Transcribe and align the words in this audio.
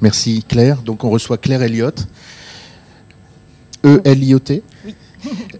Merci 0.00 0.44
Claire. 0.46 0.82
Donc 0.82 1.04
on 1.04 1.10
reçoit 1.10 1.38
Claire 1.38 1.62
Elliott, 1.62 2.06
E-L-I-O-T, 3.84 4.62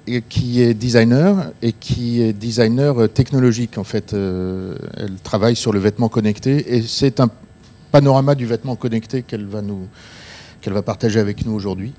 qui 0.29 0.63
est 0.63 0.75
designer 0.75 1.53
et 1.63 1.73
qui 1.73 2.23
est 2.23 2.33
designer 2.33 3.09
technologique 3.09 3.79
en 3.79 3.85
fait. 3.85 4.15
Euh, 4.15 4.77
elle 4.97 5.17
travaille 5.17 5.57
sur 5.57 5.73
le 5.73 5.81
vêtement 5.81 6.09
connecté 6.09 6.77
et 6.77 6.83
c'est 6.83 7.21
un 7.21 7.31
panorama 7.91 8.35
du 8.35 8.47
vêtement 8.47 8.77
connecté 8.77 9.23
qu'elle 9.23 9.47
va 9.47 9.63
nous 9.63 9.89
qu'elle 10.61 10.73
va 10.73 10.83
partager 10.83 11.21
avec 11.21 11.45
nous 11.45 11.53
aujourd'hui. 11.53 11.93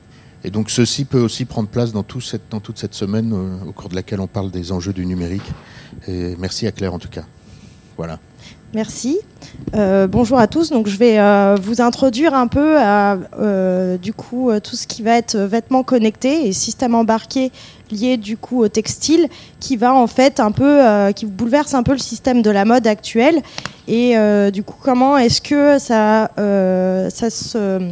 Et 0.44 0.52
donc 0.52 0.70
ceci 0.70 1.04
peut 1.04 1.20
aussi 1.20 1.44
prendre 1.46 1.68
place 1.68 1.92
dans, 1.92 2.06
cette, 2.22 2.50
dans 2.50 2.62
toute 2.62 2.78
cette 2.78 2.94
semaine 2.94 3.34
euh, 3.34 3.68
au 3.68 3.74
cours 3.74 3.90
de 3.90 3.96
laquelle 3.96 4.22
on 4.22 4.28
parle 4.28 4.52
des 4.52 4.72
enjeux 4.72 4.94
du 4.94 5.06
numérique. 5.06 5.52
Et 6.08 6.36
merci 6.40 6.66
à 6.68 6.72
Claire 6.72 6.94
en 6.94 7.00
tout 7.00 7.10
cas. 7.10 7.26
Voilà. 7.98 8.20
Merci. 8.76 9.18
Euh, 9.76 10.06
bonjour 10.06 10.38
à 10.38 10.46
tous. 10.46 10.72
Je 10.86 10.98
vais 10.98 11.18
euh, 11.18 11.58
vous 11.60 11.82
introduire 11.82 12.36
un 12.36 12.46
peu 12.46 12.76
euh, 12.78 13.98
du 13.98 14.14
coup 14.14 14.52
tout 14.64 14.76
ce 14.76 14.86
qui 14.86 15.02
va 15.02 15.18
être 15.18 15.36
vêtements 15.38 15.82
connectés 15.82 16.48
et 16.48 16.54
système 16.54 16.94
embarqué 16.94 17.52
lié 17.92 18.18
du 18.18 18.38
coup 18.38 18.62
au 18.62 18.68
textile, 18.68 19.28
qui 19.60 19.76
va 19.76 19.96
en 19.96 20.06
fait 20.06 20.40
un 20.40 20.52
peu, 20.52 20.82
qui 21.16 21.26
bouleverse 21.26 21.74
un 21.74 21.82
peu 21.82 21.94
le 21.94 21.98
système 21.98 22.44
de 22.44 22.52
la 22.52 22.64
mode 22.64 22.86
actuelle. 22.86 23.42
Et 23.88 24.16
du 24.52 24.62
coup, 24.62 24.78
comment 24.80 25.18
est-ce 25.18 25.42
que 25.42 25.80
ça, 25.80 26.30
se, 26.38 27.90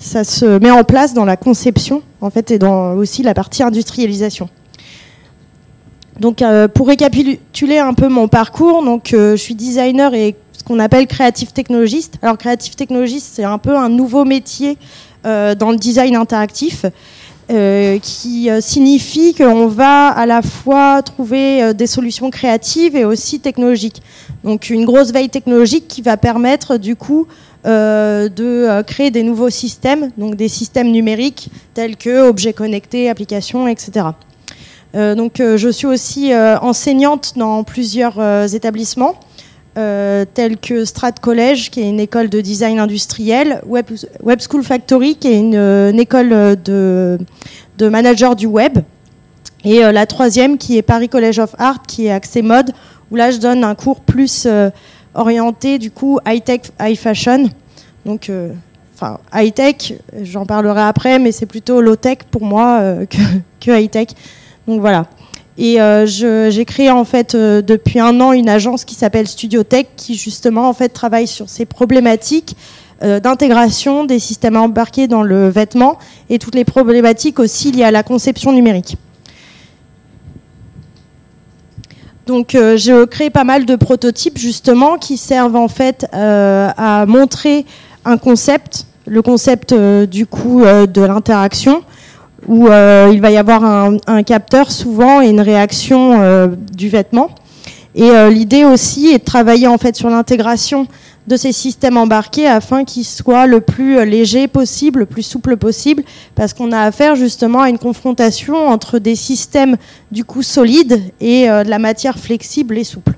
ça 0.00 0.24
se 0.24 0.58
met 0.58 0.70
en 0.72 0.82
place 0.82 1.14
dans 1.14 1.24
la 1.24 1.36
conception 1.36 2.02
en 2.20 2.30
fait 2.30 2.50
et 2.50 2.58
dans 2.58 2.94
aussi 2.94 3.22
la 3.22 3.34
partie 3.34 3.62
industrialisation? 3.62 4.48
Donc, 6.20 6.40
euh, 6.40 6.66
pour 6.66 6.88
récapituler 6.88 7.78
un 7.78 7.92
peu 7.92 8.08
mon 8.08 8.28
parcours, 8.28 8.82
donc 8.82 9.12
euh, 9.12 9.32
je 9.32 9.42
suis 9.42 9.54
designer 9.54 10.14
et 10.14 10.34
ce 10.52 10.64
qu'on 10.64 10.78
appelle 10.78 11.06
créatif 11.06 11.52
technologiste. 11.52 12.14
Alors, 12.22 12.38
créatif 12.38 12.74
technologiste, 12.74 13.32
c'est 13.34 13.44
un 13.44 13.58
peu 13.58 13.76
un 13.76 13.90
nouveau 13.90 14.24
métier 14.24 14.78
euh, 15.26 15.54
dans 15.54 15.70
le 15.70 15.76
design 15.76 16.16
interactif. 16.16 16.86
qui 18.02 18.48
signifie 18.60 19.32
qu'on 19.32 19.68
va 19.68 20.08
à 20.08 20.26
la 20.26 20.42
fois 20.42 21.00
trouver 21.02 21.72
des 21.74 21.86
solutions 21.86 22.28
créatives 22.28 22.96
et 22.96 23.04
aussi 23.04 23.38
technologiques. 23.38 24.02
Donc 24.42 24.68
une 24.68 24.84
grosse 24.84 25.12
veille 25.12 25.28
technologique 25.28 25.86
qui 25.86 26.02
va 26.02 26.16
permettre 26.16 26.76
du 26.76 26.96
coup 26.96 27.28
de 27.64 28.82
créer 28.82 29.12
des 29.12 29.22
nouveaux 29.22 29.50
systèmes, 29.50 30.10
donc 30.18 30.34
des 30.34 30.48
systèmes 30.48 30.90
numériques 30.90 31.48
tels 31.72 31.96
que 31.96 32.28
objets 32.28 32.52
connectés, 32.52 33.08
applications, 33.08 33.68
etc. 33.68 34.06
Euh, 34.94 35.14
donc, 35.14 35.40
euh, 35.40 35.56
je 35.56 35.68
suis 35.68 35.86
aussi 35.86 36.32
euh, 36.32 36.58
enseignante 36.60 37.32
dans 37.36 37.64
plusieurs 37.64 38.18
établissements. 38.54 39.14
tels 39.74 40.56
que 40.56 40.84
Strat 40.84 41.12
College, 41.12 41.70
qui 41.70 41.80
est 41.80 41.88
une 41.88 42.00
école 42.00 42.30
de 42.30 42.40
design 42.40 42.78
industriel, 42.78 43.60
Web, 43.66 43.86
School 44.40 44.62
Factory, 44.62 45.16
qui 45.16 45.28
est 45.28 45.38
une, 45.38 46.00
école 46.00 46.30
de, 46.62 47.18
de 47.76 47.88
manager 47.88 48.36
du 48.36 48.46
web, 48.46 48.78
et 49.64 49.80
la 49.80 50.06
troisième, 50.06 50.56
qui 50.56 50.78
est 50.78 50.82
Paris 50.82 51.10
College 51.10 51.38
of 51.40 51.54
Art, 51.58 51.82
qui 51.86 52.06
est 52.06 52.10
accès 52.10 52.40
mode, 52.40 52.72
où 53.10 53.16
là, 53.16 53.30
je 53.30 53.36
donne 53.36 53.64
un 53.64 53.74
cours 53.74 54.00
plus 54.00 54.48
orienté, 55.14 55.78
du 55.78 55.90
coup, 55.90 56.20
high-tech, 56.26 56.72
high-fashion. 56.80 57.50
Donc, 58.06 58.30
enfin, 58.94 59.18
high-tech, 59.34 59.92
j'en 60.22 60.46
parlerai 60.46 60.82
après, 60.82 61.18
mais 61.18 61.32
c'est 61.32 61.44
plutôt 61.44 61.82
low-tech 61.82 62.18
pour 62.30 62.44
moi 62.46 62.80
que 63.60 63.70
high-tech. 63.70 64.08
Donc 64.66 64.80
voilà. 64.80 65.06
Et 65.58 65.80
euh, 65.80 66.06
j'ai 66.06 66.64
créé 66.66 66.90
en 66.90 67.04
fait 67.04 67.34
euh, 67.34 67.62
depuis 67.62 67.98
un 67.98 68.20
an 68.20 68.32
une 68.32 68.48
agence 68.48 68.84
qui 68.84 68.94
s'appelle 68.94 69.26
Studio 69.26 69.62
Tech 69.62 69.86
qui 69.96 70.14
justement 70.14 70.68
en 70.68 70.74
fait 70.74 70.90
travaille 70.90 71.26
sur 71.26 71.48
ces 71.48 71.64
problématiques 71.64 72.56
euh, 73.02 73.20
d'intégration 73.20 74.04
des 74.04 74.18
systèmes 74.18 74.56
embarqués 74.56 75.08
dans 75.08 75.22
le 75.22 75.48
vêtement 75.48 75.98
et 76.28 76.38
toutes 76.38 76.54
les 76.54 76.64
problématiques 76.64 77.38
aussi 77.38 77.72
liées 77.72 77.84
à 77.84 77.90
la 77.90 78.02
conception 78.02 78.52
numérique. 78.52 78.98
Donc 82.26 82.58
j'ai 82.74 83.06
créé 83.08 83.30
pas 83.30 83.44
mal 83.44 83.66
de 83.66 83.76
prototypes 83.76 84.36
justement 84.36 84.98
qui 84.98 85.16
servent 85.16 85.54
en 85.54 85.68
fait 85.68 86.08
à 86.12 87.06
montrer 87.06 87.64
un 88.04 88.16
concept, 88.18 88.86
le 89.06 89.22
concept 89.22 89.72
du 89.72 90.26
coup 90.26 90.62
de 90.64 91.02
l'interaction, 91.02 91.84
où 92.48 92.68
euh, 92.68 93.10
il 93.12 93.20
va 93.20 93.30
y 93.30 93.36
avoir 93.36 93.64
un, 93.64 94.22
capteur 94.22 94.70
souvent 94.70 95.20
et 95.20 95.28
une 95.28 95.40
réaction 95.40 96.20
euh, 96.20 96.48
du 96.72 96.88
vêtement. 96.88 97.30
Et 97.94 98.10
euh, 98.10 98.30
l'idée 98.30 98.64
aussi 98.64 99.08
est 99.08 99.18
de 99.18 99.24
travailler 99.24 99.66
en 99.66 99.78
fait 99.78 99.96
sur 99.96 100.10
l'intégration 100.10 100.86
de 101.26 101.36
ces 101.36 101.50
systèmes 101.50 101.96
embarqués 101.96 102.46
afin 102.46 102.84
qu'ils 102.84 103.04
soient 103.04 103.46
le 103.46 103.60
plus 103.60 104.04
léger 104.04 104.46
possible, 104.46 105.00
le 105.00 105.06
plus 105.06 105.22
souple 105.22 105.56
possible, 105.56 106.04
parce 106.36 106.54
qu'on 106.54 106.70
a 106.70 106.80
affaire 106.82 107.16
justement 107.16 107.62
à 107.62 107.68
une 107.68 107.78
confrontation 107.78 108.68
entre 108.68 108.98
des 108.98 109.16
systèmes 109.16 109.76
du 110.12 110.24
coup 110.24 110.42
solides 110.42 111.02
et 111.20 111.48
de 111.48 111.68
la 111.68 111.80
matière 111.80 112.16
flexible 112.16 112.78
et 112.78 112.84
souple. 112.84 113.14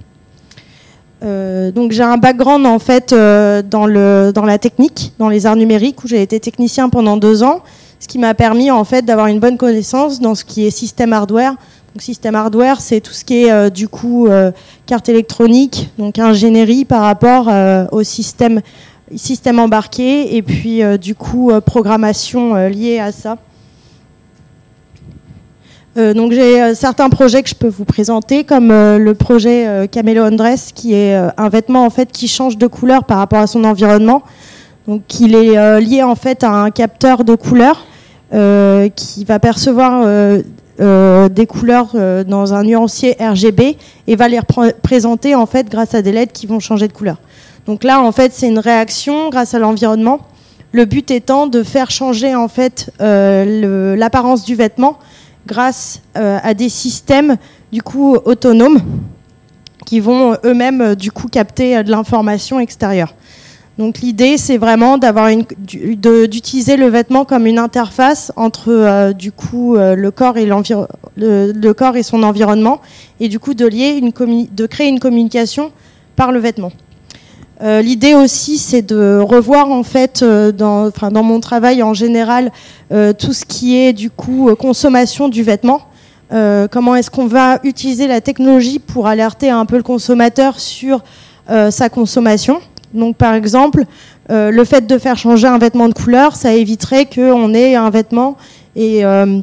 donc 1.21 1.93
j'ai 1.93 2.03
un 2.03 2.17
background 2.17 2.65
en 2.65 2.79
fait 2.79 3.11
dans, 3.11 3.85
le, 3.85 4.33
dans 4.35 4.47
la 4.47 4.57
technique, 4.57 5.13
dans 5.19 5.29
les 5.29 5.45
arts 5.45 5.57
numériques, 5.57 6.03
où 6.03 6.09
j'ai 6.09 6.23
été 6.23 6.41
technicien 6.41 6.89
pendant 6.89 7.19
deux 7.19 7.43
ans 7.43 7.63
ce 8.01 8.07
qui 8.07 8.19
m'a 8.19 8.35
permis 8.35 8.71
en 8.71 8.85
fait 8.85 9.05
d'avoir 9.05 9.27
une 9.27 9.41
bonne 9.41 9.57
connaissance 9.57 10.21
dans 10.21 10.35
ce 10.35 10.45
qui 10.45 10.67
est 10.67 10.71
système 10.71 11.13
hardware. 11.13 11.53
Donc 11.95 12.03
système 12.03 12.35
hardware, 12.35 12.81
c'est 12.81 13.01
tout 13.01 13.13
ce 13.13 13.25
qui 13.25 13.45
est 13.45 13.51
euh, 13.51 13.71
du 13.71 13.89
coup 13.89 14.27
euh, 14.27 14.53
carte 14.87 15.09
électronique, 15.09 15.91
donc 15.99 16.19
ingénierie 16.19 16.85
par 16.85 17.03
rapport 17.03 17.49
euh, 17.49 17.87
au 17.93 18.03
système 18.03 18.61
système 19.17 19.59
embarqué 19.59 20.37
et 20.37 20.43
puis 20.43 20.83
du 21.01 21.15
coup 21.15 21.51
programmation 21.65 22.69
liée 22.69 22.99
à 22.99 23.11
ça. 23.11 23.39
donc 25.97 26.33
j'ai 26.33 26.75
certains 26.75 27.09
projets 27.09 27.43
que 27.43 27.49
je 27.49 27.55
peux 27.55 27.69
vous 27.69 27.87
présenter, 27.87 28.45
comme 28.45 28.69
le 28.69 29.13
projet 29.15 29.89
Camelo 29.91 30.29
Dress, 30.29 30.73
qui 30.75 30.93
est 30.93 31.15
un 31.15 31.49
vêtement 31.49 31.87
en 31.87 31.91
fait 31.91 32.13
qui 32.13 32.29
change 32.29 32.59
de 32.59 32.67
couleur 32.67 33.05
par 33.05 33.17
rapport 33.17 33.39
à 33.39 33.47
son 33.47 33.65
environnement. 33.65 34.23
Donc 34.89 35.21
il 35.21 35.37
est 35.37 35.81
lié 35.81 36.03
en 36.03 36.17
fait 36.17 36.43
à 36.43 36.51
un 36.51 36.71
capteur 36.71 37.23
de 37.23 37.35
couleur 37.35 37.85
euh, 38.35 38.91
qui 38.91 39.25
va 39.25 39.39
percevoir 39.39 40.03
euh, 40.05 40.43
euh, 40.81 41.31
des 41.31 41.47
couleurs 41.47 41.97
dans 42.27 42.53
un 42.53 42.63
nuancier 42.63 43.17
RGB 43.19 43.79
et 44.07 44.17
va 44.17 44.29
les 44.29 44.41
présenter 44.83 45.35
en 45.35 45.47
fait 45.47 45.71
grâce 45.71 45.95
à 45.95 46.03
des 46.03 46.13
LED 46.13 46.33
qui 46.33 46.47
vont 46.47 46.61
changer 46.61 46.89
de 46.89 46.93
couleur. 46.93 47.17
Donc 47.65 47.85
là, 47.85 48.03
en 48.03 48.13
fait, 48.13 48.35
c'est 48.35 48.49
une 48.49 48.59
réaction 48.59 49.31
grâce 49.31 49.55
à 49.55 49.59
l'environnement. 49.59 50.21
Le 50.73 50.85
but 50.85 51.11
étant 51.11 51.47
de 51.47 51.63
faire 51.63 51.91
changer 51.91 52.35
en 52.35 52.49
fait 52.49 52.91
l'apparence 53.01 54.45
du 54.45 54.55
vêtement 54.55 54.99
grâce 55.47 56.03
à 56.15 56.53
des 56.53 56.69
systèmes 56.69 57.37
du 57.73 57.81
coup 57.81 58.17
autonomes 58.27 58.81
qui 59.87 60.01
vont 60.01 60.37
eux-mêmes 60.45 60.95
du 60.95 61.11
coup 61.11 61.29
capter 61.29 61.83
de 61.83 61.91
l'information 61.91 62.61
extérieure. 62.61 63.15
Donc 63.79 64.01
l'idée, 64.01 64.39
c'est 64.39 64.59
vraiment 64.59 64.99
d'utiliser 64.99 66.77
le 66.77 66.89
vêtement 66.89 67.25
comme 67.25 67.47
une 67.47 67.61
interface 67.61 68.33
entre 68.35 68.71
euh, 68.71 69.13
du 69.13 69.31
coup 69.31 69.77
euh, 69.77 69.95
le 69.95 70.11
corps 70.11 70.37
et 70.37 70.47
le, 70.47 71.73
corps 71.73 71.97
et 71.97 72.03
son 72.03 72.25
environnement, 72.25 72.81
et 73.21 73.29
du 73.29 73.39
coup 73.39 73.55
de 73.55 73.65
lier 73.65 73.91
une 73.91 74.13
de 74.53 74.67
créer 74.67 74.89
une 74.89 74.99
communication 74.99 75.71
par 76.17 76.33
le 76.33 76.41
vêtement. 76.41 76.73
Euh, 77.63 77.81
l'idée 77.81 78.15
aussi, 78.15 78.59
c'est 78.59 78.83
de 78.83 79.21
revoir 79.21 79.71
en 79.71 79.85
fait 79.85 80.25
dans, 80.25 80.91
dans 80.91 81.23
mon 81.23 81.39
travail 81.39 81.81
en 81.81 81.95
général 81.95 82.51
tout 82.91 83.33
ce 83.33 83.45
qui 83.45 83.77
est 83.77 83.93
du 83.93 84.11
coup 84.11 84.53
consommation 84.59 85.29
du 85.29 85.45
vêtement. 85.45 85.83
comment 86.31 86.97
est-ce 86.97 87.13
qu'on 87.13 87.27
va 87.29 87.61
utiliser 87.63 88.09
la 88.09 88.21
technologie 88.21 88.81
pour 88.81 89.07
alerter 89.07 89.51
un 89.51 89.67
peu 89.67 89.77
le 89.77 89.85
consommateur 89.85 90.59
sur 90.59 91.05
sa 91.49 91.89
consommation 91.89 92.61
donc 92.95 93.17
par 93.17 93.35
exemple, 93.35 93.85
euh, 94.31 94.51
le 94.51 94.65
fait 94.65 94.87
de 94.87 94.99
faire 94.99 95.17
changer 95.17 95.47
un 95.47 95.59
vêtement 95.59 95.89
de 95.89 95.95
couleur, 95.95 96.37
ça 96.37 96.55
éviterait 96.55 97.07
qu'on 97.07 97.55
ait 97.55 97.75
un 97.75 97.91
vêtement 97.91 98.37
et 98.77 99.05
euh, 99.05 99.41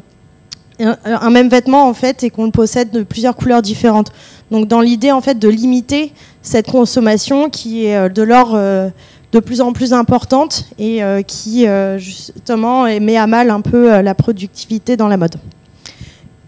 un, 0.78 1.30
même 1.30 1.48
vêtement 1.48 1.88
en 1.88 1.94
fait 1.94 2.22
et 2.22 2.30
qu'on 2.30 2.44
le 2.46 2.50
possède 2.50 2.90
de 2.90 3.02
plusieurs 3.02 3.36
couleurs 3.36 3.62
différentes. 3.62 4.12
Donc 4.50 4.68
dans 4.68 4.80
l'idée 4.80 5.10
en 5.10 5.20
fait 5.20 5.38
de 5.38 5.48
limiter 5.48 6.12
cette 6.42 6.70
consommation 6.70 7.50
qui 7.50 7.86
est 7.86 7.96
euh, 7.96 8.08
de 8.08 8.22
l'ordre 8.22 8.92
de 9.32 9.40
plus 9.40 9.60
en 9.60 9.72
plus 9.72 9.92
importante 9.92 10.66
et 10.78 11.02
qui 11.26 11.66
justement 11.98 12.84
met 12.84 13.16
à 13.16 13.26
mal 13.26 13.50
un 13.50 13.60
peu 13.60 14.00
la 14.00 14.14
productivité 14.14 14.96
dans 14.96 15.08
la 15.08 15.16
mode. 15.18 15.34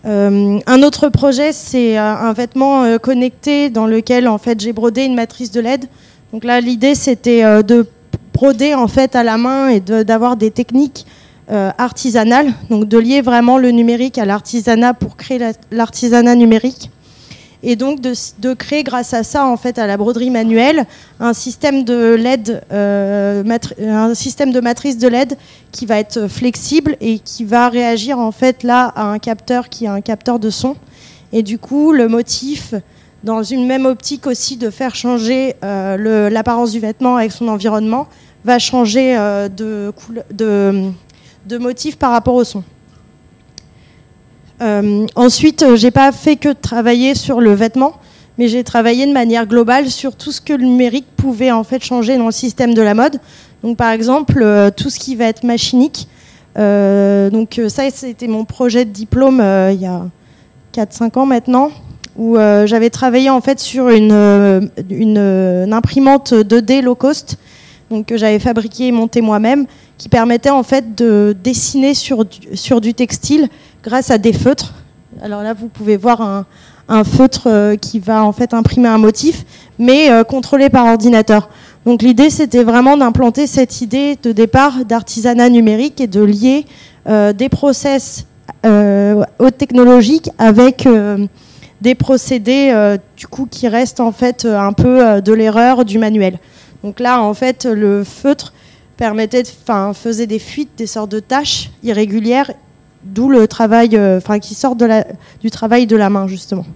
un 0.04 0.82
autre 0.82 1.08
projet, 1.08 1.52
c'est 1.52 1.98
un 1.98 2.32
vêtement 2.32 2.96
connecté 2.98 3.68
dans 3.68 3.86
lequel 3.86 4.26
en 4.26 4.38
fait 4.38 4.60
j'ai 4.60 4.72
brodé 4.72 5.04
une 5.04 5.16
matrice 5.16 5.50
de 5.50 5.60
LED 5.60 5.86
donc 6.32 6.44
là, 6.44 6.60
l'idée, 6.60 6.94
c'était 6.94 7.44
euh, 7.44 7.62
de 7.62 7.86
broder 8.34 8.74
en 8.74 8.86
fait 8.86 9.16
à 9.16 9.22
la 9.22 9.38
main 9.38 9.68
et 9.68 9.80
d'avoir 9.80 10.36
des 10.36 10.50
techniques 10.50 11.06
euh, 11.50 11.70
artisanales, 11.78 12.52
donc 12.68 12.86
de 12.86 12.98
lier 12.98 13.22
vraiment 13.22 13.56
le 13.56 13.70
numérique 13.70 14.18
à 14.18 14.26
l'artisanat 14.26 14.92
pour 14.94 15.16
créer 15.16 15.40
l'artisanat 15.70 16.34
numérique. 16.34 16.90
et 17.62 17.74
donc 17.74 18.00
de, 18.00 18.54
créer 18.54 18.84
grâce 18.84 19.14
à 19.14 19.22
ça, 19.22 19.46
en 19.46 19.56
fait, 19.56 19.78
à 19.78 19.86
la 19.86 19.96
broderie 19.96 20.30
manuelle, 20.30 20.84
un 21.18 21.32
système 21.32 21.82
de 21.82 22.14
LED, 22.14 22.62
euh, 22.70 23.42
un 23.80 24.14
système 24.14 24.52
de 24.52 24.60
matrice 24.60 24.98
de 24.98 25.08
LED 25.08 25.38
qui 25.72 25.86
va 25.86 25.98
être 25.98 26.28
flexible 26.28 26.96
et 27.00 27.18
qui 27.18 27.44
va 27.44 27.70
réagir 27.70 28.18
en 28.18 28.30
fait 28.30 28.62
là 28.62 28.92
à 28.94 29.04
un 29.04 29.18
capteur 29.18 29.70
qui 29.70 29.86
est 29.86 29.88
un 29.88 30.02
capteur 30.02 30.38
de 30.38 30.50
son. 30.50 30.76
Et 31.32 31.42
du 31.42 31.58
coup, 31.58 31.92
le 31.92 32.08
motif, 32.08 32.74
dans 33.24 33.42
une 33.42 33.66
même 33.66 33.86
optique 33.86 34.26
aussi 34.26 34.56
de 34.56 34.70
faire 34.70 34.94
changer 34.94 35.56
euh, 35.64 36.30
l'apparence 36.30 36.72
du 36.72 36.80
vêtement 36.80 37.16
avec 37.16 37.32
son 37.32 37.48
environnement, 37.48 38.06
va 38.44 38.58
changer 38.58 39.16
euh, 39.16 39.48
de, 39.48 39.92
de, 40.32 41.58
motif 41.58 41.96
par 41.96 42.10
rapport 42.12 42.34
au 42.34 42.44
son. 42.44 42.62
Euh, 44.60 45.06
ensuite, 45.14 45.62
euh, 45.62 45.76
j'ai 45.76 45.90
pas 45.90 46.10
fait 46.12 46.36
que 46.36 46.52
travailler 46.52 47.14
sur 47.14 47.40
le 47.40 47.52
vêtement, 47.52 47.94
mais 48.38 48.48
j'ai 48.48 48.64
travaillé 48.64 49.06
de 49.06 49.12
manière 49.12 49.46
globale 49.46 49.90
sur 49.90 50.16
tout 50.16 50.32
ce 50.32 50.40
que 50.40 50.52
le 50.52 50.64
numérique 50.64 51.06
pouvait 51.16 51.52
en 51.52 51.64
fait 51.64 51.82
changer 51.82 52.16
dans 52.16 52.26
le 52.26 52.32
système 52.32 52.74
de 52.74 52.82
la 52.82 52.94
mode. 52.94 53.20
Donc, 53.62 53.76
par 53.76 53.90
exemple, 53.90 54.44
tout 54.76 54.88
ce 54.90 54.98
qui 54.98 55.16
va 55.16 55.24
être 55.26 55.42
machinique. 55.42 56.08
donc, 56.56 57.60
ça, 57.68 57.90
c'était 57.90 58.28
mon 58.28 58.44
projet 58.44 58.84
de 58.84 58.90
diplôme 58.90 59.42
il 59.72 59.80
y 59.80 59.86
a 59.86 60.06
4-5 60.72 61.18
ans 61.18 61.26
maintenant, 61.26 61.72
où 62.18 62.36
j'avais 62.36 62.90
travaillé 62.90 63.30
en 63.30 63.40
fait 63.40 63.60
sur 63.60 63.88
une, 63.88 64.70
une, 64.90 65.72
imprimante 65.72 66.32
2D 66.32 66.82
low 66.82 66.96
cost, 66.96 67.38
donc 67.90 68.06
que 68.06 68.16
j'avais 68.16 68.40
fabriquée 68.40 68.88
et 68.88 68.92
montée 68.92 69.20
moi-même, 69.20 69.66
qui 69.96 70.08
permettait 70.08 70.50
en 70.50 70.64
fait 70.64 70.94
de 70.96 71.34
dessiner 71.42 71.94
sur 71.94 72.80
du 72.80 72.94
textile 72.94 73.48
grâce 73.82 74.10
à 74.10 74.18
des 74.18 74.32
feutres. 74.32 74.74
Alors 75.22 75.42
là, 75.42 75.54
vous 75.54 75.68
pouvez 75.68 75.96
voir 75.96 76.20
un, 76.88 77.04
feutre 77.04 77.48
euh, 77.48 77.76
qui 77.76 77.98
va 77.98 78.24
en 78.24 78.32
fait 78.32 78.54
imprimer 78.54 78.88
un 78.88 78.98
motif, 78.98 79.44
mais 79.78 80.10
euh, 80.10 80.24
contrôlé 80.24 80.70
par 80.70 80.86
ordinateur. 80.86 81.50
Donc 81.84 82.02
l'idée, 82.02 82.30
c'était 82.30 82.64
vraiment 82.64 82.96
d'implanter 82.96 83.46
cette 83.46 83.80
idée 83.80 84.16
de 84.22 84.32
départ 84.32 84.84
d'artisanat 84.84 85.48
numérique 85.48 86.00
et 86.00 86.06
de 86.06 86.22
lier 86.22 86.64
euh, 87.08 87.32
des 87.32 87.48
process 87.48 88.26
haute 88.64 89.56
technologiques 89.56 90.30
avec 90.38 90.86
des 91.80 91.94
procédés 91.94 92.96
du 93.16 93.26
coup 93.26 93.46
qui 93.50 93.68
restent 93.68 94.00
en 94.00 94.12
fait 94.12 94.44
un 94.44 94.72
peu 94.72 95.20
de 95.20 95.32
l'erreur 95.32 95.84
du 95.84 95.98
manuel. 95.98 96.38
Donc 96.82 97.00
là, 97.00 97.22
en 97.22 97.34
fait, 97.34 97.64
le 97.66 98.04
feutre 98.04 98.52
permettait, 98.96 99.44
enfin, 99.62 99.92
faisait 99.94 100.26
des 100.26 100.38
fuites, 100.38 100.70
des 100.76 100.86
sortes 100.86 101.10
de 101.10 101.20
tâches 101.20 101.70
irrégulières 101.82 102.50
D'où 103.04 103.28
le 103.28 103.46
travail, 103.46 103.90
euh, 103.94 104.18
enfin, 104.18 104.38
qui 104.38 104.54
sort 104.54 104.74
de 104.74 104.84
la, 104.84 105.06
du 105.40 105.50
travail 105.50 105.86
de 105.86 105.96
la 105.96 106.10
main, 106.10 106.26
justement. 106.26 106.66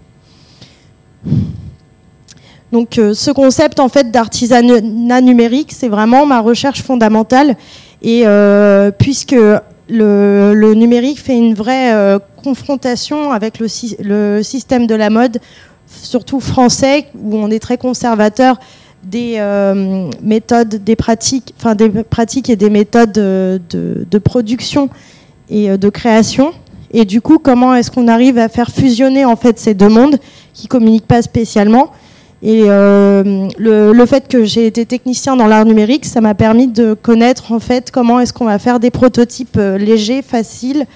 Donc, 2.71 2.97
euh, 2.97 3.13
ce 3.13 3.31
concept 3.31 3.81
en 3.81 3.89
fait 3.89 4.11
d'artisanat 4.11 5.21
numérique, 5.21 5.73
c'est 5.73 5.89
vraiment 5.89 6.25
ma 6.25 6.41
recherche 6.41 6.83
fondamentale. 6.83 7.57
Et 8.03 8.23
euh, 8.25 8.91
puisque 8.91 9.37
le, 9.93 10.75
numérique 10.75 11.21
fait 11.21 11.37
une 11.37 11.55
vraie 11.55 12.19
confrontation 12.43 13.31
avec 13.33 13.59
le, 13.59 13.69
système 14.43 14.87
de 14.87 14.95
la 14.95 15.11
mode, 15.11 15.39
surtout 15.87 16.41
français, 16.41 17.07
où 17.15 17.37
on 17.37 17.51
est 17.51 17.59
très 17.61 17.79
conservateur 17.79 18.59
des 19.05 19.39
méthodes, 20.23 20.83
des 20.83 20.97
pratiques, 20.97 21.55
enfin 21.59 21.75
des 21.75 21.89
pratiques 21.89 22.51
et 22.51 22.57
des 22.57 22.71
méthodes 22.71 23.13
de, 23.13 23.61
de 23.71 24.19
production 24.19 24.89
et 25.53 25.71
euh, 25.71 25.77
de 25.77 25.89
création. 25.89 26.53
Et 26.93 27.05
du 27.05 27.21
coup, 27.21 27.39
comment 27.39 27.75
est-ce 27.75 27.91
qu'on 27.91 28.09
arrive 28.09 28.39
à 28.39 28.49
faire 28.49 28.71
fusionner 28.71 29.25
en 29.25 29.37
fait 29.37 29.59
ces 29.59 29.75
deux 29.75 29.89
mondes 29.89 30.19
qui 30.53 30.67
communiquent 30.67 31.07
pas 31.07 31.23
spécialement 31.23 31.91
Et 32.43 32.65
euh, 32.67 33.49
le, 33.57 34.07
fait 34.07 34.27
que 34.27 34.45
j'ai 34.45 34.67
été 34.67 34.85
technicien 34.85 35.37
dans 35.37 35.47
l'art 35.47 35.65
numérique, 35.65 36.05
ça 36.05 36.21
m'a 36.21 36.35
permis 36.35 36.67
de 36.67 36.95
connaître 36.95 37.53
en 37.53 37.61
fait 37.61 37.93
comment 37.93 38.19
est-ce 38.19 38.33
qu'on 38.33 38.47
va 38.47 38.59
faire 38.59 38.81
des 38.81 38.91
prototypes 38.91 39.57
euh, 39.57 39.79
légers, 39.79 40.23
faciles 40.23 40.87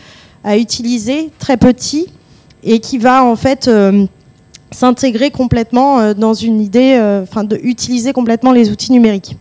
à 0.42 0.56
utiliser, 0.56 1.30
très 1.38 1.56
petits, 1.56 2.06
et 2.64 2.80
qui 2.80 2.98
va 2.98 3.24
en 3.24 3.36
fait 3.36 3.70
s'intégrer 4.70 5.30
complètement 5.30 6.14
dans 6.14 6.34
une 6.34 6.60
idée, 6.60 6.96
enfin 7.22 7.44
utiliser 7.62 8.12
complètement 8.12 8.52
les 8.52 8.70
outils 8.70 8.92
numériques. 8.92 9.36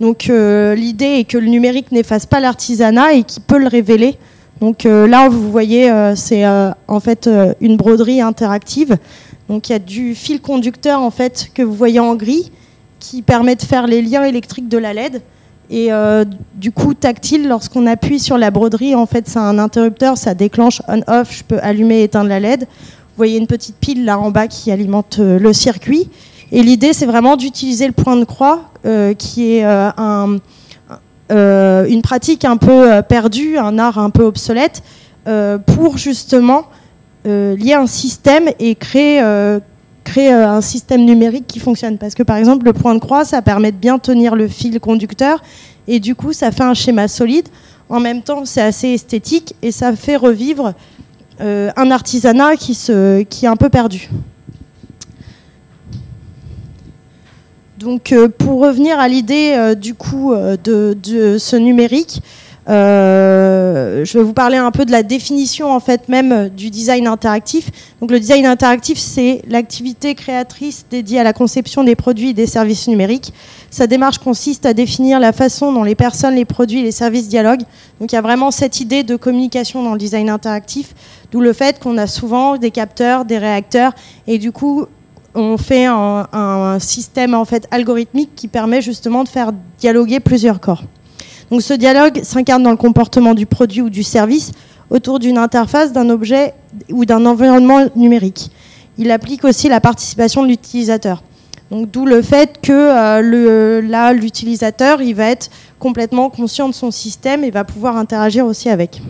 Donc 0.00 0.24
l'idée 0.24 1.18
est 1.18 1.24
que 1.24 1.38
le 1.38 1.46
numérique 1.46 1.92
n'efface 1.92 2.26
pas 2.26 2.40
l'artisanat 2.40 3.14
et 3.14 3.22
qui 3.22 3.38
peut 3.38 3.58
le 3.58 3.68
révéler 3.68 4.16
donc 4.62 4.86
euh, 4.86 5.08
là, 5.08 5.28
vous 5.28 5.50
voyez, 5.50 5.90
euh, 5.90 6.14
c'est 6.14 6.46
euh, 6.46 6.70
en 6.86 7.00
fait 7.00 7.28
une 7.60 7.76
broderie 7.76 8.20
interactive. 8.20 8.96
Donc 9.52 9.68
il 9.68 9.72
y 9.72 9.74
a 9.74 9.78
du 9.78 10.14
fil 10.14 10.40
conducteur 10.40 11.00
en 11.00 11.10
fait 11.10 11.50
que 11.54 11.62
vous 11.62 11.74
voyez 11.74 12.00
en 12.00 12.14
gris 12.14 12.50
qui 12.98 13.22
permet 13.22 13.54
de 13.54 13.62
faire 13.62 13.86
les 13.86 14.02
liens 14.02 14.24
électriques 14.24 14.68
de 14.68 14.78
la 14.78 14.94
LED. 14.94 15.22
Et 15.70 15.88
du 16.54 16.70
coup, 16.70 16.92
tactile, 16.92 17.48
lorsqu'on 17.48 17.86
appuie 17.86 18.20
sur 18.20 18.36
la 18.36 18.50
broderie, 18.50 18.94
en 18.94 19.06
fait, 19.06 19.26
c'est 19.26 19.38
un 19.38 19.58
interrupteur, 19.58 20.18
ça 20.18 20.34
déclenche 20.34 20.82
on-off, 20.86 21.34
je 21.34 21.44
peux 21.44 21.58
allumer 21.62 22.00
et 22.00 22.02
éteindre 22.04 22.28
la 22.28 22.40
LED. 22.40 22.60
Vous 22.60 23.16
voyez 23.16 23.38
une 23.38 23.46
petite 23.46 23.76
pile 23.76 24.04
là 24.04 24.18
en 24.18 24.30
bas 24.30 24.48
qui 24.48 24.70
alimente 24.70 25.18
le 25.18 25.52
circuit. 25.54 26.10
Et 26.50 26.62
l'idée, 26.62 26.92
c'est 26.92 27.06
vraiment 27.06 27.36
d'utiliser 27.36 27.86
le 27.86 27.94
point 27.94 28.16
de 28.16 28.24
croix, 28.24 28.70
qui 29.16 29.54
est 29.54 29.64
un, 29.64 30.38
euh, 31.32 31.86
une 31.86 32.02
pratique 32.02 32.44
un 32.44 32.58
peu 32.58 32.92
euh, 32.92 33.02
perdue, 33.02 33.56
un 33.56 33.78
art 33.78 33.98
un 33.98 34.10
peu 34.10 34.24
obsolète, 34.24 34.82
euh, 35.28 35.56
pour 35.56 35.96
justement 35.96 36.64
lier 37.24 37.74
un 37.74 37.86
système 37.86 38.48
et 38.58 38.74
créer, 38.74 39.22
créer 40.04 40.32
un 40.32 40.60
système 40.60 41.04
numérique 41.04 41.46
qui 41.46 41.60
fonctionne. 41.60 41.98
Parce 41.98 42.14
que 42.14 42.22
par 42.22 42.36
exemple, 42.36 42.66
le 42.66 42.72
point 42.72 42.94
de 42.94 43.00
croix, 43.00 43.24
ça 43.24 43.42
permet 43.42 43.72
de 43.72 43.76
bien 43.76 43.98
tenir 43.98 44.34
le 44.34 44.48
fil 44.48 44.80
conducteur 44.80 45.42
et 45.86 46.00
du 46.00 46.14
coup, 46.14 46.32
ça 46.32 46.50
fait 46.50 46.64
un 46.64 46.74
schéma 46.74 47.08
solide. 47.08 47.48
En 47.88 48.00
même 48.00 48.22
temps, 48.22 48.44
c'est 48.44 48.62
assez 48.62 48.88
esthétique 48.88 49.54
et 49.62 49.70
ça 49.70 49.94
fait 49.94 50.16
revivre 50.16 50.74
un 51.40 51.90
artisanat 51.90 52.56
qui, 52.56 52.74
se, 52.74 53.22
qui 53.22 53.46
est 53.46 53.48
un 53.48 53.56
peu 53.56 53.68
perdu. 53.68 54.08
Donc, 57.82 58.12
euh, 58.12 58.28
pour 58.28 58.60
revenir 58.60 59.00
à 59.00 59.08
l'idée 59.08 59.54
euh, 59.56 59.74
du 59.74 59.94
coup 59.94 60.32
euh, 60.32 60.56
de, 60.56 61.36
ce 61.36 61.56
numérique, 61.56 62.22
je 62.66 64.18
vais 64.18 64.24
vous 64.24 64.32
parler 64.32 64.56
un 64.56 64.70
peu 64.70 64.84
de 64.84 64.92
la 64.92 65.02
définition 65.02 65.72
en 65.72 65.80
fait 65.80 66.08
même 66.08 66.48
du 66.48 66.70
design 66.70 67.06
interactif. 67.06 67.70
Donc, 68.00 68.10
le 68.10 68.20
design 68.20 68.46
interactif, 68.46 68.98
c'est 68.98 69.42
l'activité 69.48 70.14
créatrice 70.14 70.86
dédiée 70.90 71.20
à 71.20 71.24
la 71.24 71.32
conception 71.32 71.84
des 71.84 71.96
produits 71.96 72.30
et 72.30 72.34
des 72.34 72.46
services 72.46 72.88
numériques. 72.88 73.32
Sa 73.70 73.86
démarche 73.86 74.18
consiste 74.18 74.66
à 74.66 74.74
définir 74.74 75.18
la 75.18 75.32
façon 75.32 75.72
dont 75.72 75.84
les 75.84 75.94
personnes, 75.94 76.34
les 76.34 76.44
produits 76.44 76.80
et 76.80 76.82
les 76.82 76.92
services 76.92 77.28
dialoguent. 77.28 77.64
Donc, 78.00 78.12
il 78.12 78.14
y 78.14 78.18
a 78.18 78.22
vraiment 78.22 78.50
cette 78.50 78.80
idée 78.80 79.02
de 79.02 79.16
communication 79.16 79.82
dans 79.82 79.92
le 79.92 79.98
design 79.98 80.30
interactif, 80.30 80.94
d'où 81.30 81.40
le 81.40 81.52
fait 81.52 81.78
qu'on 81.78 81.98
a 81.98 82.06
souvent 82.06 82.56
des 82.56 82.70
capteurs, 82.70 83.24
des 83.24 83.38
réacteurs, 83.38 83.92
et 84.26 84.38
du 84.38 84.52
coup, 84.52 84.86
on 85.34 85.56
fait 85.56 85.86
un, 85.86 86.78
système 86.78 87.34
en 87.34 87.44
fait 87.44 87.66
algorithmique 87.70 88.34
qui 88.34 88.48
permet 88.48 88.82
justement 88.82 89.24
de 89.24 89.28
faire 89.28 89.52
dialoguer 89.78 90.20
plusieurs 90.20 90.60
corps. 90.60 90.82
Donc 91.52 91.60
ce 91.60 91.74
dialogue 91.74 92.22
s'incarne 92.22 92.62
dans 92.62 92.70
le 92.70 92.78
comportement 92.78 93.34
du 93.34 93.44
produit 93.44 93.82
ou 93.82 93.90
du 93.90 94.02
service 94.02 94.52
autour 94.88 95.18
d'une 95.18 95.36
interface, 95.36 95.92
d'un 95.92 96.08
objet 96.08 96.54
ou 96.90 97.04
d'un 97.04 97.26
environnement 97.26 97.90
numérique. 97.94 98.50
Il 98.96 99.10
applique 99.10 99.44
aussi 99.44 99.68
la 99.68 99.78
participation 99.78 100.42
de 100.42 100.48
l'utilisateur. 100.48 101.22
Donc 101.70 101.90
d'où 101.90 102.06
le 102.06 102.22
fait 102.22 102.58
que 102.62 102.72
euh, 102.72 103.82
là 103.82 104.14
l'utilisateur 104.14 105.02
il 105.02 105.14
va 105.14 105.26
être 105.26 105.50
complètement 105.78 106.30
conscient 106.30 106.70
de 106.70 106.74
son 106.74 106.90
système 106.90 107.44
et 107.44 107.50
va 107.50 107.64
pouvoir 107.64 107.98
interagir 107.98 108.46
aussi 108.46 108.70
avec. 108.70 109.02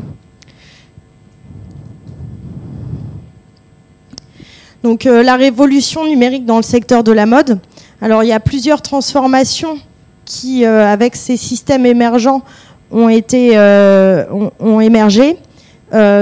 Donc 4.82 5.06
euh, 5.06 5.22
la 5.22 5.36
révolution 5.36 6.04
numérique 6.04 6.44
dans 6.44 6.56
le 6.56 6.64
secteur 6.64 7.04
de 7.04 7.12
la 7.12 7.24
mode. 7.24 7.60
Alors 8.00 8.24
il 8.24 8.30
y 8.30 8.32
a 8.32 8.40
plusieurs 8.40 8.82
transformations 8.82 9.78
qui, 10.24 10.64
euh, 10.64 10.86
avec 10.86 11.16
ces 11.16 11.36
systèmes 11.36 11.86
émergents, 11.86 12.42
ont 12.90 13.08
été 13.08 13.52
euh, 13.54 14.24
ont, 14.60 14.80
émergé. 14.80 15.36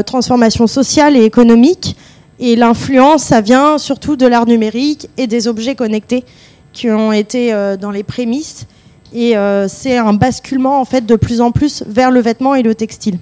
transformation 0.06 0.66
sociale 0.66 1.16
et 1.16 1.24
économique. 1.24 1.96
Et 2.38 2.56
l'influence, 2.56 3.24
ça 3.24 3.40
vient 3.40 3.78
surtout 3.78 4.16
de 4.16 4.26
l'art 4.26 4.46
numérique 4.46 5.08
et 5.16 5.26
des 5.26 5.46
objets 5.46 5.74
connectés 5.74 6.24
qui 6.72 6.90
ont 6.90 7.12
été 7.12 7.52
dans 7.80 7.90
les 7.90 8.02
prémices. 8.02 8.66
Et 9.12 9.34
c'est 9.68 9.96
un 9.96 10.12
basculement 10.12 10.80
en 10.80 10.84
fait 10.84 11.06
de 11.06 11.16
plus 11.16 11.40
en 11.40 11.52
plus 11.52 11.84
vers 11.86 12.10
le 12.10 12.20
vêtement 12.20 12.54
et 12.56 12.62
le 12.62 12.74
textile. 12.74 13.18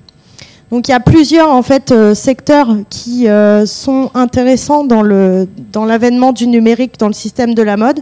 Donc 0.71 0.89
il 0.89 0.91
y 0.91 0.95
a 0.95 1.01
plusieurs 1.01 1.51
en 1.51 1.63
fait 1.63 1.93
euh, 1.93 2.15
secteurs 2.15 2.69
qui 2.91 3.27
euh, 3.27 3.65
sont 3.65 4.11
intéressants 4.15 4.85
dans 4.85 5.01
le 5.01 5.49
dans 5.73 5.87
l'avènement 5.87 6.33
du 6.33 6.47
numérique 6.47 6.99
dans 6.99 7.07
le 7.07 7.15
système 7.15 7.55
de 7.55 7.63
la 7.63 7.77
mode. 7.77 8.01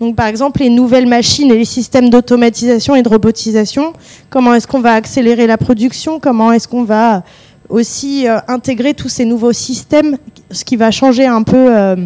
Donc 0.00 0.16
par 0.16 0.26
exemple 0.26 0.60
les 0.60 0.70
nouvelles 0.70 1.06
machines 1.06 1.50
et 1.50 1.58
les 1.58 1.64
systèmes 1.64 2.10
d'automatisation 2.10 2.94
et 2.94 3.02
de 3.02 3.08
robotisation. 3.08 3.92
Comment 4.30 4.54
est-ce 4.54 4.66
qu'on 4.66 4.80
va 4.80 4.94
accélérer 4.94 5.46
la 5.46 5.56
production? 5.56 6.20
Comment 6.20 6.52
est-ce 6.52 6.68
qu'on 6.68 6.84
va 6.84 7.22
aussi 7.68 8.28
euh, 8.28 8.38
intégrer 8.48 8.94
tous 8.94 9.08
ces 9.08 9.24
nouveaux 9.24 9.52
systèmes 9.52 10.18
Ce 10.50 10.64
qui 10.64 10.76
va 10.76 10.90
changer 10.90 11.26
un 11.26 11.42
peu 11.42 11.96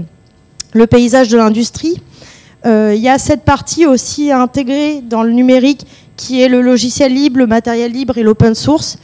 le 0.73 0.87
paysage 0.87 1.29
de 1.29 1.37
l'industrie? 1.37 2.01
Il 2.65 3.01
y 3.01 3.09
a 3.09 3.19
cette 3.19 3.43
partie 3.43 3.87
aussi 3.87 4.31
intégrée 4.31 5.01
dans 5.01 5.23
le 5.23 5.33
numérique 5.33 5.87
qui 6.17 6.43
est 6.43 6.49
le 6.49 6.61
logiciel 6.61 7.15
libre, 7.15 7.39
le 7.39 7.47
matériel 7.47 7.93
libre 7.93 8.19
et 8.19 8.23
l'open 8.23 8.55
source 8.55 8.99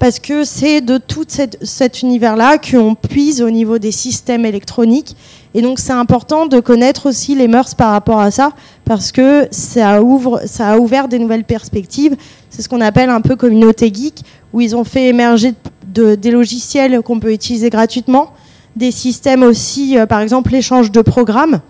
parce 0.00 0.18
que 0.18 0.44
c'est 0.44 0.80
de 0.80 0.96
tout 0.96 1.26
cet 1.28 2.02
univers-là 2.02 2.56
qu'on 2.56 2.94
puise 2.94 3.42
au 3.42 3.50
niveau 3.50 3.78
des 3.78 3.92
systèmes 3.92 4.46
électroniques. 4.46 5.14
Et 5.54 5.62
donc 5.62 5.78
c'est 5.78 5.92
important 5.92 6.46
de 6.46 6.60
connaître 6.60 7.08
aussi 7.08 7.34
les 7.34 7.48
mœurs 7.48 7.74
par 7.74 7.90
rapport 7.90 8.20
à 8.20 8.30
ça, 8.30 8.50
parce 8.84 9.10
que 9.12 9.48
ça, 9.50 10.02
ouvre, 10.02 10.42
ça 10.46 10.68
a 10.68 10.78
ouvert 10.78 11.08
des 11.08 11.18
nouvelles 11.18 11.44
perspectives. 11.44 12.16
C'est 12.50 12.62
ce 12.62 12.68
qu'on 12.68 12.80
appelle 12.80 13.10
un 13.10 13.20
peu 13.20 13.36
communauté 13.36 13.92
geek, 13.92 14.22
où 14.52 14.60
ils 14.60 14.76
ont 14.76 14.84
fait 14.84 15.08
émerger 15.08 15.54
des 15.86 16.30
logiciels 16.30 17.02
qu'on 17.02 17.18
peut 17.18 17.32
utiliser 17.32 17.68
gratuitement, 17.68 18.30
des 18.76 18.92
systèmes 18.92 19.42
aussi, 19.42 19.98
euh, 19.98 20.06
par 20.06 20.20
exemple 20.20 20.52
l'échange 20.52 20.92
de 20.92 21.02
programmes. 21.02 21.60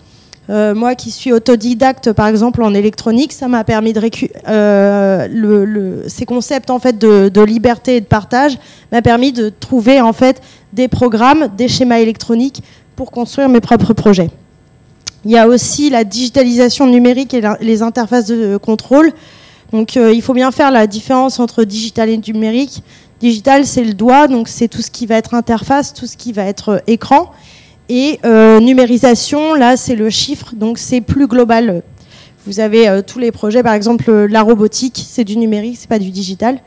Euh, 0.51 0.75
moi 0.75 0.97
qui 0.97 1.13
suis 1.13 1.33
autodidacte, 1.33 2.13
par 2.13 2.27
exemple, 2.27 2.63
en 2.63 2.75
électronique, 2.75 3.33
ça 3.33 3.47
m'a 3.47 3.63
permis 3.63 3.93
de 3.93 4.01
euh, 4.49 6.09
ces 6.09 6.27
concepts 6.27 6.71
en 6.71 6.81
fait 6.81 6.99
de, 6.99 7.43
liberté 7.45 7.97
et 7.97 8.01
de 8.01 8.07
partage 8.07 8.59
m'a 8.91 9.01
permis 9.01 9.33
de 9.33 9.49
trouver 9.49 10.01
en 10.01 10.13
fait 10.13 10.43
des 10.73 10.89
programmes, 10.89 11.49
des 11.57 11.69
schémas 11.69 11.99
électroniques 12.01 12.63
pour 13.01 13.11
construire 13.11 13.49
mes 13.49 13.63
propres 13.63 13.95
projets. 13.95 14.29
Il 15.25 15.31
y 15.31 15.39
a 15.39 15.49
aussi 15.49 15.89
la 15.89 16.05
digitalisation 16.05 16.87
numérique 16.87 17.33
et 17.33 17.41
les 17.63 17.81
interfaces 17.81 18.27
de 18.27 18.59
contrôle. 18.59 19.15
Donc, 19.73 19.97
euh, 19.97 20.13
il 20.13 20.21
faut 20.21 20.35
bien 20.35 20.51
faire 20.51 20.71
la 20.71 20.87
différence 20.87 21.41
entre 21.41 21.65
digital 21.65 22.11
et 22.11 22.19
numérique. 22.19 22.83
Digital, 23.19 23.65
c'est 23.65 23.85
le 23.85 23.95
doigt, 23.95 24.29
donc 24.29 24.49
c'est 24.49 24.69
tout 24.69 24.83
ce 24.83 24.91
qui 24.91 25.07
va 25.07 25.15
être 25.15 25.33
interface, 25.33 25.95
tout 25.95 26.05
ce 26.05 26.19
qui 26.19 26.33
va 26.33 26.45
être 26.45 26.83
écran. 26.87 27.31
Et 27.89 28.21
euh, 28.27 28.61
numérisation, 28.61 29.55
là, 29.55 29.79
c'est 29.79 29.97
le 29.97 30.11
chiffre, 30.11 30.53
donc 30.55 30.77
c'est 30.77 31.01
plus 31.01 31.27
global. 31.27 31.83
Vous 32.45 32.61
avez 32.61 32.87
euh, 32.87 33.01
tous 33.01 33.19
les 33.19 33.33
projets, 33.33 33.63
par 33.63 33.73
exemple 33.73 34.11
euh, 34.11 34.29
la 34.29 34.43
robotique, 34.43 35.03
c'est 35.09 35.25
du 35.25 35.39
numérique, 35.39 35.79
c'est 35.81 35.89
pas 35.89 35.99
du 35.99 36.11
digital. 36.11 36.61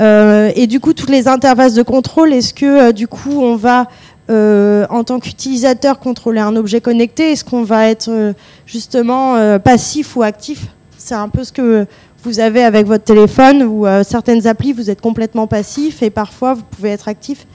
et 0.00 0.66
du 0.66 0.80
coup, 0.80 0.94
toutes 0.94 1.10
les 1.10 1.28
interfaces 1.28 1.74
de 1.74 1.82
contrôle, 1.82 2.32
est-ce 2.32 2.54
que 2.54 2.92
du 2.92 3.08
coup, 3.08 3.42
on 3.42 3.56
va 3.56 3.88
en 4.28 5.04
tant 5.04 5.20
qu'utilisateur 5.20 5.98
contrôler 5.98 6.40
un 6.40 6.56
objet 6.56 6.80
connecté 6.80 7.32
Est-ce 7.32 7.44
qu'on 7.44 7.62
va 7.62 7.88
être 7.88 8.34
justement 8.66 9.58
passif 9.60 10.16
ou 10.16 10.22
actif? 10.22 10.66
C'est 10.98 11.14
un 11.14 11.28
peu 11.28 11.44
ce 11.44 11.52
que 11.52 11.86
vous 12.24 12.40
avez 12.40 12.64
avec 12.64 12.86
votre 12.86 13.04
téléphone 13.04 13.62
ou 13.62 13.86
certaines 14.02 14.46
applis, 14.46 14.72
vous 14.72 14.90
êtes 14.90 15.00
complètement 15.00 15.46
passif 15.46 16.02
et 16.02 16.10
parfois 16.10 16.54
vous 16.54 16.64
pouvez 16.70 16.90
être 16.90 17.08
actif. 17.08 17.46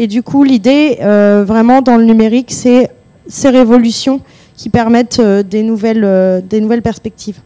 Et 0.00 0.06
du 0.06 0.22
coup, 0.22 0.44
l'idée, 0.44 0.98
euh, 1.00 1.44
vraiment, 1.44 1.82
dans 1.82 1.96
le 1.96 2.04
numérique, 2.04 2.52
c'est 2.52 2.88
ces 3.26 3.48
révolutions 3.48 4.20
qui 4.56 4.70
permettent 4.70 5.18
euh, 5.18 5.42
des, 5.42 5.64
nouvelles, 5.64 6.04
euh, 6.04 6.40
des 6.40 6.60
nouvelles 6.60 6.82
perspectives. 6.82 7.40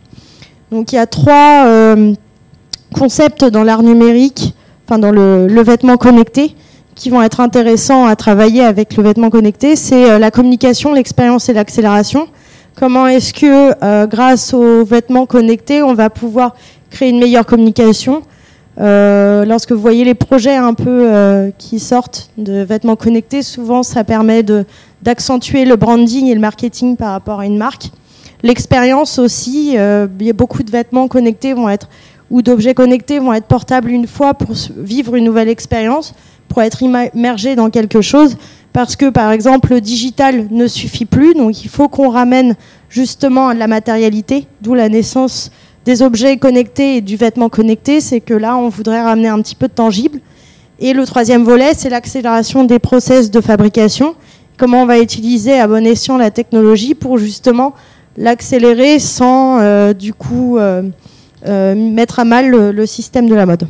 Donc, 0.71 0.93
il 0.93 0.97
y 0.97 0.99
a 0.99 1.07
trois 1.07 1.67
concepts 2.95 3.45
dans 3.45 3.62
l'art 3.62 3.83
numérique, 3.83 4.55
enfin, 4.87 4.99
dans 4.99 5.11
le, 5.11 5.62
vêtement 5.62 5.97
connecté, 5.97 6.55
qui 6.95 7.11
vont 7.11 7.23
être 7.23 7.41
intéressants 7.41 8.07
à 8.07 8.17
travailler 8.17 8.63
avec 8.63 8.97
le 8.97 9.03
vêtement 9.03 9.31
connecté. 9.31 9.77
C'est 9.77 10.19
la 10.19 10.31
communication, 10.31 10.93
l'expérience 10.93 11.49
et 11.49 11.53
l'accélération. 11.53 12.29
Comment 12.77 13.07
est-ce 13.07 13.33
que, 13.35 14.07
grâce 14.07 14.55
aux 14.55 14.85
vêtements 14.85 15.27
connectés, 15.27 15.83
on 15.83 15.95
va 15.95 16.11
pouvoir 16.11 16.55
créer 16.91 17.11
une 17.11 17.19
meilleure 17.19 17.47
communication 17.47 18.23
euh, 18.81 19.45
lorsque 19.45 19.73
vous 19.73 19.81
voyez 19.81 20.05
les 20.05 20.15
projets 20.15 20.57
un 20.57 20.75
peu 20.75 21.07
euh, 21.07 21.51
qui 21.59 21.79
sortent 21.79 22.31
de 22.39 22.63
vêtements 22.63 22.97
connectés, 22.97 23.43
souvent 23.43 23.83
ça 23.83 24.03
permet 24.03 24.43
d'accentuer 25.03 25.65
le 25.65 25.77
branding 25.77 26.27
et 26.27 26.35
le 26.35 26.41
marketing 26.41 26.97
par 26.97 27.11
rapport 27.13 27.41
à 27.41 27.47
une 27.47 27.59
marque. 27.59 27.91
L'expérience 28.43 29.19
aussi, 29.19 29.75
euh, 29.77 30.07
beaucoup 30.35 30.63
de 30.63 30.71
vêtements 30.71 31.07
connectés 31.07 31.53
vont 31.53 31.69
être 31.69 31.89
ou 32.33 32.43
d'objets 32.43 32.75
connectés 32.75 33.21
vont 33.21 33.35
être 33.35 33.47
portables 33.47 33.91
une 33.91 34.09
fois 34.09 34.35
pour 34.35 34.57
vivre 34.77 35.15
une 35.15 35.25
nouvelle 35.25 35.51
expérience, 35.51 36.15
pour 36.49 36.62
être 36.62 36.83
immergé 36.83 37.55
dans 37.55 37.71
quelque 37.71 38.01
chose, 38.01 38.37
parce 38.73 38.97
que 38.97 39.11
par 39.11 39.31
exemple 39.31 39.75
le 39.75 39.83
digital 39.83 40.49
ne 40.51 40.67
suffit 40.67 41.05
plus, 41.05 41.35
donc 41.35 41.62
il 41.62 41.69
faut 41.69 41.89
qu'on 41.89 42.09
ramène 42.09 42.57
justement 42.89 43.53
la 43.53 43.67
matérialité, 43.67 44.47
d'où 44.62 44.75
la 44.75 44.89
naissance 44.89 45.53
des 45.85 46.01
objets 46.01 46.39
connectés 46.39 46.97
et 46.97 47.01
du 47.03 47.17
vêtement 47.17 47.49
connecté, 47.49 48.01
c'est 48.01 48.21
que 48.21 48.35
là, 48.35 48.57
on 48.57 48.69
voudrait 48.69 49.03
ramener 49.03 49.29
un 49.29 49.41
petit 49.43 49.57
peu 49.57 49.69
de 49.69 49.73
tangible. 49.73 50.21
Et 50.79 50.93
le 50.93 51.05
troisième 51.07 51.43
volet, 51.45 51.73
c'est 51.77 51.91
l'accélération 51.91 52.65
des 52.65 52.79
process 52.79 53.31
de 53.31 53.41
fabrication. 53.41 54.15
Comment 54.57 54.83
on 54.83 54.87
va 54.87 55.01
utiliser 55.01 55.59
à 55.59 55.67
bon 55.67 55.85
escient 55.85 56.17
la 56.17 56.31
technologie 56.31 56.95
pour 56.95 57.19
justement 57.19 57.75
l'accélérer 58.17 58.99
sans 58.99 59.59
euh, 59.61 59.93
du 59.93 60.12
coup 60.12 60.59
euh, 60.59 60.83
mettre 61.47 62.21
à 62.21 62.25
mal 62.25 62.49
le, 62.49 62.87
système 62.87 63.29
de 63.29 63.35
la 63.35 63.47
mode. 63.47 63.67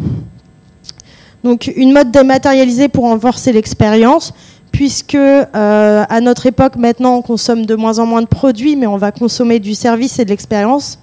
Donc 1.44 1.72
une 1.74 1.92
mode 1.92 2.10
dématérialisée 2.10 2.88
pour 2.88 3.04
renforcer 3.04 3.52
l'expérience, 3.52 4.32
puisque 4.70 5.16
à 5.16 6.20
notre 6.20 6.46
époque 6.46 6.76
maintenant 6.76 7.16
on 7.16 7.22
consomme 7.22 7.66
de 7.66 7.74
moins 7.74 7.98
en 7.98 8.06
moins 8.06 8.22
de 8.22 8.26
produits, 8.26 8.76
mais 8.76 8.86
on 8.86 8.96
va 8.96 9.12
consommer 9.12 9.58
du 9.58 9.74
service 9.74 10.18
et 10.18 10.24
de 10.24 10.30
l'expérience. 10.30 10.98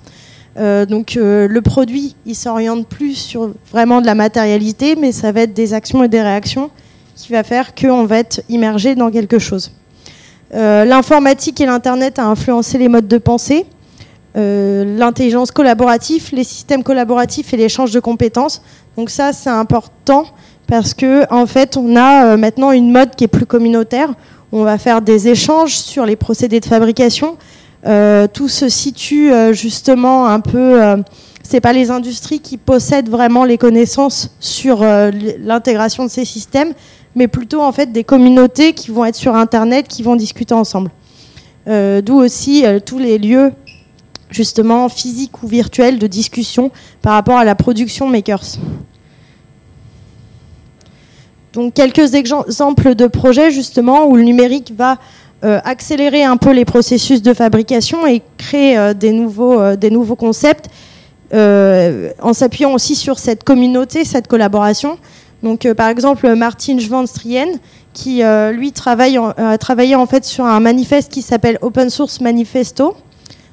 Euh, 0.57 0.85
donc 0.85 1.15
euh, 1.15 1.47
le 1.47 1.61
produit, 1.61 2.15
il 2.25 2.35
s'oriente 2.35 2.87
plus 2.87 3.15
sur 3.15 3.51
vraiment 3.71 4.01
de 4.01 4.05
la 4.05 4.15
matérialité, 4.15 4.95
mais 4.95 5.11
ça 5.11 5.31
va 5.31 5.41
être 5.41 5.53
des 5.53 5.73
actions 5.73 6.03
et 6.03 6.07
des 6.07 6.21
réactions 6.21 6.69
qui 7.15 7.31
va 7.31 7.43
faire 7.43 7.75
qu'on 7.75 8.05
va 8.05 8.19
être 8.19 8.41
immergé 8.49 8.95
dans 8.95 9.11
quelque 9.11 9.39
chose. 9.39 9.71
Euh, 10.53 10.83
l'informatique 10.83 11.61
et 11.61 11.65
l'Internet 11.65 12.17
a 12.17 12.25
influencé 12.25 12.77
les 12.77 12.87
modes 12.87 13.07
de 13.07 13.17
pensée, 13.17 13.65
l'intelligence 14.39 15.51
collaborative, 15.51 16.29
les 16.31 16.43
systèmes 16.43 16.83
collaboratifs 16.83 17.53
et 17.53 17.57
l'échange 17.57 17.91
de 17.91 17.99
compétences. 17.99 18.61
Donc 18.97 19.09
ça, 19.09 19.33
c'est 19.33 19.49
important 19.49 20.25
parce 20.67 20.93
que 20.93 21.31
en 21.33 21.45
fait, 21.45 21.77
on 21.77 21.95
a 21.95 22.37
maintenant 22.37 22.71
une 22.71 22.91
mode 22.91 23.15
qui 23.15 23.25
est 23.25 23.27
plus 23.27 23.45
communautaire. 23.45 24.13
On 24.51 24.63
va 24.63 24.77
faire 24.77 25.01
des 25.01 25.27
échanges 25.27 25.77
sur 25.77 26.05
les 26.05 26.15
procédés 26.15 26.59
de 26.59 26.65
fabrication, 26.65 27.37
euh, 27.85 28.27
tout 28.31 28.49
se 28.49 28.67
situe 28.67 29.31
euh, 29.31 29.53
justement 29.53 30.27
un 30.27 30.39
peu. 30.39 30.83
Euh, 30.83 30.97
c'est 31.43 31.61
pas 31.61 31.73
les 31.73 31.89
industries 31.89 32.39
qui 32.39 32.57
possèdent 32.57 33.09
vraiment 33.09 33.43
les 33.43 33.57
connaissances 33.57 34.29
sur 34.39 34.83
l'intégration 34.83 36.05
de 36.05 36.09
ces 36.11 36.23
systèmes, 36.23 36.73
mais 37.15 37.27
plutôt 37.27 37.63
en 37.63 37.71
fait 37.71 37.91
des 37.91 38.03
communautés 38.03 38.73
qui 38.73 38.91
vont 38.91 39.03
être 39.03 39.15
sur 39.15 39.35
Internet, 39.35 39.87
qui 39.87 40.03
vont 40.03 40.15
discuter 40.15 40.53
ensemble. 40.53 40.91
D'où 41.65 42.19
aussi 42.19 42.65
tous 42.85 42.99
les 42.99 43.17
lieux 43.17 43.51
justement 44.29 44.89
physiques 44.89 45.43
ou 45.43 45.47
virtuels 45.47 45.99
de 45.99 46.07
discussion 46.07 46.71
par 47.01 47.13
rapport 47.13 47.37
à 47.37 47.45
la 47.45 47.55
production 47.55 48.07
makers. 48.07 48.57
Donc 51.53 51.73
quelques 51.73 52.13
exemples 52.13 52.95
de 52.95 53.07
projets 53.07 53.51
justement 53.51 54.05
où 54.05 54.15
le 54.15 54.23
numérique 54.23 54.73
va 54.75 54.97
euh, 55.45 55.61
accélérer 55.63 56.23
un 56.23 56.35
peu 56.35 56.51
les 56.51 56.65
processus 56.65 57.21
de 57.21 57.33
fabrication 57.33 58.05
et 58.05 58.21
créer 58.37 58.77
euh, 58.77 58.93
des, 58.93 59.13
nouveaux, 59.13 59.57
euh, 59.57 59.77
des 59.77 59.89
nouveaux 59.89 60.17
concepts 60.17 60.67
en 61.31 62.33
s'appuyant 62.33 62.73
aussi 62.73 62.95
sur 62.95 63.19
cette 63.19 63.43
communauté, 63.43 64.03
cette 64.03 64.27
collaboration. 64.27 64.97
Donc, 65.43 65.71
par 65.73 65.87
exemple, 65.87 66.27
Martin 66.33 66.79
Schwanstrien, 66.79 67.49
qui 67.93 68.23
lui 68.51 68.71
travaille 68.71 69.19
a 69.37 69.55
travaillé 69.59 69.93
en 69.93 70.07
fait 70.07 70.25
sur 70.25 70.43
un 70.45 70.59
manifeste 70.59 71.11
qui 71.11 71.21
s'appelle 71.21 71.59
Open 71.61 71.91
Source 71.91 72.19
Manifesto, 72.19 72.95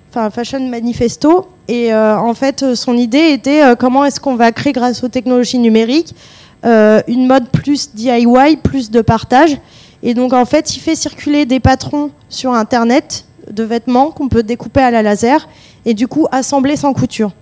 enfin 0.08 0.30
Fashion 0.30 0.68
Manifesto. 0.68 1.48
Et 1.68 1.92
en 1.92 2.32
fait, 2.34 2.76
son 2.76 2.96
idée 2.96 3.32
était 3.32 3.60
comment 3.76 4.04
est-ce 4.04 4.20
qu'on 4.20 4.36
va 4.36 4.52
créer 4.52 4.72
grâce 4.72 5.02
aux 5.02 5.08
technologies 5.08 5.58
numériques 5.58 6.14
une 6.62 7.26
mode 7.26 7.48
plus 7.48 7.92
DIY, 7.92 8.56
plus 8.62 8.90
de 8.90 9.00
partage. 9.00 9.58
Et 10.04 10.14
donc 10.14 10.32
en 10.32 10.44
fait, 10.44 10.76
il 10.76 10.80
fait 10.80 10.94
circuler 10.94 11.44
des 11.44 11.58
patrons 11.58 12.10
sur 12.28 12.52
Internet 12.52 13.25
de 13.50 13.64
vêtements 13.64 14.10
qu'on 14.10 14.28
peut 14.28 14.42
découper 14.42 14.80
à 14.80 14.90
la 14.90 15.02
laser 15.02 15.48
et 15.84 15.94
du 15.94 16.08
coup 16.08 16.26
assembler 16.30 16.76
sans 16.76 16.92
couture. 16.92 17.32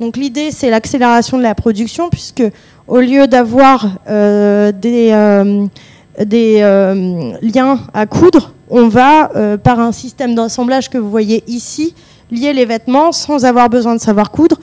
Donc 0.00 0.16
l'idée, 0.16 0.50
c'est 0.50 0.70
l'accélération 0.70 1.38
de 1.38 1.42
la 1.42 1.54
production 1.54 2.10
puisque 2.10 2.42
au 2.88 3.00
lieu 3.00 3.26
d'avoir 3.26 3.88
euh, 4.08 4.72
des, 4.72 5.10
euh, 5.12 5.66
euh, 6.20 7.32
liens 7.42 7.80
à 7.92 8.06
coudre, 8.06 8.52
on 8.70 8.88
va, 8.88 9.30
par 9.62 9.78
un 9.78 9.92
système 9.92 10.34
d'assemblage 10.34 10.90
que 10.90 10.98
vous 10.98 11.10
voyez 11.10 11.44
ici, 11.46 11.94
lier 12.30 12.52
les 12.52 12.64
vêtements 12.64 13.12
sans 13.12 13.44
avoir 13.44 13.68
besoin 13.68 13.94
de 13.94 14.00
savoir 14.00 14.30
coudre, 14.30 14.58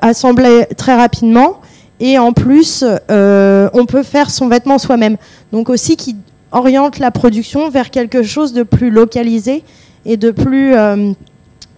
assembler 0.00 0.66
très 0.76 0.94
rapidement. 0.94 1.60
Et 2.00 2.18
en 2.18 2.32
plus, 2.32 2.84
on 3.08 3.86
peut 3.86 4.02
faire 4.02 4.30
son 4.30 4.48
vêtement 4.48 4.78
soi-même. 4.78 5.16
Donc 5.52 5.68
aussi 5.68 5.96
qui 5.96 6.16
oriente 6.54 6.98
la 6.98 7.10
production 7.10 7.68
vers 7.68 7.90
quelque 7.90 8.22
chose 8.22 8.52
de 8.52 8.62
plus 8.62 8.90
localisé 8.90 9.64
et 10.06 10.16
de 10.16 10.30
plus 10.30 10.74
euh, 10.74 11.12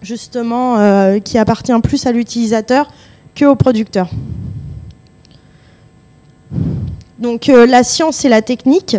justement 0.01 0.77
euh, 0.77 1.19
qui 1.19 1.37
appartient 1.37 1.77
plus 1.83 2.05
à 2.05 2.11
l'utilisateur 2.11 2.87
qu'au 3.37 3.55
producteur. 3.55 4.09
Donc 7.19 7.49
euh, 7.49 7.65
la 7.65 7.83
science 7.83 8.23
et 8.23 8.29
la 8.29 8.41
technique. 8.41 8.95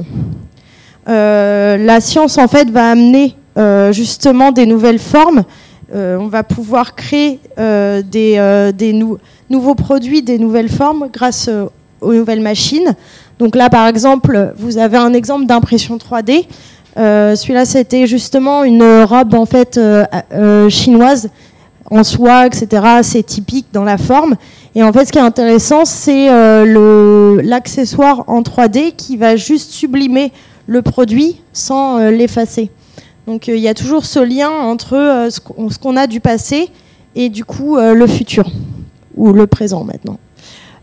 la 1.06 2.00
science 2.00 2.36
en 2.38 2.48
fait 2.48 2.70
va 2.70 2.90
amener 2.90 3.34
justement 3.92 4.52
des 4.52 4.66
nouvelles 4.66 5.00
formes. 5.00 5.44
On 5.94 6.28
va 6.28 6.42
pouvoir 6.42 6.94
créer 6.94 7.40
des, 7.56 8.72
des 8.74 9.04
nouveaux 9.50 9.74
produits, 9.74 10.22
des 10.22 10.38
nouvelles 10.38 10.68
formes 10.68 11.08
grâce 11.12 11.48
aux 12.00 12.14
nouvelles 12.14 12.42
machines. 12.42 12.94
Donc 13.38 13.54
là, 13.54 13.70
par 13.70 13.86
exemple, 13.86 14.52
vous 14.56 14.78
avez 14.78 14.96
un 14.96 15.12
exemple 15.12 15.46
d'impression 15.46 15.96
3D. 15.96 16.46
Euh, 16.96 17.36
celui-là, 17.36 17.64
c'était 17.64 18.06
justement 18.06 18.64
une 18.64 18.82
robe 19.04 19.34
en 19.34 19.46
fait 19.46 19.78
euh, 19.78 20.04
euh, 20.32 20.68
chinoise 20.68 21.30
en 21.90 22.02
soie, 22.02 22.46
etc. 22.46 22.82
C'est 23.02 23.22
typique 23.22 23.66
dans 23.72 23.84
la 23.84 23.96
forme. 23.96 24.34
Et 24.74 24.82
en 24.82 24.92
fait, 24.92 25.06
ce 25.06 25.12
qui 25.12 25.18
est 25.18 25.22
intéressant, 25.22 25.84
c'est 25.84 26.26
l'accessoire 27.42 28.24
en 28.26 28.42
3D 28.42 28.94
qui 28.94 29.16
va 29.16 29.36
juste 29.36 29.70
sublimer 29.70 30.32
le 30.66 30.82
produit 30.82 31.40
sans 31.52 31.98
l'effacer. 32.10 32.70
Donc 33.28 33.46
il 33.46 33.58
y 33.58 33.68
a 33.68 33.74
toujours 33.74 34.06
ce 34.06 34.18
lien 34.18 34.50
entre 34.50 35.28
ce 35.30 35.78
qu'on 35.78 35.96
a 35.96 36.06
du 36.06 36.18
passé 36.18 36.70
et 37.14 37.28
du 37.28 37.44
coup 37.44 37.76
le 37.76 38.06
futur 38.06 38.50
ou 39.16 39.32
le 39.32 39.46
présent 39.46 39.84
maintenant. 39.84 40.18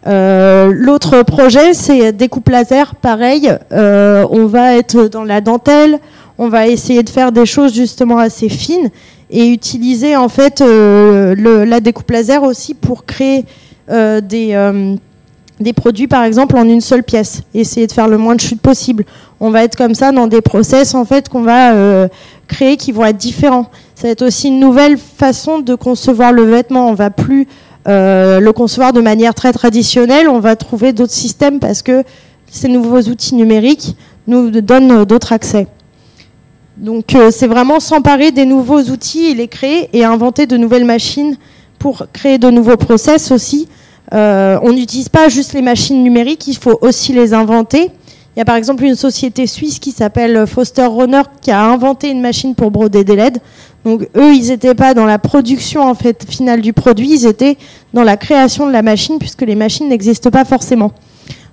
Euh, 0.08 0.72
l'autre 0.74 1.24
projet, 1.24 1.74
c'est 1.74 2.12
découpe 2.12 2.50
laser, 2.50 2.96
pareil. 2.96 3.52
Euh, 3.72 4.26
on 4.30 4.46
va 4.46 4.76
être 4.76 5.08
dans 5.08 5.24
la 5.24 5.42
dentelle, 5.42 6.00
on 6.38 6.48
va 6.48 6.68
essayer 6.68 7.02
de 7.02 7.10
faire 7.10 7.32
des 7.32 7.46
choses 7.46 7.74
justement 7.74 8.20
assez 8.20 8.50
fines 8.50 8.90
et 9.32 9.48
utiliser 9.48 10.16
en 10.16 10.30
fait 10.30 10.62
euh, 10.62 11.66
la 11.66 11.80
découpe 11.80 12.12
laser 12.12 12.44
aussi 12.44 12.74
pour 12.76 13.06
créer 13.06 13.46
des, 13.88 14.96
des 15.60 15.74
produits 15.74 16.08
par 16.08 16.24
exemple 16.24 16.58
en 16.58 16.68
une 16.68 16.82
seule 16.82 17.04
pièce. 17.04 17.42
Essayer 17.54 17.88
de 17.88 17.92
faire 17.92 18.08
le 18.08 18.18
moins 18.18 18.36
de 18.36 18.42
chutes 18.42 18.62
possible. 18.62 19.06
On 19.46 19.52
va 19.52 19.64
être 19.64 19.76
comme 19.76 19.96
ça 19.96 20.12
dans 20.12 20.28
des 20.28 20.42
process 20.42 20.96
en 20.96 21.06
fait 21.06 21.30
qu'on 21.30 21.44
va 21.44 22.08
créer 22.48 22.78
qui 22.78 22.92
vont 22.92 23.06
être 23.06 23.18
différents. 23.18 23.70
Ça 23.94 24.08
va 24.08 24.10
être 24.10 24.26
aussi 24.26 24.48
une 24.48 24.60
nouvelle 24.60 24.98
façon 24.98 25.60
de 25.60 25.76
concevoir 25.76 26.32
le 26.32 26.44
vêtement. 26.44 26.90
On 26.90 26.94
va 26.94 27.12
plus 27.12 27.48
euh, 27.88 28.40
le 28.40 28.52
concevoir 28.52 28.94
de 28.94 29.02
manière 29.02 29.36
très 29.36 29.54
traditionnelle, 29.54 30.28
on 30.28 30.40
va 30.40 30.56
trouver 30.56 30.92
d'autres 30.92 31.14
systèmes 31.14 31.60
parce 31.60 31.84
que 31.84 32.04
ces 32.50 32.68
nouveaux 32.68 33.02
outils 33.02 33.36
numériques 33.36 33.96
nous 34.28 34.50
donnent 34.50 35.06
d'autres 35.06 35.34
accès. 35.34 35.68
Donc 36.78 37.14
euh, 37.14 37.30
c'est 37.30 37.48
vraiment 37.48 37.80
s'emparer 37.80 38.32
des 38.32 38.46
nouveaux 38.46 38.82
outils 38.82 39.28
et 39.28 39.34
les 39.36 39.48
créer 39.48 39.90
et 39.94 40.04
inventer 40.04 40.48
de 40.48 40.58
nouvelles 40.58 40.84
machines 40.84 41.38
pour 41.78 42.08
créer 42.12 42.40
de 42.40 42.50
nouveaux 42.50 42.78
process 42.78 43.32
aussi. 43.32 43.68
Euh, 44.14 44.58
on 44.64 44.74
n'utilise 44.74 45.10
pas 45.10 45.30
juste 45.30 45.54
les 45.54 45.62
machines 45.62 46.02
numériques, 46.04 46.48
il 46.48 46.58
faut 46.58 46.80
aussi 46.82 47.14
les 47.14 47.36
inventer. 47.36 47.92
Il 48.36 48.40
y 48.40 48.42
a 48.42 48.46
par 48.46 48.56
exemple 48.58 48.84
une 48.84 48.96
société 48.96 49.48
suisse 49.48 49.80
qui 49.80 49.92
s'appelle 49.92 50.46
Foster 50.46 50.86
Runner 50.86 51.22
qui 51.42 51.52
a 51.52 51.64
inventé 51.64 52.10
une 52.10 52.20
machine 52.20 52.54
pour 52.54 52.70
broder 52.70 53.06
des 53.06 53.16
LED. 53.16 53.40
Donc 53.86 54.10
eux, 54.16 54.34
ils 54.34 54.48
n'étaient 54.50 54.76
pas 54.76 54.94
dans 54.94 55.06
la 55.06 55.20
production 55.20 55.96
finale 56.28 56.60
du 56.60 56.74
produit, 56.74 57.14
ils 57.14 57.26
étaient 57.28 57.58
dans 57.94 58.04
la 58.04 58.18
création 58.18 58.68
de 58.68 58.74
la 58.74 58.82
machine 58.82 59.20
puisque 59.20 59.44
les 59.44 59.56
machines 59.56 59.88
n'existent 59.88 60.32
pas 60.32 60.44
forcément. 60.44 60.92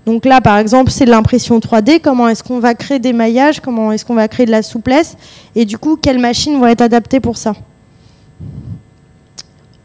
Donc 0.07 0.25
là, 0.25 0.41
par 0.41 0.59
exemple, 0.59 0.91
c'est 0.91 1.05
de 1.05 1.11
l'impression 1.11 1.61
3D. 1.61 2.01
Comment 2.01 2.27
est-ce 2.29 2.43
qu'on 2.43 2.59
va 2.59 2.75
créer 2.75 2.99
des 2.99 3.13
maillages? 3.13 3.61
Comment 3.61 3.93
est-ce 3.93 4.05
qu'on 4.05 4.15
va 4.15 4.27
créer 4.27 4.47
de 4.47 4.51
la 4.51 4.63
souplesse? 4.63 5.17
Et 5.55 5.65
du 5.65 5.79
coup, 5.79 5.97
quelles 5.97 6.19
machines 6.19 6.59
vont 6.59 6.67
être 6.67 6.81
adaptées 6.81 7.21
pour 7.21 7.37
ça? 7.37 7.55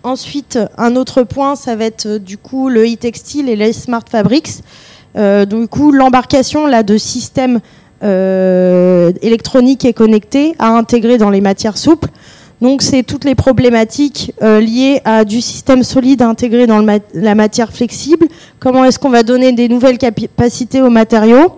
Ensuite, 0.01 0.58
un 0.77 0.96
autre 0.96 1.24
point, 1.24 1.56
ça 1.56 1.75
va 1.75 1.86
être 1.86 2.06
euh, 2.06 2.20
du 2.20 2.38
coup 2.38 2.70
le 2.70 2.86
e-textile 2.86 3.50
et 3.50 3.56
les 3.56 3.74
smart 3.74 4.06
fabrics. 4.10 4.63
Euh, 5.18 5.46
du 5.46 5.68
coup, 5.68 5.92
l'embarcation 5.92 6.68
là 6.68 6.84
de 6.84 6.98
systèmes 6.98 7.60
euh, 8.04 9.12
électroniques 9.22 9.86
et 9.86 9.94
connectés 9.94 10.54
à 10.60 10.70
intégrer 10.70 11.18
dans 11.18 11.30
les 11.30 11.42
matières 11.42 11.78
souples. 11.78 12.10
Donc 12.62 12.82
c'est 12.82 13.04
toutes 13.04 13.24
les 13.24 13.36
problématiques 13.36 14.34
euh, 14.42 14.60
liées 14.60 15.02
à 15.06 15.26
du 15.26 15.42
système 15.42 15.84
solide 15.84 16.24
intégré 16.24 16.66
dans 16.66 16.86
la 17.14 17.36
matière 17.36 17.72
flexible. 17.72 18.28
Comment 18.60 18.84
est-ce 18.86 18.98
qu'on 18.98 19.10
va 19.10 19.24
donner 19.24 19.52
des 19.52 19.70
nouvelles 19.70 19.98
capacités 19.98 20.82
aux 20.82 20.89
matériaux? 20.89 21.58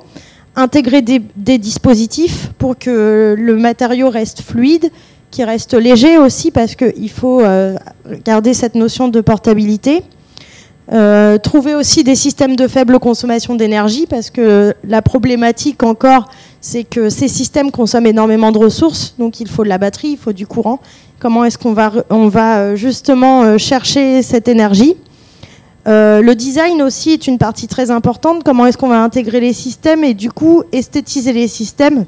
Intégrer 0.55 1.01
des, 1.01 1.57
dispositifs 1.57 2.49
pour 2.57 2.77
que 2.77 3.35
le 3.37 3.55
matériau 3.55 4.09
reste 4.09 4.41
fluide, 4.41 4.89
qui 5.31 5.43
reste 5.45 5.73
léger 5.73 6.17
aussi, 6.17 6.51
parce 6.51 6.75
qu'il 6.75 7.09
faut 7.09 7.41
garder 8.25 8.53
cette 8.53 8.75
notion 8.75 9.07
de 9.07 9.21
portabilité. 9.21 10.03
Euh, 10.91 11.37
trouver 11.37 11.75
aussi 11.75 12.03
des 12.03 12.15
systèmes 12.15 12.55
de 12.55 12.67
faible 12.67 12.97
consommation 12.97 13.53
d'énergie 13.53 14.07
parce 14.07 14.31
que 14.31 14.73
la 14.83 15.03
problématique 15.03 15.83
encore, 15.83 16.29
c'est 16.61 16.83
que 16.83 17.09
ces 17.09 17.27
systèmes 17.27 17.69
consomment 17.69 18.07
énormément 18.07 18.51
de 18.51 18.57
ressources, 18.57 19.13
donc 19.19 19.39
il 19.39 19.47
faut 19.47 19.63
de 19.63 19.69
la 19.69 19.77
batterie, 19.77 20.09
il 20.09 20.17
faut 20.17 20.33
du 20.33 20.47
courant. 20.47 20.79
Comment 21.19 21.45
est-ce 21.45 21.59
qu'on 21.59 21.73
va, 21.73 21.91
on 22.09 22.27
va 22.27 22.57
euh, 22.57 22.75
justement 22.75 23.43
euh, 23.43 23.57
chercher 23.59 24.23
cette 24.23 24.47
énergie? 24.47 24.95
Le 25.85 26.33
design 26.35 26.83
aussi 26.83 27.13
est 27.13 27.25
une 27.25 27.39
partie 27.39 27.67
très 27.67 27.89
importante. 27.89 28.43
Comment 28.43 28.67
est-ce 28.67 28.77
qu'on 28.77 28.89
va 28.89 29.01
intégrer 29.01 29.39
les 29.39 29.53
systèmes 29.53 30.03
et 30.03 30.13
du 30.13 30.31
coup 30.31 30.61
esthétiser 30.71 31.33
les 31.33 31.47
systèmes? 31.47 32.05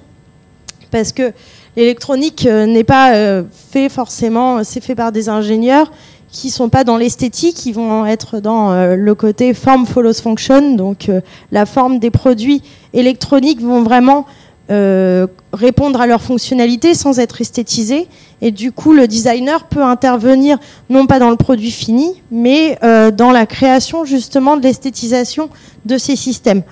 Parce 0.91 1.12
que 1.12 1.32
l'électronique 1.76 2.46
n'est 2.46 2.84
pas 2.84 3.41
fait 3.72 3.89
forcément, 3.89 4.63
c'est 4.63 4.84
fait 4.84 4.94
par 4.94 5.12
des 5.12 5.30
ingénieurs 5.30 5.91
qui 6.32 6.50
sont 6.50 6.70
pas 6.70 6.84
dans 6.84 6.98
l'esthétique, 6.98 7.56
qui 7.56 7.74
vont 7.74 8.06
être 8.06 8.39
dans 8.39 8.72
euh, 8.72 8.96
le 8.96 9.15
côté 9.15 9.54
form 9.54 9.86
follows 9.86 10.13
function, 10.13 10.76
donc 10.76 11.10
euh, 11.10 11.20
la 11.52 11.65
forme 11.65 12.00
des 12.00 12.10
produits 12.10 12.63
électroniques 12.94 13.62
vont 13.62 13.84
vraiment 13.84 14.26
euh, 14.70 15.28
répondre 15.52 16.00
à 16.00 16.08
leur 16.08 16.22
fonctionnalité 16.22 16.94
sans 16.94 17.20
être 17.20 17.41
esthétisés. 17.41 18.08
Et 18.41 18.52
du 18.52 18.72
coup, 18.72 18.94
le 18.94 19.08
designer 19.08 19.65
peut 19.65 19.84
intervenir 19.84 20.58
non 20.89 21.06
pas 21.06 21.20
dans 21.20 21.30
le 21.30 21.36
produit 21.36 21.72
fini, 21.72 22.22
mais 22.32 22.80
dans 22.82 23.32
la 23.32 23.46
création 23.46 24.06
justement 24.06 24.58
de 24.58 24.63
l'esthétisation 24.63 25.50
de 25.86 25.98
ces 25.98 26.15
systèmes. 26.15 26.63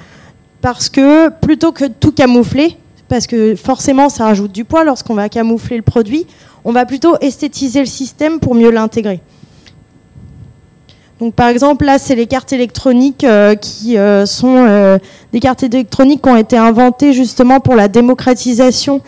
Parce 0.62 0.90
que 0.90 1.30
plutôt 1.30 1.72
que 1.72 1.86
tout 1.86 2.12
camoufler, 2.12 2.78
parce 3.08 3.28
que 3.28 3.56
forcément 3.56 4.10
ça 4.10 4.24
rajoute 4.26 4.52
du 4.52 4.64
poids 4.64 4.84
lorsqu'on 4.84 5.14
va 5.14 5.30
camoufler 5.30 5.78
le 5.78 5.84
produit, 5.84 6.26
on 6.64 6.72
va 6.72 6.86
plutôt 6.86 7.18
esthétiser 7.20 7.82
le 7.82 7.86
système 7.86 8.40
pour 8.40 8.56
mieux 8.56 8.72
l'intégrer. 8.72 9.22
Donc, 11.20 11.34
par 11.34 11.50
exemple, 11.50 11.84
là, 11.84 12.00
c'est 12.00 12.16
les 12.16 12.28
cartes 12.28 12.54
électroniques 12.54 13.26
euh, 13.26 13.56
qui 13.56 13.98
euh, 13.98 14.26
sont 14.26 14.56
euh, 14.56 14.98
des 15.34 15.42
cartes 15.42 15.64
électroniques 15.64 16.22
qui 16.22 16.30
ont 16.30 16.38
été 16.38 16.56
inventées 16.56 17.12
justement 17.12 17.60
pour 17.60 17.76
la 17.76 17.90
démocratisation 17.90 19.02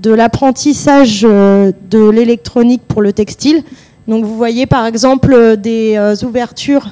de 0.00 0.10
l'apprentissage 0.10 1.22
de 1.22 2.08
l'électronique 2.08 2.82
pour 2.88 3.02
le 3.02 3.12
textile. 3.12 3.62
Donc, 4.06 4.24
vous 4.24 4.36
voyez 4.36 4.64
par 4.64 4.86
exemple 4.86 5.56
des 5.56 5.98
ouvertures 6.22 6.88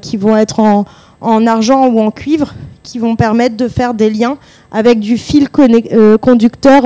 qui 0.00 0.16
vont 0.16 0.34
être 0.38 0.58
en, 0.58 0.86
en, 1.20 1.46
argent 1.46 1.86
ou 1.88 2.00
en 2.00 2.10
cuivre, 2.10 2.54
qui 2.82 2.98
vont 2.98 3.14
permettre 3.14 3.58
de 3.58 3.68
faire 3.68 3.92
des 3.92 4.08
liens 4.08 4.38
avec 4.72 5.00
du 5.00 5.18
fil 5.18 5.50
conducteur 5.50 6.82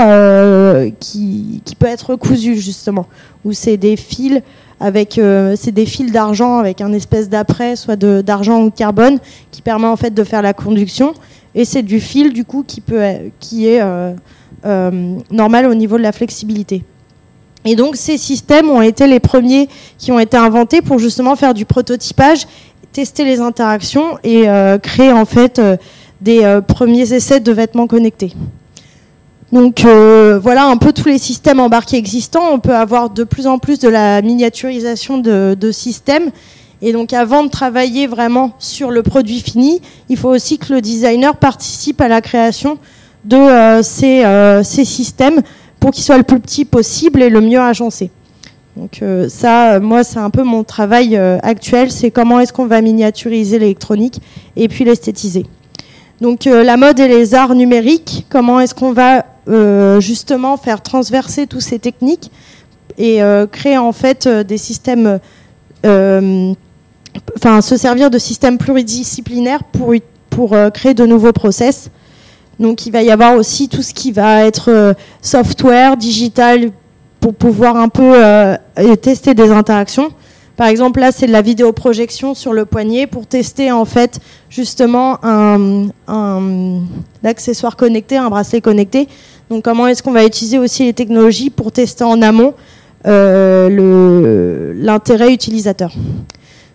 qui, 0.98 1.62
qui, 1.64 1.76
peut 1.76 1.86
être 1.86 2.16
cousu 2.16 2.56
justement, 2.56 3.06
ou 3.44 3.52
c'est 3.52 3.76
des 3.76 3.94
fils 3.96 4.42
avec 4.84 5.16
euh, 5.16 5.54
c'est 5.58 5.72
des 5.72 5.86
fils 5.86 6.12
d'argent 6.12 6.58
avec 6.58 6.82
un 6.82 6.92
espèce 6.92 7.30
d'après, 7.30 7.74
soit 7.74 7.96
d'argent 7.96 8.64
ou 8.64 8.68
de 8.68 8.74
carbone, 8.74 9.18
qui 9.50 9.62
permet 9.62 9.86
en 9.86 9.96
fait 9.96 10.12
de 10.12 10.24
faire 10.24 10.42
la 10.42 10.52
conduction. 10.52 11.14
Et 11.54 11.64
c'est 11.64 11.82
du 11.82 12.00
fil 12.00 12.34
du 12.34 12.44
coup 12.44 12.64
qui 12.66 12.82
peut 12.82 13.00
qui 13.40 13.66
est 13.66 13.80
euh, 13.80 14.12
euh, 14.66 15.16
normal 15.30 15.64
au 15.66 15.74
niveau 15.74 15.96
de 15.96 16.02
la 16.02 16.12
flexibilité. 16.12 16.82
Et 17.64 17.76
donc 17.76 17.96
ces 17.96 18.18
systèmes 18.18 18.68
ont 18.68 18.82
été 18.82 19.06
les 19.06 19.20
premiers 19.20 19.70
qui 19.96 20.12
ont 20.12 20.18
été 20.18 20.36
inventés 20.36 20.82
pour 20.82 20.98
justement 20.98 21.34
faire 21.34 21.54
du 21.54 21.64
prototypage, 21.64 22.46
tester 22.92 23.24
les 23.24 23.40
interactions 23.40 24.18
et 24.22 24.44
créer 24.82 25.12
en 25.12 25.24
fait 25.24 25.62
des 26.20 26.60
premiers 26.68 27.10
essais 27.14 27.40
de 27.40 27.52
vêtements 27.52 27.86
connectés. 27.86 28.34
Donc 29.54 29.84
euh, 29.84 30.40
voilà 30.42 30.66
un 30.66 30.76
peu 30.76 30.92
tous 30.92 31.06
les 31.06 31.18
systèmes 31.18 31.60
embarqués 31.60 31.96
existants. 31.96 32.48
On 32.50 32.58
peut 32.58 32.74
avoir 32.74 33.08
de 33.08 33.22
plus 33.22 33.46
en 33.46 33.58
plus 33.58 33.78
de 33.78 33.88
la 33.88 34.20
miniaturisation 34.20 35.16
de, 35.16 35.70
systèmes. 35.70 36.32
Et 36.82 36.92
donc 36.92 37.12
avant 37.12 37.44
de 37.44 37.48
travailler 37.48 38.08
vraiment 38.08 38.54
sur 38.58 38.90
le 38.90 39.04
produit 39.04 39.38
fini, 39.38 39.80
il 40.08 40.16
faut 40.16 40.28
aussi 40.28 40.58
que 40.58 40.74
le 40.74 40.80
designer 40.80 41.36
participe 41.36 42.00
à 42.00 42.08
la 42.08 42.20
création 42.20 42.78
de 43.24 43.36
euh, 43.36 43.80
euh, 44.02 44.62
ces, 44.64 44.84
systèmes 44.84 45.40
pour 45.78 45.92
qu'ils 45.92 46.02
soient 46.02 46.18
le 46.18 46.24
plus 46.24 46.40
petit 46.40 46.64
possible 46.64 47.22
et 47.22 47.30
le 47.30 47.40
mieux 47.40 47.60
agencés. 47.60 48.10
Donc 48.76 49.02
ça, 49.28 49.78
moi, 49.78 50.02
c'est 50.02 50.18
un 50.18 50.30
peu 50.30 50.42
mon 50.42 50.64
travail 50.64 51.16
actuel, 51.44 51.92
c'est 51.92 52.10
comment 52.10 52.40
est-ce 52.40 52.52
qu'on 52.52 52.66
va 52.66 52.80
miniaturiser 52.80 53.60
l'électronique 53.60 54.20
et 54.56 54.66
puis 54.66 54.82
l'esthétiser. 54.82 55.46
Donc 56.20 56.44
la 56.44 56.76
mode 56.76 56.98
et 56.98 57.06
les 57.06 57.36
arts 57.36 57.54
numériques, 57.54 58.26
comment 58.28 58.58
est-ce 58.58 58.74
qu'on 58.74 58.92
va 58.92 59.24
justement 59.46 60.56
faire 60.56 60.82
transverser 60.82 61.46
toutes 61.46 61.60
ces 61.62 61.78
techniques 61.78 62.30
et 62.98 63.22
euh, 63.22 63.46
créer 63.46 63.78
en 63.78 63.92
fait 63.92 64.26
euh, 64.26 64.44
des 64.44 64.58
systèmes, 64.58 65.18
enfin 67.36 67.60
se 67.60 67.76
servir 67.76 68.10
de 68.10 68.18
systèmes 68.18 68.58
pluridisciplinaires 68.58 69.64
pour, 69.64 69.94
pour 70.30 70.56
créer 70.72 70.94
de 70.94 71.04
nouveaux 71.04 71.32
process. 71.32 71.90
Donc 72.58 72.86
il 72.86 72.92
va 72.92 73.02
y 73.02 73.10
avoir 73.10 73.36
aussi 73.36 73.68
tout 73.68 73.82
ce 73.82 73.92
qui 73.92 74.12
va 74.12 74.44
être 74.46 74.94
software, 75.20 75.96
digital, 75.96 76.70
pour 77.20 77.34
pouvoir 77.34 77.76
un 77.76 77.88
peu 77.88 78.14
tester 78.96 79.34
des 79.34 79.50
interactions. 79.50 80.10
Par 80.56 80.68
exemple, 80.68 81.00
là, 81.00 81.10
c'est 81.10 81.26
de 81.26 81.32
la 81.32 81.42
vidéoprojection 81.42 82.34
sur 82.34 82.52
le 82.52 82.64
poignet 82.64 83.06
pour 83.06 83.26
tester 83.26 83.72
en 83.72 83.84
fait 83.84 84.20
justement 84.48 85.18
un, 85.24 85.88
un 86.06 86.80
accessoire 87.24 87.76
connecté, 87.76 88.16
un 88.16 88.30
bracelet 88.30 88.60
connecté. 88.60 89.08
Donc, 89.54 89.62
comment 89.62 89.86
est-ce 89.86 90.02
qu'on 90.02 90.10
va 90.10 90.24
utiliser 90.24 90.58
aussi 90.58 90.82
les 90.82 90.92
technologies 90.92 91.48
pour 91.48 91.70
tester 91.70 92.02
en 92.02 92.20
amont 92.22 92.54
euh, 93.06 94.72
l'intérêt 94.76 95.32
utilisateur? 95.32 95.92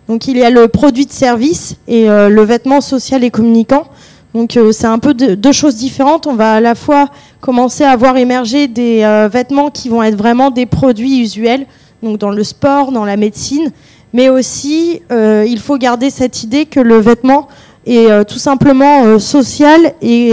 Donc, 0.08 0.26
il 0.28 0.38
y 0.38 0.42
a 0.42 0.48
le 0.48 0.66
produit 0.66 1.04
de 1.04 1.12
service 1.12 1.76
et 1.86 2.08
euh, 2.08 2.30
le 2.30 2.40
vêtement 2.40 2.80
social 2.80 3.22
et 3.22 3.30
communicant. 3.30 3.84
Donc, 4.32 4.56
euh, 4.56 4.72
c'est 4.72 4.86
un 4.86 4.98
peu 4.98 5.12
deux 5.12 5.52
choses 5.52 5.76
différentes. 5.76 6.26
On 6.26 6.36
va 6.36 6.54
à 6.54 6.60
la 6.60 6.74
fois 6.74 7.10
commencer 7.42 7.84
à 7.84 7.94
voir 7.96 8.16
émerger 8.16 8.66
des 8.66 9.00
vêtements 9.30 9.68
qui 9.68 9.90
vont 9.90 10.02
être 10.02 10.16
vraiment 10.16 10.50
des 10.50 10.64
produits 10.64 11.20
usuels 11.20 11.66
donc 12.02 12.16
dans 12.16 12.30
le 12.30 12.42
sport, 12.44 12.92
dans 12.92 13.04
la 13.04 13.18
médecine, 13.18 13.72
mais 14.14 14.30
aussi 14.30 15.02
il 15.10 15.58
faut 15.58 15.76
garder 15.76 16.08
cette 16.08 16.42
idée 16.44 16.64
que 16.64 16.80
le 16.80 16.96
vêtement 16.96 17.46
est 17.84 18.24
tout 18.24 18.38
simplement 18.38 19.18
social 19.18 19.92
et 20.00 20.32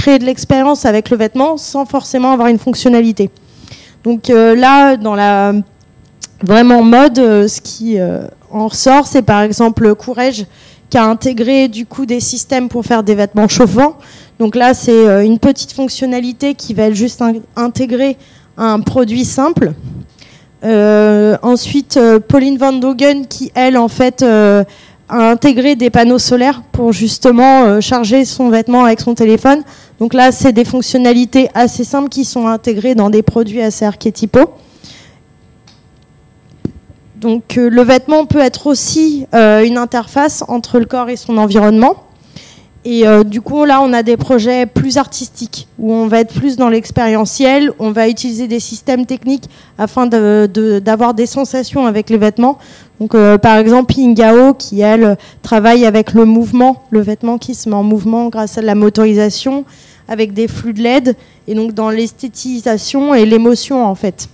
créer 0.00 0.18
de 0.18 0.24
l'expérience 0.24 0.86
avec 0.86 1.10
le 1.10 1.16
vêtement 1.16 1.56
sans 1.58 1.84
forcément 1.84 2.32
avoir 2.32 2.48
une 2.48 2.58
fonctionnalité. 2.58 3.30
Donc 4.02 4.28
là, 4.28 4.96
dans 4.96 5.14
la 5.14 5.52
vraiment 6.42 6.82
mode, 6.82 7.16
ce 7.16 7.60
qui 7.60 7.98
en 8.50 8.68
ressort, 8.68 9.06
c'est 9.06 9.20
par 9.20 9.42
exemple 9.42 9.94
Courrèges 9.94 10.46
qui 10.88 10.96
a 10.96 11.04
intégré 11.04 11.68
du 11.68 11.84
coup 11.84 12.06
des 12.06 12.20
systèmes 12.20 12.70
pour 12.70 12.86
faire 12.86 13.02
des 13.02 13.14
vêtements 13.14 13.46
chauffants. 13.46 13.96
Donc 14.38 14.56
là, 14.56 14.72
c'est 14.72 15.26
une 15.26 15.38
petite 15.38 15.72
fonctionnalité 15.72 16.54
qui 16.54 16.72
va 16.72 16.90
juste 16.92 17.22
intégrer 17.56 18.16
un 18.56 18.80
produit 18.80 19.26
simple 19.26 19.74
euh, 20.62 21.36
ensuite, 21.42 21.96
euh, 21.96 22.20
Pauline 22.20 22.58
Van 22.58 22.72
Dogen 22.72 23.26
qui, 23.26 23.50
elle, 23.54 23.78
en 23.78 23.88
fait, 23.88 24.22
euh, 24.22 24.64
a 25.10 25.30
intégré 25.30 25.76
des 25.76 25.90
panneaux 25.90 26.18
solaires 26.18 26.62
pour 26.72 26.92
justement 26.92 27.80
charger 27.80 28.24
son 28.24 28.48
vêtement 28.48 28.84
avec 28.84 29.00
son 29.00 29.14
téléphone. 29.14 29.62
Donc 29.98 30.14
là, 30.14 30.32
c'est 30.32 30.52
des 30.52 30.64
fonctionnalités 30.64 31.50
assez 31.52 31.84
simples 31.84 32.08
qui 32.08 32.24
sont 32.24 32.46
intégrées 32.46 32.94
dans 32.94 33.10
des 33.10 33.22
produits 33.22 33.60
assez 33.60 33.84
archétypaux. 33.84 34.50
Donc 37.16 37.56
le 37.56 37.82
vêtement 37.82 38.24
peut 38.24 38.38
être 38.38 38.66
aussi 38.66 39.26
une 39.32 39.76
interface 39.76 40.42
entre 40.48 40.78
le 40.78 40.86
corps 40.86 41.10
et 41.10 41.16
son 41.16 41.36
environnement. 41.36 41.96
Et 42.84 43.06
euh, 43.06 43.24
du 43.24 43.42
coup, 43.42 43.66
là, 43.66 43.82
on 43.82 43.92
a 43.92 44.02
des 44.02 44.16
projets 44.16 44.64
plus 44.64 44.96
artistiques, 44.96 45.68
où 45.78 45.92
on 45.92 46.06
va 46.06 46.20
être 46.20 46.32
plus 46.32 46.56
dans 46.56 46.70
l'expérientiel, 46.70 47.72
on 47.78 47.90
va 47.90 48.08
utiliser 48.08 48.48
des 48.48 48.60
systèmes 48.60 49.04
techniques 49.04 49.44
afin 49.76 50.06
d'avoir 50.06 51.12
des 51.12 51.26
sensations 51.26 51.86
avec 51.86 52.08
les 52.08 52.16
vêtements. 52.16 52.58
Donc, 52.98 53.14
euh, 53.14 53.36
par 53.36 53.58
exemple, 53.58 53.94
Ingao, 53.98 54.54
qui, 54.54 54.80
elle, 54.80 55.18
travaille 55.42 55.84
avec 55.84 56.14
le 56.14 56.24
mouvement, 56.24 56.82
le 56.90 57.00
vêtement 57.00 57.36
qui 57.36 57.54
se 57.54 57.68
met 57.68 57.74
en 57.74 57.82
mouvement 57.82 58.28
grâce 58.28 58.56
à 58.56 58.62
la 58.62 58.74
motorisation, 58.74 59.66
avec 60.08 60.32
des 60.32 60.48
flux 60.48 60.72
de 60.72 60.82
LED, 60.82 61.16
et 61.48 61.54
donc 61.54 61.72
dans 61.72 61.90
l'esthétisation 61.90 63.14
et 63.14 63.26
l'émotion, 63.26 63.84
en 63.84 63.94
fait. 63.94 64.30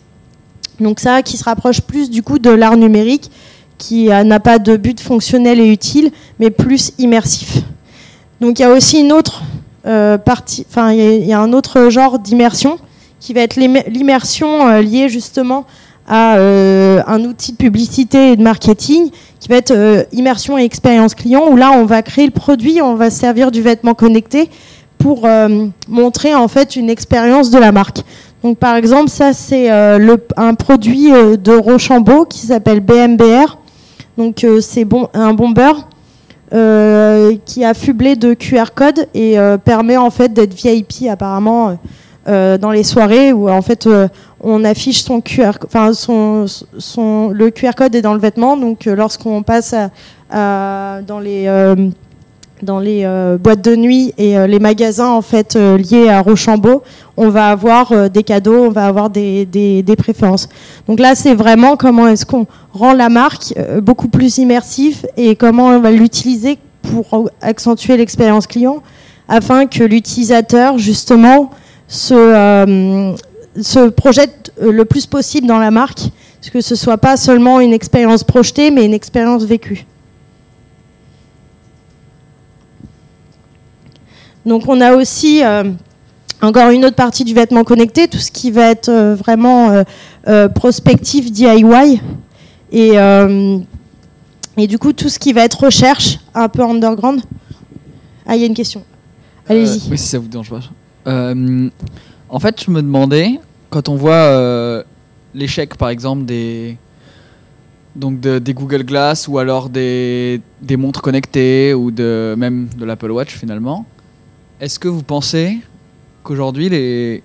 Donc 0.78 1.00
ça, 1.00 1.22
qui 1.22 1.36
se 1.36 1.44
rapproche 1.44 1.80
plus, 1.80 2.10
du 2.10 2.22
coup, 2.22 2.38
de 2.38 2.50
l'art 2.50 2.76
numérique, 2.76 3.28
qui 3.76 4.12
euh, 4.12 4.22
n'a 4.22 4.38
pas 4.38 4.60
de 4.60 4.76
but 4.76 5.00
fonctionnel 5.00 5.58
et 5.58 5.66
utile, 5.66 6.12
mais 6.38 6.50
plus 6.50 6.92
immersif. 6.98 7.62
Donc 8.40 8.58
il 8.58 8.62
y 8.62 8.64
a 8.64 8.70
aussi 8.70 9.00
une 9.00 9.12
autre 9.12 9.42
euh, 9.86 10.18
partie, 10.18 10.66
enfin 10.68 10.92
il 10.92 11.24
y, 11.24 11.32
a 11.32 11.40
un 11.40 11.52
autre 11.52 11.90
genre 11.90 12.18
d'immersion 12.18 12.78
qui 13.20 13.32
va 13.32 13.40
être 13.42 13.54
l'immersion 13.54 14.68
euh, 14.68 14.82
liée 14.82 15.08
justement 15.08 15.64
à 16.08 16.36
euh, 16.36 17.00
un 17.06 17.24
outil 17.24 17.52
de 17.52 17.56
publicité 17.56 18.32
et 18.32 18.36
de 18.36 18.42
marketing 18.42 19.10
qui 19.38 19.48
va 19.48 19.56
être 19.56 20.06
immersion 20.12 20.58
et 20.58 20.64
expérience 20.64 21.14
client 21.14 21.44
où 21.48 21.56
là 21.56 21.70
on 21.70 21.84
va 21.84 22.02
créer 22.02 22.26
le 22.26 22.32
produit, 22.32 22.82
on 22.82 22.96
va 22.96 23.10
servir 23.10 23.52
du 23.52 23.62
vêtement 23.62 23.94
connecté 23.94 24.50
pour 24.98 25.28
montrer 25.88 26.34
en 26.34 26.48
fait 26.48 26.74
une 26.74 26.90
expérience 26.90 27.50
de 27.50 27.58
la 27.58 27.70
marque. 27.70 28.00
Donc 28.42 28.58
par 28.58 28.74
exemple 28.74 29.08
ça 29.08 29.32
c'est 29.32 29.70
un 29.70 30.54
produit 30.54 31.10
de 31.10 31.56
Rochambeau 31.56 32.24
qui 32.24 32.40
s'appelle 32.40 32.80
BMBR. 32.80 33.56
Donc 34.18 34.44
c'est 34.60 34.84
bon, 34.84 35.08
un 35.14 35.32
bomber 35.32 35.72
qui 36.50 37.64
a 37.64 37.74
fublé 37.74 38.16
de 38.16 38.34
QR 38.34 38.66
code 38.74 39.08
et 39.14 39.38
euh, 39.38 39.58
permet 39.58 39.96
en 39.96 40.10
fait 40.10 40.32
d'être 40.32 40.54
VIP 40.54 41.08
apparemment 41.10 41.78
euh, 42.28 42.58
dans 42.58 42.70
les 42.70 42.84
soirées 42.84 43.32
où 43.32 43.48
en 43.48 43.62
fait 43.62 43.88
on 44.40 44.64
affiche 44.64 45.02
son 45.02 45.20
QR, 45.20 45.52
enfin 45.64 45.92
son, 45.92 46.46
le 47.30 47.50
QR 47.50 47.72
code 47.76 47.94
est 47.94 48.02
dans 48.02 48.14
le 48.14 48.20
vêtement. 48.20 48.56
Donc 48.56 48.84
lorsqu'on 48.84 49.42
passe 49.42 49.74
dans 50.30 51.20
les 51.20 51.48
dans 52.62 52.80
les 52.80 53.06
boîtes 53.38 53.62
de 53.62 53.76
nuit 53.76 54.14
et 54.18 54.36
les 54.46 54.58
magasins 54.58 55.10
en 55.10 55.22
fait 55.22 55.56
liés 55.56 56.08
à 56.08 56.20
Rochambeau, 56.20 56.82
on 57.16 57.28
va 57.28 57.48
avoir 57.48 58.10
des 58.10 58.22
cadeaux, 58.22 58.64
on 58.64 58.70
va 58.70 58.86
avoir 58.86 59.10
des, 59.10 59.84
préférences. 59.98 60.48
Donc 60.88 61.00
là, 61.00 61.14
c'est 61.14 61.34
vraiment 61.34 61.76
comment 61.76 62.08
est-ce 62.08 62.26
qu'on 62.26 62.46
rend 62.72 62.92
la 62.92 63.08
marque 63.08 63.54
euh, 63.56 63.80
beaucoup 63.80 64.08
plus 64.08 64.38
immersive 64.38 65.06
et 65.16 65.36
comment 65.36 65.68
on 65.68 65.80
va 65.80 65.90
l'utiliser 65.90 66.58
pour 66.82 67.30
accentuer 67.40 67.96
l'expérience 67.96 68.46
client 68.46 68.82
afin 69.28 69.66
que 69.66 69.82
l'utilisateur 69.82 70.78
justement 70.78 71.50
se, 71.88 72.14
euh, 72.14 73.90
projette 73.96 74.52
euh, 74.62 74.70
le 74.70 74.84
plus 74.84 75.06
possible 75.06 75.46
dans 75.46 75.58
la 75.58 75.70
marque, 75.70 76.00
que 76.52 76.60
ce 76.60 76.76
soit 76.76 76.98
pas 76.98 77.16
seulement 77.16 77.60
une 77.60 77.72
expérience 77.72 78.22
projetée, 78.22 78.70
mais 78.70 78.84
une 78.84 78.94
expérience 78.94 79.42
vécue. 79.44 79.84
Donc 84.46 84.62
on 84.68 84.80
a 84.80 84.94
aussi 84.94 85.42
encore 86.40 86.70
une 86.70 86.84
autre 86.84 86.96
partie 86.96 87.24
du 87.24 87.34
vêtement 87.34 87.64
connecté, 87.64 88.08
tout 88.08 88.18
ce 88.18 88.30
qui 88.30 88.50
va 88.50 88.70
être 88.70 88.90
vraiment 89.14 89.84
prospectif 90.54 91.30
DIY. 91.30 92.00
Et, 92.72 92.92
euh, 92.98 93.58
et 94.56 94.66
du 94.66 94.78
coup, 94.78 94.92
tout 94.92 95.08
ce 95.08 95.18
qui 95.18 95.32
va 95.32 95.44
être 95.44 95.64
recherche, 95.64 96.18
un 96.34 96.48
peu 96.48 96.62
underground. 96.62 97.22
Ah, 98.26 98.36
il 98.36 98.40
y 98.40 98.44
a 98.44 98.46
une 98.46 98.54
question. 98.54 98.82
Allez-y. 99.48 99.78
Euh, 99.78 99.90
oui, 99.90 99.98
si 99.98 100.08
ça 100.08 100.18
vous 100.18 100.28
dérange 100.28 100.50
pas. 100.50 100.60
Euh, 101.06 101.70
en 102.28 102.40
fait, 102.40 102.62
je 102.64 102.70
me 102.70 102.82
demandais, 102.82 103.40
quand 103.70 103.88
on 103.88 103.94
voit 103.94 104.84
l'échec, 105.34 105.76
par 105.76 105.90
exemple, 105.90 106.24
des, 106.24 106.76
donc 107.94 108.20
des 108.20 108.54
Google 108.54 108.82
Glass 108.82 109.28
ou 109.28 109.38
alors 109.38 109.68
des, 109.68 110.40
des, 110.60 110.76
montres 110.76 111.02
connectées 111.02 111.72
ou 111.72 111.90
de, 111.90 112.34
même 112.36 112.68
de 112.76 112.84
l'Apple 112.84 113.10
Watch 113.10 113.36
finalement, 113.36 113.86
est-ce 114.60 114.78
que 114.78 114.88
vous 114.88 115.02
pensez 115.02 115.58
qu'aujourd'hui 116.22 116.68
les. 116.68 117.22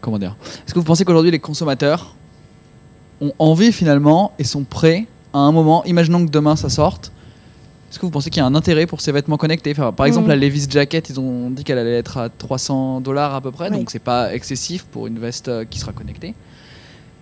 Comment 0.00 0.18
dire 0.18 0.36
Est-ce 0.64 0.74
que 0.74 0.78
vous 0.78 0.84
pensez 0.84 1.04
qu'aujourd'hui 1.04 1.30
les 1.30 1.40
consommateurs 1.40 2.14
ont 3.20 3.32
envie 3.38 3.72
finalement 3.72 4.32
et 4.38 4.44
sont 4.44 4.64
prêts 4.64 5.06
à 5.32 5.38
un 5.38 5.52
moment, 5.52 5.84
imaginons 5.84 6.24
que 6.24 6.30
demain 6.30 6.56
ça 6.56 6.68
sorte, 6.68 7.12
est-ce 7.90 7.98
que 7.98 8.06
vous 8.06 8.12
pensez 8.12 8.30
qu'il 8.30 8.40
y 8.40 8.42
a 8.42 8.46
un 8.46 8.54
intérêt 8.54 8.86
pour 8.86 9.00
ces 9.00 9.12
vêtements 9.12 9.36
connectés? 9.36 9.74
Par 9.74 10.06
exemple, 10.06 10.26
mm. 10.26 10.30
la 10.30 10.36
Levi's 10.36 10.68
Jacket, 10.68 11.08
ils 11.10 11.20
ont 11.20 11.50
dit 11.50 11.64
qu'elle 11.64 11.78
allait 11.78 11.96
être 11.96 12.18
à 12.18 12.28
300 12.28 13.00
dollars 13.00 13.34
à 13.34 13.40
peu 13.40 13.50
près, 13.50 13.70
donc 13.70 13.90
c'est 13.90 13.98
pas 13.98 14.34
excessif 14.34 14.84
pour 14.84 15.06
une 15.06 15.18
veste 15.18 15.48
euh, 15.48 15.64
qui 15.64 15.78
sera 15.78 15.92
connectée. 15.92 16.34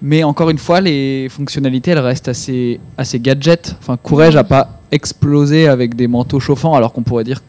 Mais 0.03 0.25
encore 0.25 0.51
une 0.51 0.59
fois, 0.59 0.81
les 0.81 1.29
fonctionnalités, 1.31 1.93
elles 1.93 1.99
restent 1.99 2.29
assez, 2.29 2.81
assez 2.99 3.19
gadget. 3.19 3.77
Enfin, 3.79 3.97
Courage 3.97 4.35
n'a 4.35 4.45
pas 4.45 4.81
explosé 4.91 5.69
avec 5.69 5.95
des 5.95 6.07
manteaux 6.07 6.41
chauffants, 6.41 6.75
alors 6.75 6.93
qu'on 6.93 7.03
pourrait 7.03 7.25
dire, 7.25 7.43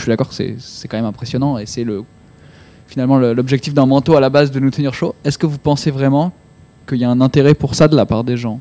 je 0.00 0.04
suis 0.04 0.10
d'accord, 0.10 0.32
c'est 0.32 0.88
quand 0.88 0.96
même 0.96 1.06
impressionnant 1.06 1.58
et 1.58 1.66
c'est 1.66 1.84
le 1.84 2.04
finalement 2.86 3.18
l'objectif 3.18 3.72
d'un 3.72 3.86
manteau 3.86 4.16
à 4.16 4.20
la 4.20 4.30
base 4.30 4.50
de 4.50 4.58
nous 4.58 4.70
tenir 4.70 4.94
chaud. 4.94 5.14
Est-ce 5.24 5.38
que 5.38 5.46
vous 5.46 5.58
pensez 5.58 5.90
vraiment 5.90 6.32
qu'il 6.88 6.98
y 6.98 7.04
a 7.04 7.10
un 7.10 7.20
intérêt 7.20 7.54
pour 7.54 7.74
ça 7.74 7.86
de 7.86 7.94
la 7.94 8.06
part 8.06 8.24
des 8.24 8.36
gens? 8.36 8.60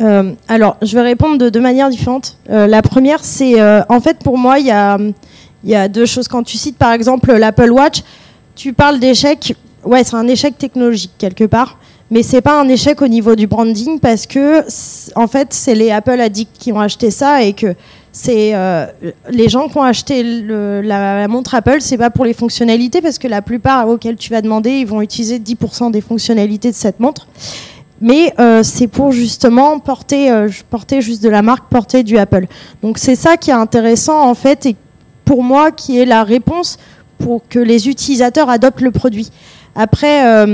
Euh, 0.00 0.32
alors, 0.48 0.76
je 0.82 0.94
vais 0.94 1.02
répondre 1.02 1.38
de 1.38 1.48
deux 1.48 1.60
manières 1.60 1.88
différentes. 1.88 2.36
Euh, 2.50 2.66
la 2.66 2.82
première, 2.82 3.24
c'est 3.24 3.60
euh, 3.60 3.82
en 3.88 4.00
fait 4.00 4.18
pour 4.18 4.36
moi, 4.36 4.58
il 4.58 4.66
y 4.66 4.70
a, 4.70 4.98
y 5.64 5.74
a, 5.74 5.88
deux 5.88 6.06
choses. 6.06 6.28
Quand 6.28 6.42
tu 6.42 6.58
cites 6.58 6.76
par 6.76 6.92
exemple 6.92 7.32
l'Apple 7.32 7.70
Watch, 7.70 8.02
tu 8.54 8.72
parles 8.72 8.98
d'échec. 8.98 9.54
Ouais, 9.84 10.04
c'est 10.04 10.16
un 10.16 10.28
échec 10.28 10.58
technologique 10.58 11.12
quelque 11.18 11.44
part, 11.44 11.78
mais 12.10 12.22
c'est 12.22 12.42
pas 12.42 12.60
un 12.60 12.68
échec 12.68 13.00
au 13.00 13.08
niveau 13.08 13.34
du 13.36 13.46
branding 13.46 13.98
parce 14.00 14.26
que 14.26 14.64
en 15.14 15.26
fait, 15.26 15.54
c'est 15.54 15.74
les 15.74 15.90
Apple 15.90 16.20
addicts 16.20 16.58
qui 16.58 16.72
ont 16.72 16.80
acheté 16.80 17.10
ça 17.10 17.42
et 17.42 17.54
que 17.54 17.74
c'est 18.12 18.54
euh, 18.54 18.86
les 19.30 19.48
gens 19.48 19.68
qui 19.68 19.76
ont 19.78 19.82
acheté 19.82 20.22
la, 20.22 21.28
montre 21.28 21.54
Apple, 21.54 21.80
c'est 21.80 21.98
pas 21.98 22.10
pour 22.10 22.24
les 22.24 22.32
fonctionnalités 22.32 23.00
parce 23.00 23.18
que 23.18 23.28
la 23.28 23.42
plupart 23.42 23.88
auxquels 23.88 24.16
tu 24.16 24.30
vas 24.30 24.42
demander, 24.42 24.70
ils 24.70 24.86
vont 24.86 25.02
utiliser 25.02 25.38
10% 25.38 25.90
des 25.90 26.00
fonctionnalités 26.00 26.70
de 26.70 26.76
cette 26.76 27.00
montre. 27.00 27.28
Mais 28.00 28.32
euh, 28.38 28.62
c'est 28.62 28.86
pour 28.86 29.12
justement 29.12 29.78
porter, 29.80 30.30
euh, 30.30 30.48
porter 30.70 31.02
juste 31.02 31.22
de 31.22 31.28
la 31.28 31.42
marque, 31.42 31.68
porter 31.68 32.02
du 32.02 32.16
Apple. 32.16 32.46
Donc 32.82 32.98
c'est 32.98 33.16
ça 33.16 33.36
qui 33.36 33.50
est 33.50 33.54
intéressant 33.54 34.28
en 34.28 34.34
fait 34.34 34.66
et 34.66 34.76
pour 35.24 35.42
moi 35.42 35.72
qui 35.72 35.98
est 35.98 36.06
la 36.06 36.22
réponse 36.22 36.78
pour 37.18 37.42
que 37.48 37.58
les 37.58 37.88
utilisateurs 37.88 38.48
adoptent 38.48 38.80
le 38.80 38.92
produit. 38.92 39.30
Après, 39.74 40.44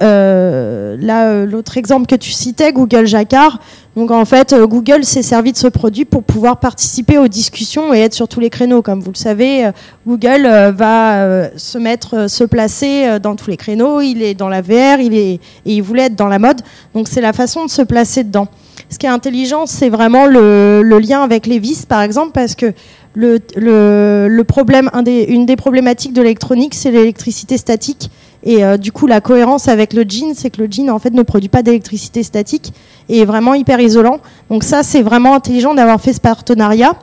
euh, 0.00 0.96
euh, 1.02 1.46
l'autre 1.46 1.76
exemple 1.76 2.06
que 2.06 2.14
tu 2.14 2.30
citais, 2.30 2.72
Google 2.72 3.06
Jacquard. 3.06 3.60
Donc 3.94 4.10
en 4.10 4.24
fait, 4.24 4.52
euh, 4.52 4.66
Google 4.66 5.04
s'est 5.04 5.22
servi 5.22 5.52
de 5.52 5.56
ce 5.56 5.68
produit 5.68 6.04
pour 6.04 6.22
pouvoir 6.22 6.58
participer 6.58 7.18
aux 7.18 7.28
discussions 7.28 7.92
et 7.92 8.00
être 8.00 8.14
sur 8.14 8.26
tous 8.26 8.40
les 8.40 8.50
créneaux. 8.50 8.82
Comme 8.82 9.00
vous 9.00 9.12
le 9.12 9.16
savez, 9.16 9.70
Google 10.06 10.46
va 10.74 11.50
se 11.56 11.78
mettre, 11.78 12.28
se 12.28 12.44
placer 12.44 13.18
dans 13.20 13.36
tous 13.36 13.50
les 13.50 13.56
créneaux. 13.56 14.00
Il 14.00 14.22
est 14.22 14.34
dans 14.34 14.48
la 14.48 14.62
VR, 14.62 15.00
il 15.00 15.14
est 15.14 15.34
et 15.34 15.40
il 15.76 15.82
voulait 15.82 16.04
être 16.04 16.16
dans 16.16 16.28
la 16.28 16.38
mode. 16.38 16.62
Donc 16.94 17.08
c'est 17.08 17.20
la 17.20 17.32
façon 17.32 17.64
de 17.64 17.70
se 17.70 17.82
placer 17.82 18.24
dedans. 18.24 18.48
Ce 18.88 18.98
qui 18.98 19.06
est 19.06 19.10
intelligent, 19.10 19.66
c'est 19.66 19.88
vraiment 19.88 20.26
le, 20.26 20.82
lien 20.98 21.22
avec 21.22 21.46
les 21.46 21.58
vis, 21.58 21.86
par 21.86 22.02
exemple, 22.02 22.32
parce 22.32 22.54
que 22.54 22.72
le, 23.14 24.42
problème, 24.42 24.90
une 25.06 25.46
des 25.46 25.56
problématiques 25.56 26.12
de 26.12 26.22
l'électronique, 26.22 26.74
c'est 26.74 26.90
l'électricité 26.90 27.56
statique. 27.56 28.10
Et 28.44 28.64
euh, 28.64 28.76
du 28.76 28.92
coup, 28.92 29.06
la 29.06 29.20
cohérence 29.20 29.68
avec 29.68 29.92
le 29.92 30.02
jean, 30.02 30.34
c'est 30.34 30.50
que 30.50 30.60
le 30.60 30.68
jean 30.70 30.90
en 30.90 30.98
fait 30.98 31.12
ne 31.12 31.22
produit 31.22 31.48
pas 31.48 31.62
d'électricité 31.62 32.22
statique 32.22 32.72
et 33.08 33.20
est 33.20 33.24
vraiment 33.24 33.54
hyper 33.54 33.80
isolant. 33.80 34.18
Donc 34.50 34.64
ça, 34.64 34.82
c'est 34.82 35.02
vraiment 35.02 35.34
intelligent 35.34 35.74
d'avoir 35.74 36.00
fait 36.00 36.12
ce 36.12 36.20
partenariat. 36.20 36.94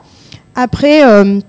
Après, 0.54 1.04
euh, 1.04 1.40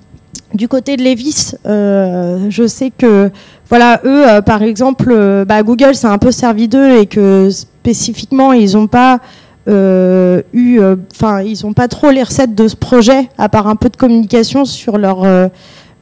du 0.54 0.68
côté 0.68 0.96
de 0.96 1.04
Levis, 1.04 1.56
euh, 1.66 2.46
je 2.50 2.68
sais 2.68 2.92
que 2.96 3.32
voilà, 3.70 4.02
eux, 4.06 4.42
par 4.46 4.64
exemple, 4.64 5.46
bah, 5.46 5.64
Google 5.64 5.96
s'est 5.96 6.08
un 6.08 6.18
peu 6.18 6.32
servi 6.32 6.68
d'eux 6.68 7.00
et 7.00 7.06
que 7.06 7.50
spécifiquement, 7.50 8.52
ils 8.52 8.74
n'ont 8.74 8.88
pas 8.88 9.20
eu, 9.68 10.82
enfin, 11.14 11.42
ils 11.42 11.60
n'ont 11.64 11.72
pas 11.72 11.88
trop 11.88 12.12
les 12.12 12.24
recettes 12.24 12.54
de 12.54 12.68
ce 12.68 12.76
projet, 12.76 13.30
à 13.38 13.48
part 13.48 13.68
un 13.68 13.78
peu 13.78 13.88
de 13.88 13.96
communication 13.96 14.66
sur 14.66 14.98
leur 14.98 15.26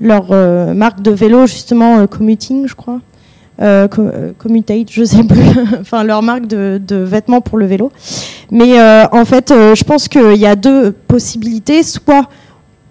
marque 0.01 1.01
de 1.03 1.11
vélo 1.11 1.45
justement 1.45 2.07
commuting, 2.07 2.67
je 2.67 2.73
crois 2.73 3.01
euh, 3.61 3.87
euh 3.97 4.31
Commutate, 4.37 4.89
je 4.91 5.03
sais 5.03 5.23
plus, 5.23 5.41
enfin 5.81 6.03
leur 6.03 6.21
marque 6.21 6.47
de, 6.47 6.81
vêtements 6.89 7.41
pour 7.41 7.57
le 7.57 7.65
vélo. 7.65 7.91
Mais 8.51 8.79
euh, 8.79 9.05
en 9.11 9.25
fait, 9.25 9.51
euh, 9.51 9.75
je 9.75 9.83
pense 9.83 10.07
qu'il 10.07 10.37
y 10.37 10.45
a 10.45 10.55
deux 10.55 10.91
possibilités. 10.91 11.83
Soit 11.83 12.27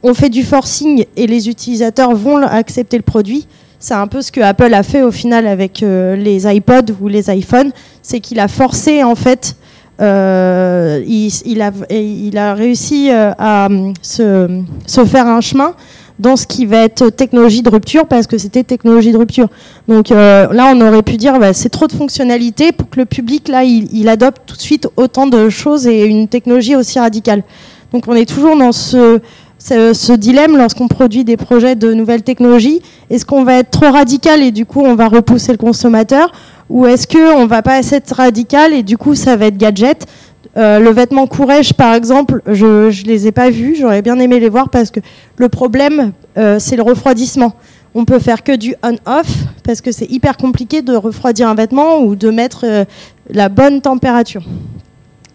on 0.02 0.14
fait 0.14 0.28
du 0.28 0.42
forcing 0.42 1.04
et 1.16 1.26
les 1.26 1.48
utilisateurs 1.48 2.14
vont 2.14 2.38
accepter 2.38 2.96
le 2.96 3.02
produit. 3.02 3.46
C'est 3.81 3.94
un 3.94 4.07
peu 4.07 4.22
ce 4.22 4.33
que 4.33 4.40
Apple 4.40 4.74
a 4.74 4.83
fait 4.83 5.02
au 5.02 5.12
final 5.12 5.46
avec 5.46 5.81
les 5.83 6.52
iPods 6.52 6.94
ou 7.00 7.07
les 7.07 7.31
iPhones, 7.31 7.70
c'est 8.02 8.18
qu'il 8.18 8.40
a 8.40 8.48
forcé 8.48 9.04
en 9.04 9.14
fait, 9.14 9.57
il, 10.00 11.62
a, 11.62 12.54
réussi 12.54 13.11
à 13.12 13.68
se, 14.02 14.62
se 14.85 15.04
faire 15.04 15.28
un 15.28 15.40
chemin 15.40 15.74
dans 16.18 16.37
ce 16.37 16.46
qui 16.46 16.66
va 16.66 16.78
être 16.78 17.11
technologie 17.11 17.62
de 17.62 17.70
rupture 17.70 18.07
parce 18.07 18.26
que 18.26 18.38
c'était 18.38 18.64
technologie 18.64 19.12
de 19.12 19.16
rupture. 19.16 19.48
Donc 19.87 20.11
euh, 20.11 20.52
là, 20.52 20.72
on 20.74 20.81
aurait 20.81 21.02
pu 21.02 21.16
dire 21.16 21.38
bah, 21.38 21.52
c'est 21.52 21.68
trop 21.68 21.87
de 21.87 21.92
fonctionnalités 21.92 22.72
pour 22.72 22.88
que 22.90 22.98
le 22.98 23.07
public 23.07 23.48
là 23.48 23.64
il, 23.64 24.09
adopte 24.09 24.42
tout 24.46 24.57
de 24.57 24.61
suite 24.61 24.88
autant 24.96 25.26
de 25.26 25.48
choses 25.48 25.87
et 25.87 26.04
une 26.07 26.28
technologie 26.28 26.76
aussi 26.76 26.98
radicale. 26.98 27.42
Donc 27.92 28.04
on 28.09 28.14
est 28.14 28.28
toujours 28.28 28.57
dans 28.57 28.72
ce, 28.72 29.20
dilemme 30.16 30.57
lorsqu'on 30.57 30.88
produit 30.88 31.24
des 31.24 31.37
projets 31.37 31.76
de 31.76 31.92
nouvelles 31.92 32.22
technologies. 32.22 32.81
Est-ce 33.11 33.24
qu'on 33.24 33.44
va 33.44 33.54
être 33.59 33.70
trop 33.70 33.90
radical 33.90 34.42
et 34.42 34.50
du 34.50 34.66
coup 34.66 34.83
on 34.85 34.94
va 34.94 35.09
repousser 35.09 35.52
le 35.52 35.59
consommateur? 35.59 36.33
Ou 36.68 36.87
est-ce 36.87 37.07
qu'on 37.07 37.46
va 37.46 37.62
pas 37.62 37.78
être 37.78 38.14
radical 38.14 38.74
et 38.74 38.83
du 38.83 38.98
coup 38.98 39.14
ça 39.14 39.37
va 39.37 39.46
être 39.46 39.57
gadget? 39.57 40.07
Euh, 40.57 40.79
le 40.79 40.91
vêtement 40.91 41.27
Courage, 41.27 41.75
par 41.75 41.95
exemple, 41.95 42.43
je 42.47 42.87
ne 42.87 43.07
les 43.07 43.27
ai 43.27 43.33
pas 43.33 43.51
vus. 43.51 43.77
J'aurais 43.79 44.03
bien 44.03 44.19
aimé 44.19 44.41
les 44.41 44.49
voir 44.49 44.71
parce 44.71 44.91
que 44.91 45.01
le 45.37 45.49
problème, 45.49 46.13
euh, 46.37 46.59
c'est 46.59 46.77
le 46.77 46.83
refroidissement. 46.83 47.55
On 47.95 48.05
peut 48.05 48.19
faire 48.19 48.43
que 48.43 48.55
du 48.55 48.75
on-off 48.83 49.29
parce 49.65 49.81
que 49.81 49.93
c'est 49.93 50.11
hyper 50.11 50.37
compliqué 50.37 50.83
de 50.83 50.95
refroidir 50.95 51.49
un 51.49 51.55
vêtement 51.55 52.01
ou 52.01 52.17
de 52.17 52.31
mettre 52.31 52.65
euh, 52.65 52.85
la 53.31 53.49
bonne 53.49 53.81
température. 53.81 54.43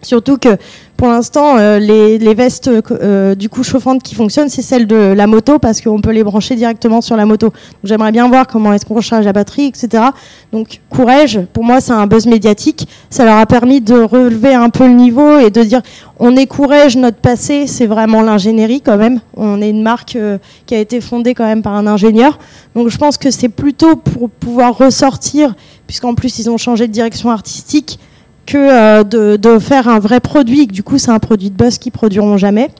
Surtout 0.04 0.38
que 0.38 0.56
pour 0.96 1.08
l'instant, 1.08 1.56
euh, 1.58 1.78
les, 1.78 2.34
vestes 2.34 2.68
euh, 2.68 3.34
du 3.34 3.48
coup 3.48 3.62
chauffantes 3.64 4.02
qui 4.02 4.14
fonctionnent, 4.14 4.48
c'est 4.48 4.62
celles 4.62 4.86
de 4.86 4.94
la 4.94 5.26
moto 5.26 5.58
parce 5.58 5.80
qu'on 5.80 6.00
peut 6.00 6.12
les 6.12 6.22
brancher 6.22 6.54
directement 6.54 7.00
sur 7.00 7.16
la 7.16 7.26
moto. 7.26 7.52
J'aimerais 7.82 8.12
bien 8.12 8.28
voir 8.28 8.46
comment 8.46 8.72
est-ce 8.72 8.86
qu'on 8.86 8.94
recharge 8.94 9.24
la 9.24 9.32
batterie, 9.32 9.66
etc. 9.66 10.04
Donc 10.52 10.80
Courage, 10.90 11.40
pour 11.52 11.64
moi, 11.64 11.80
c'est 11.80 11.92
un 11.92 12.06
buzz 12.06 12.26
médiatique. 12.26 12.88
Ça 13.10 13.24
leur 13.24 13.38
a 13.38 13.46
permis 13.46 13.80
de 13.80 14.00
relever 14.00 14.54
un 14.54 14.70
peu 14.70 14.86
le 14.86 14.94
niveau 14.94 15.38
et 15.38 15.50
de 15.50 15.62
dire 15.62 15.82
on 16.18 16.36
est 16.36 16.46
Courage, 16.46 16.96
notre 16.96 17.18
passé, 17.18 17.66
c'est 17.66 17.86
vraiment 17.86 18.22
l'ingénierie 18.22 18.80
quand 18.80 18.96
même. 18.96 19.20
On 19.36 19.60
est 19.60 19.70
une 19.70 19.82
marque 19.82 20.14
euh, 20.16 20.38
qui 20.66 20.74
a 20.76 20.78
été 20.78 21.00
fondée 21.00 21.34
quand 21.34 21.46
même 21.46 21.62
par 21.62 21.74
un 21.74 21.86
ingénieur. 21.86 22.38
Donc 22.76 22.88
je 22.88 22.98
pense 22.98 23.18
que 23.18 23.30
c'est 23.32 23.48
plutôt 23.48 23.96
pour 23.96 24.30
pouvoir 24.30 24.78
ressortir, 24.78 25.54
puisqu'en 25.88 26.14
plus 26.14 26.38
ils 26.38 26.48
ont 26.50 26.56
changé 26.56 26.86
de 26.86 26.92
direction 26.92 27.30
artistique 27.30 27.98
que 28.46 28.58
euh, 28.58 29.04
de, 29.36 29.58
faire 29.58 29.88
un 29.88 29.98
vrai 29.98 30.20
produit. 30.20 30.66
Du 30.66 30.82
coup, 30.82 30.98
c'est 30.98 31.10
un 31.10 31.18
produit 31.18 31.50
de 31.50 31.56
buzz 31.56 31.78
qui 31.78 31.90
produiront 31.90 32.36
jamais. 32.36 32.70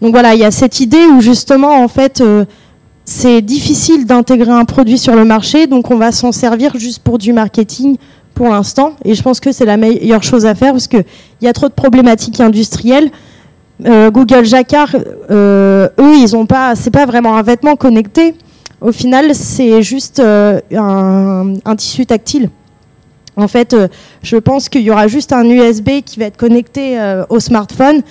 Donc 0.00 0.12
voilà, 0.12 0.34
il 0.34 0.40
y 0.40 0.44
a 0.44 0.50
cette 0.50 0.80
idée 0.80 1.04
où 1.06 1.20
justement, 1.20 1.82
en 1.82 1.88
fait, 1.88 2.20
euh, 2.20 2.44
c'est 3.04 3.42
difficile 3.42 4.06
d'intégrer 4.06 4.52
un 4.52 4.64
produit 4.64 4.98
sur 4.98 5.14
le 5.14 5.24
marché, 5.24 5.66
donc 5.66 5.90
on 5.90 5.96
va 5.96 6.12
s'en 6.12 6.32
servir 6.32 6.78
juste 6.78 7.00
pour 7.02 7.18
du 7.18 7.32
marketing 7.32 7.96
pour 8.34 8.48
l'instant. 8.48 8.92
Et 9.04 9.14
je 9.14 9.22
pense 9.22 9.40
que 9.40 9.52
c'est 9.52 9.66
la 9.66 9.76
meilleure 9.76 10.22
chose 10.22 10.46
à 10.46 10.54
faire 10.54 10.72
parce 10.72 10.86
qu'il 10.86 11.04
y 11.42 11.48
a 11.48 11.52
trop 11.52 11.68
de 11.68 11.74
problématiques 11.74 12.40
industrielles. 12.40 13.10
Euh, 13.86 14.10
Google 14.10 14.44
Jacquard, 14.44 14.94
eux, 15.30 15.90
ils 15.98 16.36
ont 16.36 16.46
pas, 16.46 16.74
c'est 16.76 16.90
pas 16.90 17.06
vraiment 17.06 17.36
un 17.36 17.42
vêtement 17.42 17.76
connecté. 17.76 18.34
Au 18.80 18.92
final, 18.92 19.34
c'est 19.34 19.82
juste 19.82 20.20
un 20.20 21.76
tissu 21.76 22.06
tactile. 22.06 22.48
En 23.40 23.48
fait, 23.48 23.72
euh, 23.72 23.88
je 24.22 24.36
pense 24.36 24.68
qu'il 24.68 24.82
y 24.82 24.90
aura 24.90 25.08
juste 25.08 25.32
un 25.32 25.44
USB 25.44 26.02
qui 26.04 26.18
va 26.18 26.26
être 26.26 26.36
connecté 26.36 27.00
euh, 27.00 27.24
au 27.30 27.40
smartphone 27.40 28.02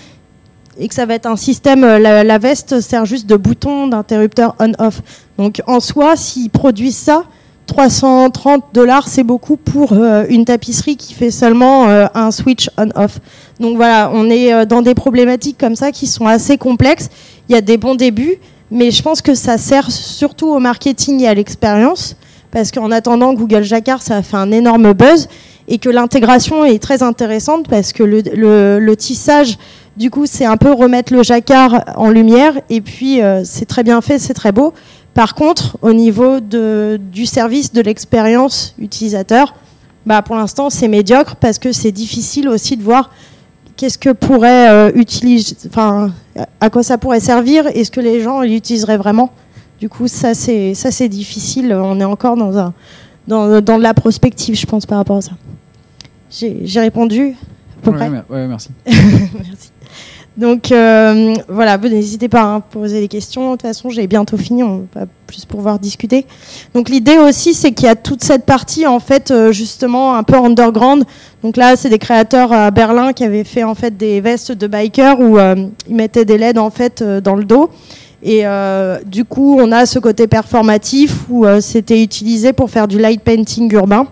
et 0.80 0.88
que 0.88 0.96
ça 0.96 1.06
va 1.06 1.14
être 1.14 1.28
un 1.28 1.36
système, 1.36 1.84
euh, 1.84 2.00
la, 2.00 2.38
veste 2.38 2.80
sert 2.80 3.06
juste 3.06 3.28
de 3.28 3.36
bouton 3.36 3.88
d'interrupteur 3.88 4.56
on-off. 4.60 5.02
Donc 5.38 5.62
en 5.68 5.80
soi, 5.80 6.16
s'ils 6.16 6.50
produisent 6.50 6.98
ça, 6.98 7.26
330 7.68 8.64
dollars, 8.74 9.08
c'est 9.08 9.24
beaucoup 9.24 9.56
pour 9.56 9.94
une 9.94 10.44
tapisserie 10.44 10.98
qui 10.98 11.14
fait 11.14 11.30
seulement 11.30 11.86
un 11.88 12.32
switch 12.32 12.68
on-off. 12.80 13.20
Donc 13.60 13.76
voilà, 13.76 14.10
on 14.12 14.28
est 14.28 14.66
dans 14.66 14.82
des 14.82 14.96
problématiques 14.96 15.60
comme 15.60 15.76
ça 15.76 15.92
qui 15.92 16.08
sont 16.08 16.26
assez 16.26 16.58
complexes. 16.58 17.10
Il 17.48 17.54
y 17.54 17.56
a 17.56 17.62
des 17.62 17.78
bons 17.78 17.94
débuts, 17.94 18.40
mais 18.72 18.90
je 18.90 19.04
pense 19.04 19.22
que 19.22 19.36
ça 19.36 19.60
sert 19.60 19.92
surtout 19.92 20.48
au 20.48 20.58
marketing 20.58 21.22
et 21.22 21.28
à 21.28 21.36
l'expérience 21.36 22.16
parce 22.52 22.72
qu'en 22.72 22.92
attendant, 22.92 23.34
Google 23.34 23.64
Jacquard, 23.64 24.02
ça 24.02 24.18
a 24.18 24.24
fait 24.24 24.38
un 24.38 24.52
énorme 24.52 24.94
buzz 24.94 25.28
et 25.68 25.78
que 25.78 25.90
l'intégration 25.90 26.66
est 26.66 26.82
très 26.82 27.04
intéressante 27.04 27.68
parce 27.70 27.94
que 27.94 28.04
le, 28.04 28.96
tissage, 28.96 29.58
du 29.98 30.10
coup, 30.10 30.26
c'est 30.26 30.46
un 30.46 30.58
peu 30.58 30.72
remettre 30.72 31.14
le 31.14 31.24
jacquard 31.24 31.84
en 31.96 32.10
lumière 32.10 32.60
et 32.70 32.82
puis 32.82 33.22
euh, 33.22 33.44
c'est 33.46 33.66
très 33.66 33.84
bien 33.84 34.02
fait, 34.02 34.18
c'est 34.18 34.34
très 34.34 34.52
beau. 34.52 34.74
Par 35.14 35.36
contre, 35.36 35.78
au 35.82 35.94
niveau 35.94 36.40
du 36.40 37.26
service, 37.26 37.72
de 37.72 37.82
l'expérience 37.82 38.74
utilisateur, 38.80 39.54
bah, 40.06 40.22
pour 40.22 40.36
l'instant, 40.36 40.70
c'est 40.70 40.88
médiocre 40.88 41.36
parce 41.36 41.60
que 41.60 41.72
c'est 41.72 41.92
difficile 41.92 42.50
aussi 42.50 42.78
de 42.78 42.84
voir 42.84 43.12
qu'est-ce 43.76 43.98
que 43.98 44.10
pourrait 44.10 44.70
euh, 44.70 44.92
utiliser, 44.96 45.56
à 46.60 46.70
quoi 46.70 46.84
ça 46.84 46.98
pourrait 46.98 47.20
servir, 47.20 47.68
est-ce 47.68 47.92
que 47.92 48.02
les 48.02 48.22
gens 48.22 48.42
l'utiliseraient 48.42 48.98
vraiment 48.98 49.32
du 49.80 49.90
coup, 49.90 50.08
ça 50.08 50.34
c'est 50.34 50.74
ça 50.74 50.92
c'est 50.92 51.10
difficile. 51.10 51.74
On 51.74 52.00
est 52.00 52.06
encore 52.06 52.36
dans 52.36 52.58
un 52.58 52.74
dans, 53.28 53.62
dans, 53.62 53.78
de 53.78 53.84
la 53.84 53.94
prospective, 53.94 54.56
je 54.56 54.66
pense, 54.66 54.86
par 54.86 54.98
rapport 54.98 55.18
à 55.18 55.22
ça. 55.22 55.32
J'ai 56.32 56.80
répondu. 56.80 57.36
À 57.82 57.92
peu 57.92 57.92
merci. 58.48 58.70
merci. 58.86 59.72
Donc 60.40 60.72
euh, 60.72 61.34
voilà, 61.50 61.76
vous 61.76 61.90
n'hésitez 61.90 62.30
pas 62.30 62.56
à 62.56 62.60
poser 62.62 63.02
des 63.02 63.10
questions. 63.10 63.48
De 63.48 63.52
toute 63.56 63.64
façon, 63.64 63.90
j'ai 63.90 64.08
bientôt 64.08 64.38
fini, 64.38 64.64
on 64.64 64.88
va 64.96 65.06
plus 65.28 65.44
pouvoir 65.44 65.80
discuter. 65.80 66.26
Donc 66.74 66.88
l'idée 66.88 67.18
aussi, 67.18 67.54
c'est 67.54 67.74
qu'il 67.74 67.88
y 67.88 67.90
a 67.90 67.96
toute 67.96 68.24
cette 68.24 68.46
partie 68.46 68.88
en 68.88 69.02
fait 69.02 69.32
euh, 69.32 69.52
justement 69.52 70.16
un 70.16 70.24
peu 70.24 70.36
underground. 70.36 71.04
Donc 71.44 71.58
là, 71.58 71.76
c'est 71.76 71.90
des 71.90 72.00
créateurs 72.00 72.54
à 72.54 72.72
Berlin 72.72 73.12
qui 73.12 73.26
avaient 73.26 73.44
fait 73.44 73.66
en 73.66 73.76
fait 73.76 73.98
des 73.98 74.22
vestes 74.22 74.54
de 74.54 74.68
bikers 74.68 75.20
où 75.20 75.38
euh, 75.38 75.56
ils 75.90 75.96
mettaient 75.96 76.26
des 76.26 76.38
LED 76.38 76.58
en 76.58 76.70
fait 76.70 77.04
dans 77.04 77.36
le 77.36 77.44
dos 77.44 77.70
et 78.22 78.46
euh, 78.46 79.00
du 79.06 79.24
coup, 79.24 79.58
on 79.60 79.72
a 79.72 79.86
ce 79.86 80.00
côté 80.00 80.28
performatif 80.28 81.26
où 81.30 81.46
euh, 81.46 81.62
c'était 81.62 82.04
utilisé 82.04 82.52
pour 82.52 82.70
faire 82.70 82.88
du 82.88 83.00
light 83.00 83.22
painting 83.22 83.72
urbain. 83.74 84.08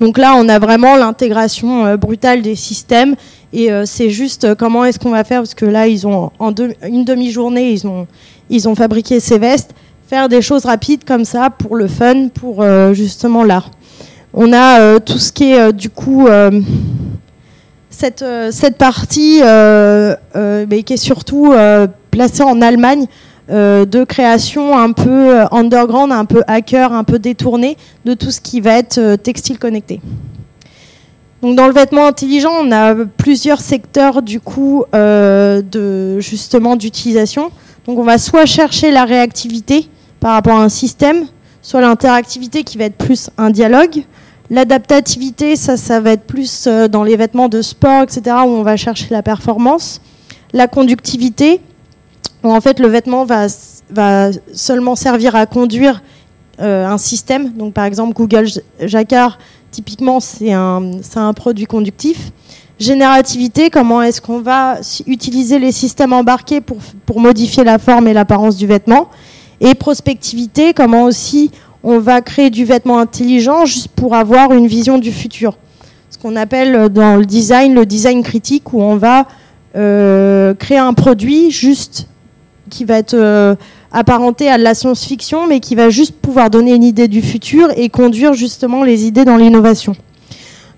Donc 0.00 0.18
là, 0.18 0.34
on 0.36 0.48
a 0.48 0.58
vraiment 0.58 0.96
l'intégration 0.96 1.84
euh, 1.84 1.96
brutale 1.96 2.42
des 2.42 2.56
systèmes 2.56 3.14
et 3.52 3.70
c'est 3.86 4.10
juste 4.10 4.54
comment 4.56 4.84
est-ce 4.84 4.98
qu'on 4.98 5.12
va 5.12 5.24
faire? 5.24 5.40
Parce 5.40 5.54
que 5.54 5.64
là, 5.64 5.86
ils 5.86 6.06
ont 6.06 6.30
en 6.38 6.52
une 6.86 7.04
demi-journée, 7.04 7.70
ils 7.70 7.86
ont 7.86 8.06
ils 8.50 8.68
ont 8.68 8.74
fabriqué 8.74 9.18
ces 9.18 9.38
vestes, 9.38 9.70
faire 10.08 10.28
des 10.28 10.42
choses 10.42 10.66
rapides 10.66 11.04
comme 11.04 11.24
ça 11.24 11.48
pour 11.48 11.76
le 11.76 11.86
fun, 11.86 12.28
pour 12.28 12.62
justement 12.92 13.44
l'art. 13.44 13.70
On 14.34 14.52
a 14.52 15.00
tout 15.00 15.16
ce 15.16 15.32
qui 15.32 15.52
est 15.52 15.72
du 15.72 15.88
coup 15.88 16.28
cette, 17.96 18.24
cette 18.50 18.76
partie 18.76 19.40
mais 19.42 20.82
qui 20.82 20.92
est 20.92 20.96
surtout 20.96 21.54
placé 22.10 22.42
en 22.42 22.60
Allemagne 22.62 23.06
euh, 23.48 23.84
de 23.84 24.02
création 24.02 24.76
un 24.76 24.90
peu 24.90 25.38
euh, 25.38 25.46
underground, 25.52 26.10
un 26.10 26.24
peu 26.24 26.42
hacker, 26.48 26.92
un 26.92 27.04
peu 27.04 27.20
détourné 27.20 27.76
de 28.04 28.14
tout 28.14 28.32
ce 28.32 28.40
qui 28.40 28.60
va 28.60 28.76
être 28.76 28.98
euh, 28.98 29.16
textile 29.16 29.56
connecté. 29.56 30.00
Donc 31.42 31.54
dans 31.54 31.68
le 31.68 31.72
vêtement 31.72 32.06
intelligent, 32.06 32.50
on 32.60 32.72
a 32.72 32.96
plusieurs 33.04 33.60
secteurs 33.60 34.22
du 34.22 34.40
coup 34.40 34.84
euh, 34.96 35.62
d'utilisation. 35.62 37.52
Donc 37.86 38.00
on 38.00 38.02
va 38.02 38.18
soit 38.18 38.46
chercher 38.46 38.90
la 38.90 39.04
réactivité 39.04 39.88
par 40.18 40.32
rapport 40.32 40.58
à 40.58 40.64
un 40.64 40.68
système, 40.68 41.26
soit 41.62 41.82
l'interactivité 41.82 42.64
qui 42.64 42.78
va 42.78 42.86
être 42.86 42.96
plus 42.96 43.30
un 43.38 43.50
dialogue. 43.50 44.02
L'adaptativité, 44.48 45.56
ça, 45.56 45.76
ça 45.76 46.00
va 46.00 46.12
être 46.12 46.24
plus 46.24 46.66
euh, 46.66 46.88
dans 46.88 47.02
les 47.02 47.16
vêtements 47.16 47.48
de 47.48 47.62
sport, 47.62 48.02
etc., 48.02 48.22
où 48.44 48.50
on 48.50 48.62
va 48.62 48.76
chercher 48.76 49.08
la 49.10 49.22
performance. 49.22 50.00
La 50.52 50.68
conductivité, 50.68 51.60
où 52.44 52.52
en 52.52 52.60
fait 52.60 52.78
le 52.78 52.88
vêtement 52.88 53.24
va, 53.24 53.48
seulement 54.52 54.94
servir 54.94 55.34
à 55.34 55.46
conduire 55.46 56.02
euh, 56.60 56.86
un 56.86 56.98
système. 56.98 57.52
Donc 57.52 57.74
par 57.74 57.84
exemple 57.84 58.14
Google 58.14 58.46
Jacquard, 58.80 59.38
typiquement 59.70 60.20
c'est 60.20 60.52
un, 60.52 61.32
produit 61.34 61.66
conductif. 61.66 62.30
Générativité, 62.78 63.70
comment 63.70 64.02
est-ce 64.02 64.20
qu'on 64.20 64.40
va 64.40 64.78
utiliser 65.06 65.58
les 65.58 65.72
systèmes 65.72 66.12
embarqués 66.12 66.60
pour 66.60 67.20
modifier 67.20 67.64
la 67.64 67.78
forme 67.78 68.06
et 68.06 68.12
l'apparence 68.12 68.56
du 68.56 68.66
vêtement. 68.66 69.08
Et 69.60 69.74
prospectivité, 69.74 70.74
comment 70.74 71.04
aussi 71.04 71.50
on 71.88 72.00
va 72.00 72.20
créer 72.20 72.50
du 72.50 72.64
vêtement 72.64 72.98
intelligent 72.98 73.64
juste 73.64 73.88
pour 73.88 74.16
avoir 74.16 74.52
une 74.52 74.66
vision 74.66 74.98
du 74.98 75.12
futur. 75.12 75.56
Ce 76.10 76.18
qu'on 76.18 76.34
appelle 76.34 76.88
dans 76.88 77.16
le 77.16 77.24
design 77.24 77.74
le 77.74 77.86
design 77.86 78.24
critique, 78.24 78.72
où 78.72 78.82
on 78.82 78.96
va 78.96 79.26
euh, 79.76 80.52
créer 80.54 80.78
un 80.78 80.94
produit 80.94 81.52
juste 81.52 82.08
qui 82.70 82.84
va 82.84 82.98
être 82.98 83.14
euh, 83.14 83.54
apparenté 83.92 84.50
à 84.50 84.58
de 84.58 84.64
la 84.64 84.74
science-fiction, 84.74 85.46
mais 85.46 85.60
qui 85.60 85.76
va 85.76 85.88
juste 85.88 86.16
pouvoir 86.16 86.50
donner 86.50 86.74
une 86.74 86.82
idée 86.82 87.06
du 87.06 87.22
futur 87.22 87.68
et 87.76 87.88
conduire 87.88 88.34
justement 88.34 88.82
les 88.82 89.04
idées 89.04 89.24
dans 89.24 89.36
l'innovation. 89.36 89.94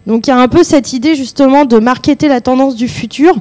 Donc 0.07 0.27
il 0.27 0.31
y 0.31 0.33
a 0.35 0.39
un 0.39 0.49
peu 0.49 0.63
cette 0.63 0.93
idée 0.93 1.15
justement 1.15 1.65
de 1.65 1.79
marketer 1.79 2.29
la 2.29 2.43
tendance 2.43 2.77
du 2.77 2.87
futur, 2.87 3.35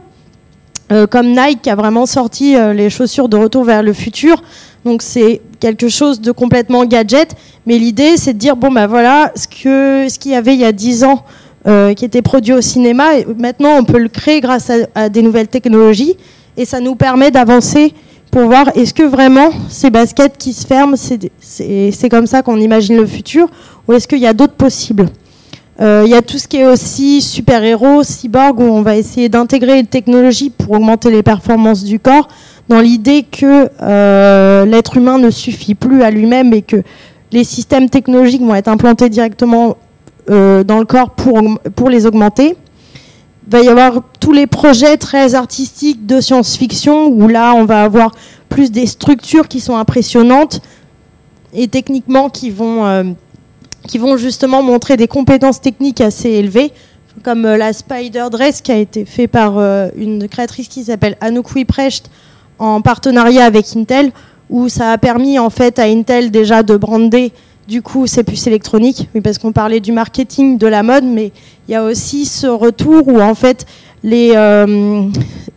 euh, 0.93 1.05
comme 1.05 1.35
Nike 1.35 1.67
a 1.67 1.75
vraiment 1.75 2.05
sorti 2.05 2.55
les 2.73 2.89
chaussures 2.89 3.27
de 3.27 3.35
retour 3.35 3.65
vers 3.65 3.83
le 3.83 3.91
futur. 3.91 4.41
Donc 4.87 5.01
c'est 5.01 5.41
quelque 5.59 5.89
chose 5.89 6.21
de 6.21 6.31
complètement 6.31 6.85
gadget, 6.85 7.35
mais 7.65 7.77
l'idée 7.77 8.15
c'est 8.15 8.31
de 8.31 8.37
dire 8.37 8.55
bon 8.55 8.71
ben 8.71 8.87
voilà 8.87 9.33
ce 9.35 9.45
ce 10.07 10.17
qu'il 10.17 10.31
y 10.31 10.35
avait 10.35 10.53
il 10.53 10.61
y 10.61 10.63
a 10.63 10.71
10 10.71 11.03
ans 11.03 11.25
euh, 11.67 11.93
qui 11.93 12.05
était 12.05 12.21
produit 12.21 12.53
au 12.53 12.61
cinéma, 12.61 13.03
maintenant 13.37 13.71
on 13.77 13.83
peut 13.83 13.97
le 13.97 14.07
créer 14.07 14.39
grâce 14.39 14.71
à, 14.95 15.09
des 15.09 15.21
nouvelles 15.21 15.49
technologies 15.49 16.15
et 16.55 16.63
ça 16.63 16.79
nous 16.79 16.95
permet 16.95 17.31
d'avancer 17.31 17.93
pour 18.31 18.43
voir 18.43 18.69
est-ce 18.77 18.93
que 18.93 19.03
vraiment 19.03 19.49
ces 19.67 19.89
baskets 19.89 20.37
qui 20.37 20.53
se 20.53 20.65
ferment, 20.65 20.95
c'est 20.95 22.09
comme 22.09 22.27
ça 22.27 22.41
qu'on 22.41 22.61
imagine 22.61 22.95
le 22.95 23.05
futur 23.05 23.49
ou 23.89 23.93
est-ce 23.93 24.07
qu'il 24.07 24.19
y 24.19 24.27
a 24.27 24.33
d'autres 24.33 24.55
possibles? 24.55 25.07
Euh, 25.79 26.03
il 26.05 26.11
y 26.11 26.15
a 26.15 26.23
tout 26.23 26.39
ce 26.39 26.47
qui 26.47 26.57
est 26.57 26.65
aussi 26.65 27.21
super-héros, 27.21 28.01
cyborg, 28.01 28.59
où 28.59 28.63
on 28.63 28.81
va 28.81 28.95
essayer 28.95 29.29
d'intégrer 29.29 29.79
une 29.79 29.85
technologie 29.85 30.49
pour 30.49 30.71
augmenter 30.71 31.11
les 31.11 31.21
performances 31.21 31.83
du 31.83 31.99
corps 31.99 32.27
dans 32.69 32.81
l'idée 32.81 33.23
que 33.23 33.69
euh, 33.81 34.65
l'être 34.65 34.97
humain 34.97 35.17
ne 35.17 35.29
suffit 35.29 35.75
plus 35.75 36.03
à 36.03 36.11
lui-même 36.11 36.53
et 36.53 36.61
que 36.61 36.83
les 37.31 37.43
systèmes 37.43 37.89
technologiques 37.89 38.41
vont 38.41 38.55
être 38.55 38.67
implantés 38.67 39.09
directement 39.09 39.77
euh, 40.29 40.63
dans 40.63 40.79
le 40.79 40.85
corps 40.85 41.11
pour, 41.11 41.89
les 41.89 42.05
augmenter. 42.05 42.57
Il 43.47 43.51
va 43.51 43.61
y 43.61 43.69
avoir 43.69 44.01
tous 44.19 44.33
les 44.33 44.47
projets 44.47 44.97
très 44.97 45.35
artistiques 45.35 46.05
de 46.05 46.19
science-fiction 46.19 47.07
où 47.07 47.29
là 47.29 47.53
on 47.55 47.63
va 47.63 47.83
avoir 47.83 48.11
plus 48.49 48.71
des 48.71 48.85
structures 48.85 49.47
qui 49.47 49.61
sont 49.61 49.77
impressionnantes 49.77 50.61
et 51.53 51.69
techniquement 51.69 52.29
qui 52.29 52.49
vont, 52.49 52.85
euh, 52.85 53.03
justement 54.17 54.61
montrer 54.61 54.97
des 54.97 55.07
compétences 55.07 55.61
techniques 55.61 56.01
assez 56.01 56.29
élevées 56.29 56.73
comme 57.23 57.43
la 57.43 57.71
Spider 57.71 58.25
Dress 58.29 58.61
qui 58.61 58.71
a 58.71 58.77
été 58.77 59.05
fait 59.05 59.27
par 59.27 59.57
une 59.95 60.27
créatrice 60.27 60.67
qui 60.67 60.83
s'appelle 60.83 61.17
Anouk 61.19 61.55
Wiprecht 61.55 62.11
en 62.59 62.81
partenariat 62.81 63.45
avec 63.45 63.75
Intel, 63.75 64.11
où 64.49 64.69
ça 64.69 64.91
a 64.91 64.97
permis 64.97 65.39
en 65.39 65.49
fait 65.49 65.79
à 65.79 65.83
Intel 65.83 66.31
déjà 66.31 66.63
de 66.63 66.75
brander 66.77 67.31
du 67.67 67.81
coup 67.81 68.07
ses 68.07 68.23
puces 68.23 68.47
électroniques, 68.47 69.09
oui, 69.13 69.21
parce 69.21 69.37
qu'on 69.37 69.51
parlait 69.51 69.79
du 69.79 69.91
marketing 69.91 70.57
de 70.57 70.67
la 70.67 70.83
mode, 70.83 71.03
mais 71.03 71.31
il 71.67 71.71
y 71.73 71.75
a 71.75 71.83
aussi 71.83 72.25
ce 72.25 72.47
retour 72.47 73.07
où 73.07 73.19
en 73.19 73.35
fait 73.35 73.65
les, 74.03 74.31
euh, 74.35 75.03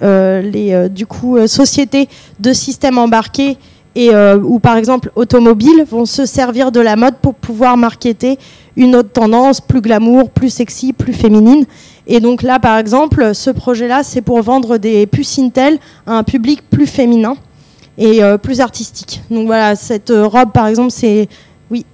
euh, 0.03 0.51
euh, 0.55 0.89
du 0.89 1.07
coup 1.07 1.39
sociétés 1.47 2.09
de 2.41 2.53
systèmes 2.53 2.99
embarqués 2.99 3.57
et 3.95 4.11
ou 4.15 4.61
par 4.61 4.77
exemple 4.77 5.11
automobiles 5.17 5.85
vont 5.89 6.05
se 6.05 6.25
servir 6.25 6.71
de 6.71 6.81
la 6.81 6.97
mode 6.97 7.17
pour 7.17 7.35
pouvoir 7.35 7.77
marketer 7.77 8.39
une 8.77 8.95
autre 8.95 9.11
tendance 9.11 9.61
plus 9.61 9.81
glamour, 9.81 10.31
plus 10.31 10.49
sexy, 10.49 10.93
plus 10.93 11.13
féminine. 11.13 11.67
Et 12.07 12.21
donc 12.21 12.43
là, 12.43 12.59
par 12.59 12.79
exemple, 12.79 13.35
ce 13.35 13.51
projet-là, 13.51 14.03
c'est 14.03 14.23
pour 14.23 14.41
vendre 14.43 14.79
des 14.79 15.07
puces 15.07 15.39
Intel 15.39 15.79
à 16.07 16.15
un 16.15 16.23
public 16.23 16.63
plus 16.69 16.87
féminin 16.87 17.37
et 17.99 18.23
euh, 18.23 18.39
plus 18.39 18.61
artistique. 18.61 19.23
Donc 19.31 19.47
voilà, 19.47 19.77
cette 19.77 20.11
euh, 20.11 20.27
robe, 20.27 20.53
par 20.53 20.67
exemple, 20.67 20.91
c'est... 20.91 21.29
Oui. 21.71 21.85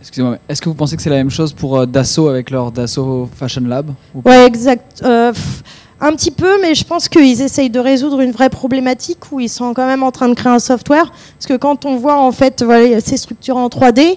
Excusez-moi, 0.00 0.38
est-ce 0.48 0.62
que 0.62 0.68
vous 0.68 0.74
pensez 0.74 0.96
que 0.96 1.02
c'est 1.02 1.10
la 1.10 1.16
même 1.16 1.30
chose 1.30 1.52
pour 1.52 1.78
euh, 1.78 1.86
Dassault 1.86 2.28
avec 2.28 2.50
leur 2.50 2.72
Dassault 2.72 3.28
Fashion 3.36 3.62
Lab 3.62 3.92
Ouais, 4.24 4.46
exact. 4.46 5.04
un 5.04 6.12
petit 6.12 6.30
peu, 6.30 6.60
mais 6.62 6.74
je 6.74 6.84
pense 6.84 7.08
qu'ils 7.08 7.42
essayent 7.42 7.70
de 7.70 7.78
résoudre 7.78 8.20
une 8.20 8.32
vraie 8.32 8.48
problématique 8.48 9.30
où 9.30 9.40
ils 9.40 9.50
sont 9.50 9.74
quand 9.74 9.86
même 9.86 10.02
en 10.02 10.10
train 10.10 10.28
de 10.28 10.34
créer 10.34 10.52
un 10.52 10.58
software. 10.58 11.12
Parce 11.36 11.46
que 11.46 11.56
quand 11.56 11.84
on 11.84 11.96
voit 11.96 12.18
en 12.18 12.32
fait 12.32 12.62
voilà, 12.62 13.00
ces 13.00 13.18
structures 13.18 13.58
en 13.58 13.68
3D, 13.68 14.16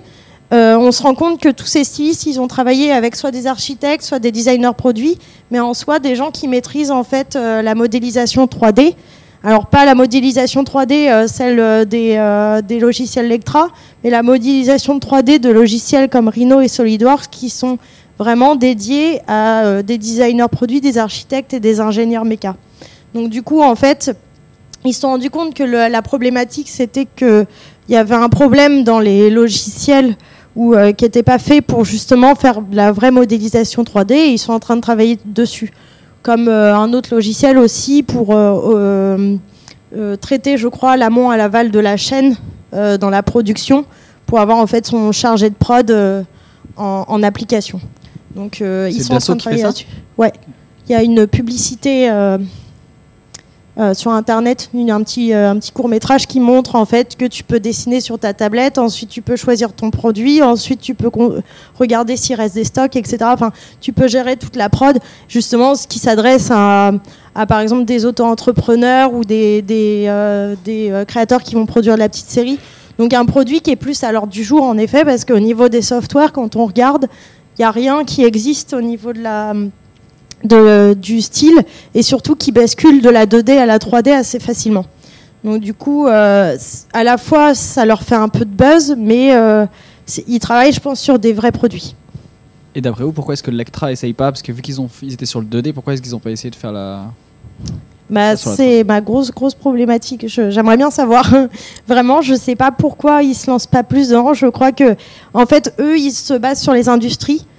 euh, 0.53 0.77
on 0.77 0.91
se 0.91 1.01
rend 1.01 1.15
compte 1.15 1.39
que 1.39 1.49
tous 1.49 1.65
ces 1.65 1.83
stylistes, 1.83 2.27
ils 2.27 2.39
ont 2.39 2.47
travaillé 2.47 2.91
avec 2.91 3.15
soit 3.15 3.31
des 3.31 3.47
architectes, 3.47 4.03
soit 4.03 4.19
des 4.19 4.31
designers 4.31 4.75
produits, 4.77 5.17
mais 5.49 5.59
en 5.59 5.73
soi 5.73 5.97
des 5.97 6.15
gens 6.15 6.29
qui 6.29 6.47
maîtrisent 6.47 6.91
en 6.91 7.03
fait 7.03 7.35
euh, 7.35 7.63
la 7.63 7.73
modélisation 7.73 8.45
3D. 8.45 8.93
Alors 9.43 9.65
pas 9.65 9.83
la 9.83 9.95
modélisation 9.95 10.63
3D, 10.63 11.09
euh, 11.09 11.27
celle 11.27 11.87
des, 11.87 12.79
logiciels 12.79 13.29
Lectra, 13.29 13.69
mais 14.03 14.11
la 14.11 14.21
modélisation 14.21 14.99
3D 14.99 15.39
de 15.39 15.49
logiciels 15.49 16.07
comme 16.07 16.27
Rhino 16.27 16.61
et 16.61 16.67
SolidWorks 16.67 17.29
qui 17.31 17.49
sont 17.49 17.79
vraiment 18.19 18.55
dédiés 18.55 19.21
à 19.27 19.81
des 19.81 19.97
designers 19.97 20.47
produits, 20.51 20.81
des 20.81 20.99
architectes 20.99 21.55
et 21.55 21.59
des 21.59 21.79
ingénieurs 21.79 22.25
méca. 22.25 22.55
Donc 23.15 23.29
du 23.29 23.41
coup, 23.41 23.63
en 23.63 23.75
fait, 23.75 24.15
ils 24.85 24.93
se 24.93 25.01
sont 25.01 25.09
rendus 25.09 25.31
compte 25.31 25.55
que 25.55 25.63
la 25.63 26.01
problématique, 26.03 26.69
c'était 26.69 27.07
qu'il 27.07 27.47
y 27.89 27.95
avait 27.95 28.15
un 28.15 28.29
problème 28.29 28.83
dans 28.83 28.99
les 28.99 29.31
logiciels 29.31 30.15
ou 30.55 30.73
euh, 30.73 30.91
qui 30.91 31.05
n'étaient 31.05 31.23
pas 31.23 31.39
faits 31.39 31.65
pour 31.65 31.85
justement 31.85 32.35
faire 32.35 32.59
la 32.71 32.91
vraie 32.91 33.11
modélisation 33.11 33.83
3D 33.83 34.13
et 34.13 34.27
ils 34.29 34.37
sont 34.37 34.53
en 34.53 34.59
train 34.59 34.75
de 34.75 34.81
travailler 34.81 35.17
dessus. 35.25 35.71
Comme 36.21 36.47
euh, 36.47 36.75
un 36.75 36.93
autre 36.93 37.13
logiciel 37.13 37.57
aussi 37.57 38.03
pour 38.03 38.29
euh, 38.31 39.37
traiter, 40.21 40.57
je 40.57 40.67
crois, 40.67 40.95
l'amont 40.95 41.29
à 41.29 41.37
l'aval 41.37 41.71
de 41.71 41.79
la 41.79 41.97
chaîne 41.97 42.35
dans 42.71 43.11
la 43.11 43.21
production 43.21 43.85
pour 44.25 44.39
avoir 44.39 44.57
en 44.57 44.65
fait 44.65 44.87
son 44.87 45.11
chargé 45.11 45.47
de 45.51 45.53
prod 45.53 45.91
en, 46.75 47.05
en, 47.07 47.21
application. 47.21 47.79
Donc 48.35 48.61
ils 48.61 49.03
sont 49.03 49.13
en 49.13 49.19
train 49.19 49.35
de 49.35 49.39
travailler 49.39 49.61
là-dessus. 49.61 49.85
Ouais. 50.17 50.33
Il 50.87 50.91
y 50.91 50.95
a 50.95 51.03
une 51.03 51.27
publicité 51.27 52.09
euh, 53.79 53.95
sur 53.95 54.11
internet 54.11 54.69
un 54.75 55.01
petit, 55.01 55.33
euh, 55.33 55.49
un 55.49 55.57
petit 55.57 55.71
court 55.71 55.87
métrage 55.87 56.27
qui 56.27 56.39
montre 56.39 56.75
en 56.75 56.85
fait 56.85 57.15
que 57.15 57.25
tu 57.25 57.43
peux 57.43 57.59
dessiner 57.59 58.01
sur 58.01 58.19
ta 58.19 58.31
tablette, 58.31 58.77
ensuite 58.77 59.09
tu 59.09 59.23
peux 59.23 59.35
choisir 59.35 59.73
ton 59.73 59.89
produit, 59.89 60.43
ensuite 60.43 60.79
tu 60.79 60.93
peux 60.93 61.09
regarder 61.79 62.15
s'il 62.15 62.35
reste 62.35 62.53
des 62.53 62.65
stocks, 62.65 62.95
etc. 62.95 63.17
Enfin, 63.23 63.51
tu 63.81 63.91
peux 63.91 64.07
gérer 64.07 64.37
toute 64.37 64.55
la 64.55 64.69
prod, 64.69 64.99
justement 65.27 65.73
ce 65.73 65.87
qui 65.87 65.97
s'adresse 65.97 66.51
à, 66.51 66.91
par 67.47 67.61
exemple 67.61 67.85
des 67.85 68.05
auto-entrepreneurs 68.05 69.11
ou 69.11 69.25
des, 69.25 69.63
des, 69.63 70.05
euh, 70.07 70.55
des 70.63 71.03
créateurs 71.07 71.41
qui 71.41 71.55
vont 71.55 71.65
produire 71.65 71.95
de 71.95 71.99
la 71.99 72.09
petite 72.09 72.29
série. 72.29 72.59
Donc 72.99 73.15
un 73.15 73.25
produit 73.25 73.61
qui 73.61 73.71
est 73.71 73.75
plus 73.75 74.03
à 74.03 74.11
l'ordre 74.11 74.31
du 74.31 74.43
jour 74.43 74.61
en 74.61 74.77
effet, 74.77 75.03
parce 75.03 75.25
qu'au 75.25 75.39
niveau 75.39 75.67
des 75.67 75.81
softwares, 75.81 76.31
quand 76.31 76.55
on 76.55 76.67
regarde, 76.67 77.07
il 77.57 77.61
n'y 77.61 77.65
a 77.65 77.71
rien 77.71 78.03
qui 78.03 78.23
existe 78.23 78.73
au 78.73 78.81
niveau 78.81 79.13
de 79.13 79.21
la 79.21 79.55
de, 80.43 80.93
du 80.93 81.21
style 81.21 81.63
et 81.93 82.03
surtout 82.03 82.35
qui 82.35 82.51
bascule 82.51 83.01
de 83.01 83.09
la 83.09 83.25
2D 83.25 83.57
à 83.57 83.65
la 83.65 83.77
3D 83.77 84.11
assez 84.11 84.39
facilement. 84.39 84.85
Donc 85.43 85.59
du 85.59 85.73
coup, 85.73 86.07
euh, 86.07 86.57
à 86.93 87.03
la 87.03 87.17
fois, 87.17 87.53
ça 87.53 87.85
leur 87.85 88.03
fait 88.03 88.15
un 88.15 88.29
peu 88.29 88.45
de 88.45 88.53
buzz, 88.55 88.95
mais 88.97 89.35
euh, 89.35 89.65
ils 90.27 90.39
travaillent, 90.39 90.71
je 90.71 90.79
pense, 90.79 90.99
sur 90.99 91.19
des 91.19 91.33
vrais 91.33 91.51
produits. 91.51 91.95
Et 92.75 92.81
d'après 92.81 93.03
vous, 93.03 93.11
pourquoi 93.11 93.33
est-ce 93.33 93.43
que 93.43 93.51
Lectra 93.51 93.91
essaye 93.91 94.13
pas? 94.13 94.31
Parce 94.31 94.41
que 94.41 94.51
vu 94.51 94.61
qu'ils 94.61 94.81
ont, 94.81 94.89
ils 95.01 95.13
étaient 95.13 95.25
sur 95.25 95.41
le 95.41 95.45
2D, 95.45 95.73
pourquoi 95.73 95.93
est-ce 95.93 96.01
qu'ils 96.01 96.13
n'ont 96.13 96.19
pas 96.19 96.31
essayé 96.31 96.49
de 96.49 96.55
faire 96.55 96.71
la... 96.71 97.03
Bah, 98.09 98.35
c'est 98.35 98.83
ma 98.83 98.99
grosse 99.01 99.31
grosse 99.31 99.55
problématique. 99.55 100.25
J'aimerais 100.27 100.77
bien 100.77 100.91
savoir. 100.91 101.31
Vraiment, 101.87 102.21
je 102.21 102.35
sais 102.35 102.55
pas 102.55 102.71
pourquoi 102.71 103.23
ils 103.23 103.33
se 103.33 103.49
lancent 103.49 103.67
pas 103.67 103.83
plus 103.83 104.09
dedans. 104.09 104.33
Je 104.33 104.47
crois 104.47 104.71
que, 104.71 104.95
en 105.33 105.45
fait, 105.45 105.73
eux, 105.79 105.97
ils 105.97 106.11
se 106.11 106.33
basent 106.33 106.61
sur 106.61 106.73
les 106.73 106.89
industries 106.89 107.45
euh, 107.45 107.52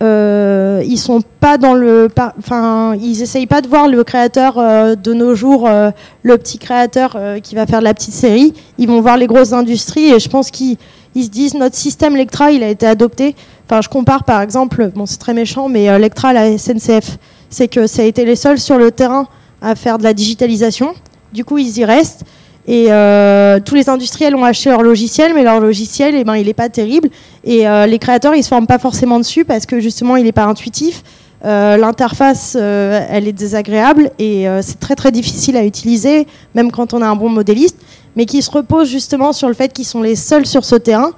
ils 0.00 0.98
sont 0.98 1.22
pas 1.40 1.58
dans 1.58 1.74
le, 1.74 2.08
enfin, 2.38 2.94
ils 3.00 3.22
essayent 3.22 3.46
pas 3.46 3.60
de 3.60 3.68
voir 3.68 3.88
le 3.88 4.04
créateur 4.04 4.58
euh, 4.58 4.94
de 4.94 5.12
nos 5.12 5.34
jours, 5.34 5.68
euh, 5.68 5.90
le 6.22 6.38
petit 6.38 6.58
créateur 6.58 7.16
qui 7.42 7.54
va 7.54 7.66
faire 7.66 7.80
de 7.80 7.84
la 7.84 7.94
petite 7.94 8.14
série. 8.14 8.54
Ils 8.78 8.88
vont 8.88 9.00
voir 9.00 9.16
les 9.16 9.26
grosses 9.26 9.52
industries 9.52 10.12
et 10.12 10.20
je 10.20 10.28
pense 10.28 10.50
qu'ils 10.50 10.76
ils 11.14 11.24
se 11.24 11.30
disent 11.30 11.54
notre 11.54 11.76
système 11.76 12.16
Lectra, 12.16 12.52
il 12.52 12.62
a 12.62 12.68
été 12.68 12.86
adopté. 12.86 13.34
Enfin, 13.66 13.80
je 13.80 13.88
compare 13.88 14.24
par 14.24 14.40
exemple, 14.40 14.90
bon, 14.94 15.06
c'est 15.06 15.18
très 15.18 15.34
méchant, 15.34 15.68
mais 15.68 15.88
euh, 15.88 15.98
Lectra 15.98 16.32
la 16.32 16.56
SNCF, 16.56 17.18
c'est 17.50 17.68
que 17.68 17.86
ça 17.86 18.02
a 18.02 18.04
été 18.04 18.24
les 18.24 18.36
seuls 18.36 18.58
sur 18.58 18.78
le 18.78 18.90
terrain 18.90 19.26
à 19.60 19.74
faire 19.74 19.98
de 19.98 20.04
la 20.04 20.14
digitalisation. 20.14 20.94
Du 21.32 21.44
coup, 21.44 21.58
ils 21.58 21.78
y 21.78 21.84
restent. 21.84 22.24
Et 22.66 22.86
euh, 22.90 23.58
tous 23.64 23.74
les 23.74 23.88
industriels 23.88 24.36
ont 24.36 24.44
acheté 24.44 24.70
leur 24.70 24.82
logiciel, 24.82 25.34
mais 25.34 25.42
leur 25.42 25.58
logiciel, 25.58 26.14
eh 26.16 26.24
ben, 26.24 26.36
il 26.36 26.46
n'est 26.46 26.54
pas 26.54 26.68
terrible. 26.68 27.08
Et 27.44 27.66
euh, 27.66 27.86
les 27.86 27.98
créateurs, 27.98 28.34
ils 28.34 28.44
se 28.44 28.48
forment 28.48 28.68
pas 28.68 28.78
forcément 28.78 29.18
dessus 29.18 29.44
parce 29.44 29.66
que 29.66 29.80
justement, 29.80 30.16
il 30.16 30.24
n'est 30.24 30.32
pas 30.32 30.44
intuitif. 30.44 31.02
Euh, 31.44 31.76
L'interface, 31.76 32.54
elle 32.54 33.26
est 33.26 33.32
désagréable 33.32 34.12
et 34.20 34.46
c'est 34.60 34.78
très 34.78 34.94
très 34.94 35.10
difficile 35.10 35.56
à 35.56 35.64
utiliser, 35.64 36.28
même 36.54 36.70
quand 36.70 36.94
on 36.94 37.02
a 37.02 37.06
un 37.06 37.16
bon 37.16 37.28
modéliste, 37.28 37.78
mais 38.14 38.26
qui 38.26 38.42
se 38.42 38.50
repose 38.50 38.88
justement 38.88 39.32
sur 39.32 39.48
le 39.48 39.54
fait 39.54 39.72
qu'ils 39.72 39.86
sont 39.86 40.02
les 40.02 40.14
seuls 40.14 40.46
sur 40.46 40.64
ce 40.64 40.76
terrain 40.76 41.10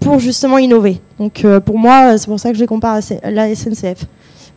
pour 0.00 0.18
justement 0.18 0.58
innover. 0.58 1.00
Donc 1.20 1.46
pour 1.64 1.78
moi, 1.78 2.18
c'est 2.18 2.26
pour 2.26 2.40
ça 2.40 2.50
que 2.50 2.56
je 2.56 2.60
les 2.60 2.66
compare 2.66 2.98
à 3.22 3.30
la 3.30 3.54
SNCF. 3.54 4.06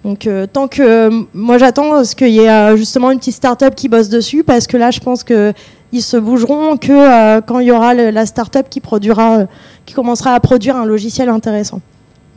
Donc 0.03 0.27
tant 0.53 0.67
que 0.67 1.11
moi 1.35 1.59
j'attends 1.59 2.03
ce 2.03 2.15
qu'il 2.15 2.29
y 2.29 2.39
ait 2.39 2.75
justement 2.75 3.11
une 3.11 3.19
petite 3.19 3.35
start-up 3.35 3.75
qui 3.75 3.89
bosse 3.89 4.09
dessus 4.09 4.43
parce 4.43 4.65
que 4.65 4.77
là 4.77 4.89
je 4.89 5.01
pense 5.01 5.23
que 5.23 5.53
ils 5.91 6.01
se 6.01 6.17
bougeront 6.17 6.77
que 6.77 6.91
euh, 6.91 7.41
quand 7.41 7.59
il 7.59 7.67
y 7.67 7.71
aura 7.71 7.93
la 7.93 8.25
start-up 8.25 8.67
qui 8.69 8.79
produira, 8.79 9.39
euh, 9.39 9.45
qui 9.85 9.93
commencera 9.93 10.33
à 10.33 10.39
produire 10.39 10.75
un 10.75 10.85
logiciel 10.85 11.29
intéressant. 11.29 11.81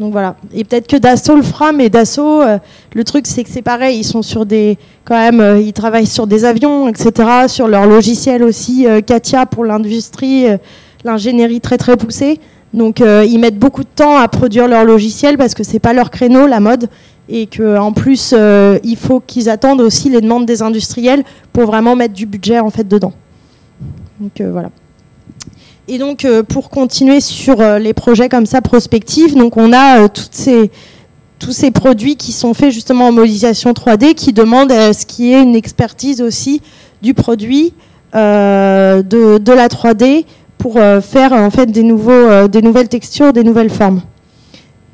Donc 0.01 0.13
voilà. 0.13 0.37
Et 0.55 0.65
peut-être 0.65 0.87
que 0.87 0.97
Dassault 0.97 1.37
le 1.37 1.43
fera, 1.43 1.73
mais 1.73 1.91
Dassault, 1.91 2.41
euh, 2.41 2.59
le 2.95 3.05
truc 3.05 3.27
c'est 3.27 3.45
que 3.45 3.51
c'est 3.51 3.63
pareil, 3.63 3.99
ils 3.99 4.05
sont 4.05 4.23
sur 4.23 4.47
des, 4.47 4.79
quand 5.05 5.17
même, 5.17 5.61
ils 5.61 5.75
travaillent 5.75 6.07
sur 6.07 6.27
des 6.27 6.45
avions, 6.45 6.89
etc., 6.89 7.13
sur 7.47 7.69
leur 7.69 7.87
logiciel 7.87 8.43
aussi, 8.43 8.87
Katia 9.07 9.45
pour 9.47 9.65
l'industrie, 9.65 10.47
l'ingénierie 11.05 11.61
très 11.61 11.77
très 11.77 11.97
poussée. 11.97 12.41
Donc 12.73 13.01
ils 13.01 13.39
mettent 13.39 13.59
beaucoup 13.59 13.85
de 13.85 13.89
temps 13.95 14.17
à 14.17 14.27
produire 14.29 14.67
leur 14.67 14.85
logiciel 14.85 15.37
parce 15.37 15.53
que 15.55 15.63
c'est 15.63 15.79
pas 15.79 15.93
leur 15.93 16.11
créneau, 16.11 16.47
la 16.47 16.59
mode, 16.59 16.89
et 17.29 17.47
que 17.47 17.77
en 17.77 17.93
plus 17.93 18.35
il 18.83 18.97
faut 18.97 19.21
qu'ils 19.21 19.51
attendent 19.51 19.83
aussi 19.83 20.09
les 20.09 20.23
demandes 20.23 20.47
des 20.47 20.63
industriels 20.63 21.23
pour 21.53 21.67
vraiment 21.67 21.95
mettre 21.95 22.15
du 22.15 22.25
budget 22.25 22.59
en 22.61 22.71
fait 22.71 22.89
dedans. 22.89 23.13
Donc 24.23 24.41
euh, 24.41 24.53
voilà. 24.53 24.71
Et 25.89 25.99
donc 25.99 26.25
euh, 26.25 26.45
pour 26.45 26.71
continuer 26.71 27.21
sur 27.21 27.61
euh, 27.61 27.81
les 27.81 27.93
projets 27.93 28.29
comme 28.29 28.47
ça 28.47 28.61
prospectifs, 28.61 29.35
donc 29.35 29.57
on 29.57 29.73
a 29.73 30.09
tous 30.09 31.51
ces 31.51 31.71
produits 31.73 32.15
qui 32.15 32.31
sont 32.31 32.55
faits 32.55 32.71
justement 32.71 33.09
en 33.09 33.13
modélisation 33.13 33.73
3D 33.73 34.15
qui 34.15 34.33
demandent 34.33 34.71
à 34.71 34.93
ce 34.93 35.07
qu'il 35.07 35.25
y 35.25 35.33
ait 35.33 35.43
une 35.43 35.57
expertise 35.57 36.23
aussi 36.23 36.63
du 37.03 37.15
produit, 37.15 37.75
de, 38.15 39.53
la 39.53 39.69
3D 39.69 40.25
pour 40.57 40.75
faire 40.75 41.33
en 41.33 41.51
fait 41.51 41.67
des, 41.67 41.83
nouveaux, 41.83 42.47
des 42.47 42.63
nouvelles 42.63 42.89
textures, 42.89 43.33
des 43.33 43.43
nouvelles 43.43 43.71
formes. 43.71 44.03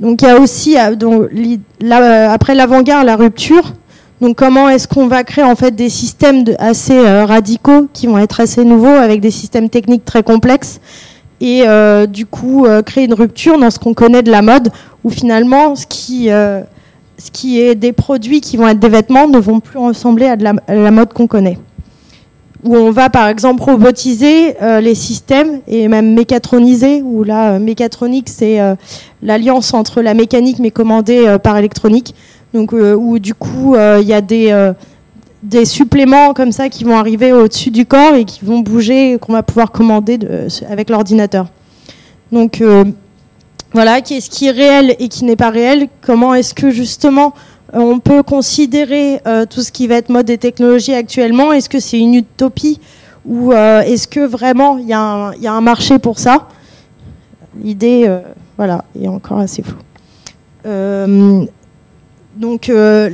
Donc 0.01 0.23
il 0.23 0.29
y 0.29 0.31
a 0.31 0.41
aussi 0.41 0.79
après 0.79 2.55
l'avant-garde 2.55 3.05
la 3.05 3.17
rupture. 3.17 3.75
Donc 4.21 4.37
comment 4.37 4.69
est-ce 4.69 4.89
qu'on 4.89 5.07
va 5.07 5.23
créer 5.23 5.45
en 5.45 5.55
fait 5.55 5.71
des 5.71 5.89
systèmes 5.89 6.43
assez 6.59 6.99
euh, 6.99 7.25
radicaux 7.25 7.89
qui 7.93 8.09
vont 8.09 8.19
être 8.19 8.41
assez 8.41 8.65
nouveaux 8.65 8.87
avec 8.89 9.21
des 9.21 9.31
systèmes 9.31 9.69
techniques 9.69 10.05
très 10.05 10.25
complexes 10.25 10.81
et 11.41 11.63
euh, 11.69 12.07
du 12.07 12.27
coup 12.27 12.67
euh, 12.67 12.83
créer 12.83 13.05
une 13.05 13.15
rupture 13.15 13.59
dans 13.59 13.71
ce 13.71 13.79
qu'on 13.79 13.95
connaît 13.95 14.25
de 14.25 14.31
la 14.33 14.43
mode 14.43 14.71
où 15.05 15.11
finalement 15.11 15.77
ce 15.77 15.87
qui 15.87 16.27
ce 16.27 17.59
est 17.59 17.75
des 17.77 17.93
produits 17.93 18.41
qui 18.41 18.57
vont 18.57 18.67
être 18.67 18.81
des 18.81 18.89
vêtements 18.89 19.29
ne 19.29 19.39
vont 19.39 19.61
plus 19.61 19.79
ressembler 19.79 20.27
à 20.27 20.35
la, 20.35 20.55
la 20.67 20.91
mode 20.91 21.13
qu'on 21.13 21.29
connaît 21.29 21.59
où 22.65 22.75
on 22.75 22.91
va 22.91 23.11
par 23.11 23.29
exemple 23.29 23.63
robotiser 23.63 24.57
les 24.81 24.97
systèmes 24.97 25.61
et 25.69 25.87
même 25.87 26.13
mécatroniser, 26.15 27.03
où 27.03 27.23
là, 27.23 27.61
mécatronique, 27.61 28.29
c'est 28.29 28.59
l'alliance 29.23 29.73
entre 29.75 30.03
la 30.03 30.13
mécanique 30.13 30.59
mais 30.59 30.73
commandée 30.73 31.37
par 31.41 31.57
électronique. 31.57 32.17
Donc, 32.55 32.73
euh, 32.73 32.95
où 32.95 33.19
du 33.19 33.35
coup, 33.35 33.75
euh, 33.75 33.99
il 34.01 34.09
y 34.09 34.15
a 34.15 34.21
des, 34.21 34.51
euh, 34.51 34.73
des 35.43 35.65
suppléments 35.65 36.33
comme 36.33 36.51
ça 36.53 36.69
qui 36.69 36.85
vont 36.85 36.97
arriver 36.97 37.33
au-dessus 37.33 37.71
du 37.71 37.85
corps 37.87 38.15
et 38.15 38.25
qui 38.25 38.45
vont 38.45 38.61
bouger, 38.61 39.19
qu'on 39.21 39.33
va 39.35 39.43
pouvoir 39.43 39.71
commander 39.71 40.19
de- 40.19 40.49
avec 40.69 40.89
l'ordinateur. 40.91 41.47
Donc, 42.33 42.63
voilà, 43.73 44.01
qu'est-ce 44.01 44.31
qui 44.31 44.47
est 44.47 44.51
réel 44.51 44.97
et 44.99 45.09
qui 45.09 45.25
n'est 45.25 45.37
pas 45.37 45.51
réel? 45.51 45.89
Comment 46.01 46.35
est-ce 46.35 46.55
que 46.55 46.71
justement 46.71 47.35
on 47.73 47.99
peut 47.99 48.23
considérer 48.23 49.21
tout 49.51 49.61
ce 49.61 49.71
qui 49.71 49.87
va 49.87 49.97
être 49.97 50.09
mode 50.09 50.29
et 50.31 50.39
technologie 50.39 50.95
actuellement? 50.95 51.53
Est-ce 51.53 51.69
que 51.69 51.81
c'est 51.81 51.99
une 51.99 52.15
utopie 52.15 52.81
ou 53.27 53.53
est-ce 53.53 54.09
que 54.09 54.21
vraiment 54.27 54.79
il 54.79 54.87
y, 54.89 54.93
a 54.95 55.01
un- 55.01 55.33
il 55.35 55.43
y 55.43 55.47
a 55.47 55.53
un 55.53 55.61
marché 55.61 55.99
pour 55.99 56.19
ça? 56.19 56.49
L'idée, 57.63 58.11
voilà, 58.57 58.85
est 59.01 59.09
encore 59.09 59.39
assez 59.39 59.63
floue. 59.63 59.77
Donc, 62.39 62.69
euh, 62.69 63.11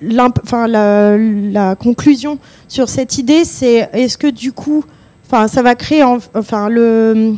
la, 0.00 1.76
conclusion 1.76 2.38
sur 2.66 2.88
cette 2.88 3.18
idée, 3.18 3.44
c'est 3.44 3.90
est-ce 3.92 4.16
que 4.16 4.26
du 4.26 4.52
coup, 4.52 4.84
ça 5.30 5.62
va 5.62 5.74
créer, 5.74 6.02
en- 6.02 6.18
enfin, 6.34 6.68
le, 6.70 7.34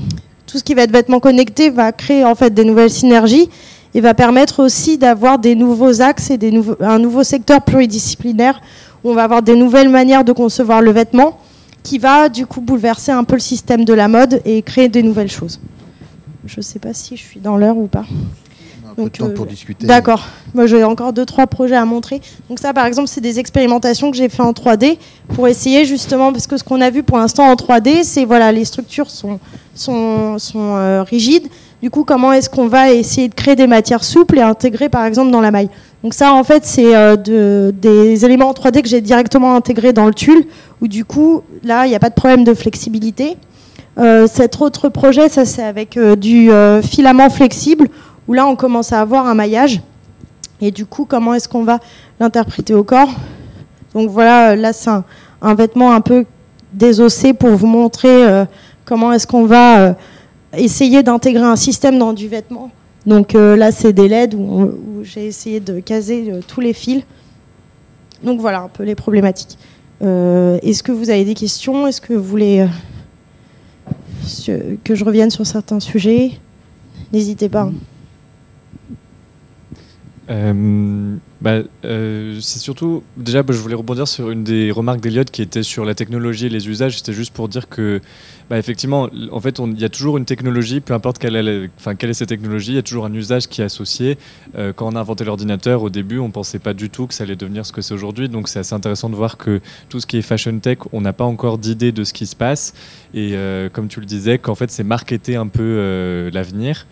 tout 0.47 0.59
ce 0.59 0.62
qui 0.62 0.74
va 0.74 0.83
être 0.83 0.93
vêtements 0.93 1.18
connectés 1.18 1.70
va 1.70 1.91
créer 1.91 2.24
en 2.24 2.35
fait 2.37 2.55
des 2.55 2.64
nouvelles 2.64 2.91
synergies 2.91 3.49
et 3.95 4.01
va 4.01 4.14
permettre 4.14 4.62
aussi 4.62 4.99
d'avoir 4.99 5.39
des 5.39 5.57
nouveaux 5.57 6.01
axes 6.01 6.31
et 6.31 6.39
des 6.39 6.53
nouveaux, 6.53 6.77
un 6.81 6.99
nouveau 6.99 7.24
secteur 7.24 7.62
pluridisciplinaire 7.62 8.61
où 9.03 9.11
on 9.11 9.14
va 9.14 9.24
avoir 9.24 9.43
des 9.43 9.57
nouvelles 9.57 9.89
manières 9.89 10.22
de 10.22 10.33
concevoir 10.33 10.81
le 10.81 10.93
vêtement 10.93 11.39
qui 11.83 11.99
va 11.99 12.29
du 12.29 12.47
coup 12.47 12.61
bouleverser 12.61 13.11
un 13.12 13.24
peu 13.24 13.35
le 13.35 13.41
système 13.41 13.85
de 13.85 13.95
la 13.95 14.07
mode 14.09 14.43
et 14.45 14.62
créer 14.62 14.89
des 14.89 15.03
nouvelles 15.03 15.31
choses. 15.31 15.61
Je 16.45 16.59
ne 16.59 16.62
sais 16.62 16.79
pas 16.79 16.93
si 16.93 17.16
je 17.16 17.22
suis 17.22 17.41
dans 17.41 17.57
l'heure 17.57 17.77
ou 17.77 17.87
pas. 17.87 18.05
Peu 18.97 19.05
de 19.05 19.09
temps 19.11 19.26
euh, 19.26 19.34
pour 19.34 19.47
discuter. 19.47 19.86
D'accord. 19.86 20.26
Moi, 20.55 20.66
j'ai 20.66 20.82
encore 20.84 21.12
deux, 21.12 21.26
trois 21.26 21.47
projets 21.47 21.76
à 21.76 21.84
montrer. 21.84 22.20
Donc 22.49 22.59
ça, 22.59 22.72
par 22.72 22.86
exemple, 22.86 23.09
c'est 23.09 23.20
des 23.20 23.38
expérimentations 23.38 24.11
que 24.11 24.16
j'ai 24.16 24.28
fait 24.28 24.42
en 24.42 24.53
3D 24.53 24.97
pour 25.34 25.47
essayer 25.49 25.84
justement, 25.84 26.32
parce 26.32 26.47
que 26.47 26.57
ce 26.57 26.64
qu'on 26.64 26.80
a 26.80 26.90
vu 26.90 27.03
pour 27.03 27.18
l'instant 27.18 27.44
en 27.44 27.55
3D, 27.55 28.03
c'est 28.05 28.24
voilà, 28.24 28.53
les 28.53 28.64
structures 28.64 29.11
sont, 29.11 29.38
sont, 29.74 30.38
sont 30.38 30.74
euh, 30.76 31.03
rigides. 31.03 31.49
Du 31.82 31.90
coup, 31.90 32.05
comment 32.05 32.32
est-ce 32.32 32.49
qu'on 32.49 32.68
va 32.68 32.90
essayer 32.92 33.28
de 33.28 33.34
créer 33.34 33.55
des 33.55 33.66
matières 33.66 34.03
souples 34.03 34.38
et 34.38 34.42
intégrer, 34.42 34.88
par 34.88 35.05
exemple, 35.05 35.30
dans 35.30 35.42
la 35.42 35.51
maille? 35.51 35.68
Donc 36.03 36.14
ça, 36.14 36.32
en 36.32 36.42
fait, 36.42 36.64
c'est 36.64 36.97
euh, 36.97 37.16
de- 37.16 37.74
des 37.76 38.24
éléments 38.24 38.49
en 38.49 38.53
3D 38.55 38.80
que 38.80 38.88
j'ai 38.88 39.03
directement 39.03 39.55
intégrés 39.55 39.92
dans 39.92 40.07
le 40.07 40.14
tulle, 40.14 40.47
où 40.80 40.88
du 40.88 41.05
coup, 41.05 41.42
là, 41.64 41.84
il 41.86 41.90
n'y 41.90 41.94
a 41.97 41.99
pas 41.99 42.09
de 42.09 42.14
problème 42.14 42.44
de 42.44 42.55
flexibilité. 42.55 43.36
Euh, 43.99 44.26
cet 44.30 44.61
autre 44.61 44.88
projet, 44.90 45.28
ça 45.30 45.44
c'est 45.47 45.62
avec 45.62 45.97
euh, 45.97 46.16
du 46.16 46.51
filament 46.82 47.30
flexible, 47.30 47.88
où 48.29 48.33
là 48.33 48.47
on 48.47 48.57
commence 48.57 48.93
à 48.93 49.01
avoir 49.01 49.27
un 49.27 49.35
maillage. 49.35 49.81
Et 50.61 50.70
du 50.70 50.87
coup, 50.87 51.05
comment 51.05 51.35
est-ce 51.35 51.49
qu'on 51.49 51.64
va 51.64 51.81
l'interpréter 52.18 52.74
au 52.74 52.83
corps? 52.83 53.11
Donc 53.95 54.11
voilà, 54.11 54.51
euh, 54.51 54.57
là 54.57 54.72
c'est 54.72 54.91
un, 54.91 55.55
vêtement 55.55 55.93
un 55.93 56.01
peu 56.01 56.24
désossé 56.72 57.33
pour 57.33 57.51
vous 57.51 57.66
montrer 57.66 58.27
euh, 58.27 58.45
comment 58.85 59.12
est-ce 59.12 59.27
qu'on 59.27 59.47
va 59.47 59.81
euh, 59.81 59.93
essayer 60.55 61.03
d'intégrer 61.03 61.45
un 61.45 61.57
système 61.57 61.99
dans 61.99 62.12
du 62.12 62.29
vêtement. 62.29 62.70
Donc 63.07 63.35
là 63.35 63.70
c'est 63.70 63.93
des 63.93 64.09
LED 64.09 64.35
où, 64.35 64.72
j'ai 65.05 65.27
essayé 65.27 65.61
de 65.61 65.79
caser 65.79 66.33
tous 66.49 66.61
les 66.61 66.72
fils. 66.72 67.05
Donc 68.24 68.41
voilà 68.41 68.62
un 68.62 68.68
peu 68.68 68.83
les 68.83 68.97
problématiques. 68.97 69.57
Est-ce 70.01 70.83
que 70.83 70.91
vous 70.91 71.09
avez 71.09 71.24
des 71.24 71.35
questions? 71.35 71.87
Est-ce 71.87 72.01
que 72.01 72.14
vous 72.14 72.24
voulez 72.24 72.66
que 74.83 74.95
je 74.97 75.05
revienne 75.05 75.31
sur 75.31 75.47
certains 75.47 75.79
sujets? 75.79 76.33
N'hésitez 77.12 77.49
pas. 77.49 77.70
Euh, 80.29 81.16
bah, 81.41 81.61
euh, 81.85 82.39
c'est 82.41 82.59
surtout, 82.59 83.05
déjà, 83.16 83.43
bah, 83.43 83.55
je 83.55 83.59
voulais 83.59 83.74
rebondir 83.74 84.09
sur 84.09 84.31
une 84.31 84.43
des 84.43 84.72
remarques 84.72 85.01
d'Eliott 85.01 85.31
qui 85.31 85.43
était 85.43 85.62
sur 85.62 85.85
la 85.85 85.95
technologie 85.95 86.47
et 86.47 86.49
les 86.49 86.68
usages. 86.68 86.99
C'était 86.99 87.12
juste 87.12 87.33
pour 87.33 87.49
dire 87.49 87.68
que, 87.68 88.01
bah, 88.51 88.59
effectivement, 88.59 89.09
en 89.31 89.41
fait, 89.41 89.61
il 89.61 89.81
y 89.81 89.85
a 89.85 89.89
toujours 89.89 90.16
une 90.16 90.24
technologie, 90.24 90.81
peu 90.81 90.95
importe 90.95 91.18
quelle 91.18 91.37
est, 91.37 92.12
cette 92.12 92.29
technologie, 92.29 92.72
il 92.72 92.77
y 92.77 92.79
a 92.79 92.83
toujours 92.83 93.07
un 93.07 93.14
usage 93.14 93.47
qui 93.47 93.61
est 93.61 93.64
associé. 93.64 94.18
Euh, 94.57 94.72
quand 94.72 94.93
on 94.93 94.97
a 94.97 95.01
inventé 95.01 95.24
l'ordinateur, 95.24 95.83
au 95.83 95.91
début, 95.91 96.18
on 96.18 96.31
pensait 96.31 96.59
pas 96.59 96.74
du 96.74 96.91
tout 96.91 97.07
que 97.07 97.14
ça 97.14 97.24
allait 97.24 97.37
devenir 97.37 97.64
ce 97.64 97.72
que 97.72 97.81
c'est 97.81 97.95
aujourd'hui. 97.95 98.29
Donc, 98.29 98.49
c'est 98.49 98.59
assez 98.59 98.74
intéressant 98.74 99.09
de 99.11 99.14
voir 99.16 99.37
que 99.37 99.61
tout 99.89 100.01
ce 100.01 100.07
qui 100.07 100.16
est 100.16 100.22
fashion 100.22 100.59
tech, 100.59 100.79
on 100.93 101.03
n'a 101.03 101.12
pas 101.12 101.24
encore 101.24 101.59
d'idée 101.59 101.93
de 101.93 102.03
ce 102.03 102.12
qui 102.12 102.27
se 102.27 102.35
passe. 102.37 102.74
Et 103.14 103.35
comme 103.72 103.89
tu 103.89 104.01
le 104.01 104.07
disais, 104.07 104.39
qu'en 104.39 104.55
fait, 104.55 104.70
c'est 104.70 104.85
marketer 104.85 105.37
un 105.37 105.47
peu 105.47 106.31
l'avenir. 106.33 106.87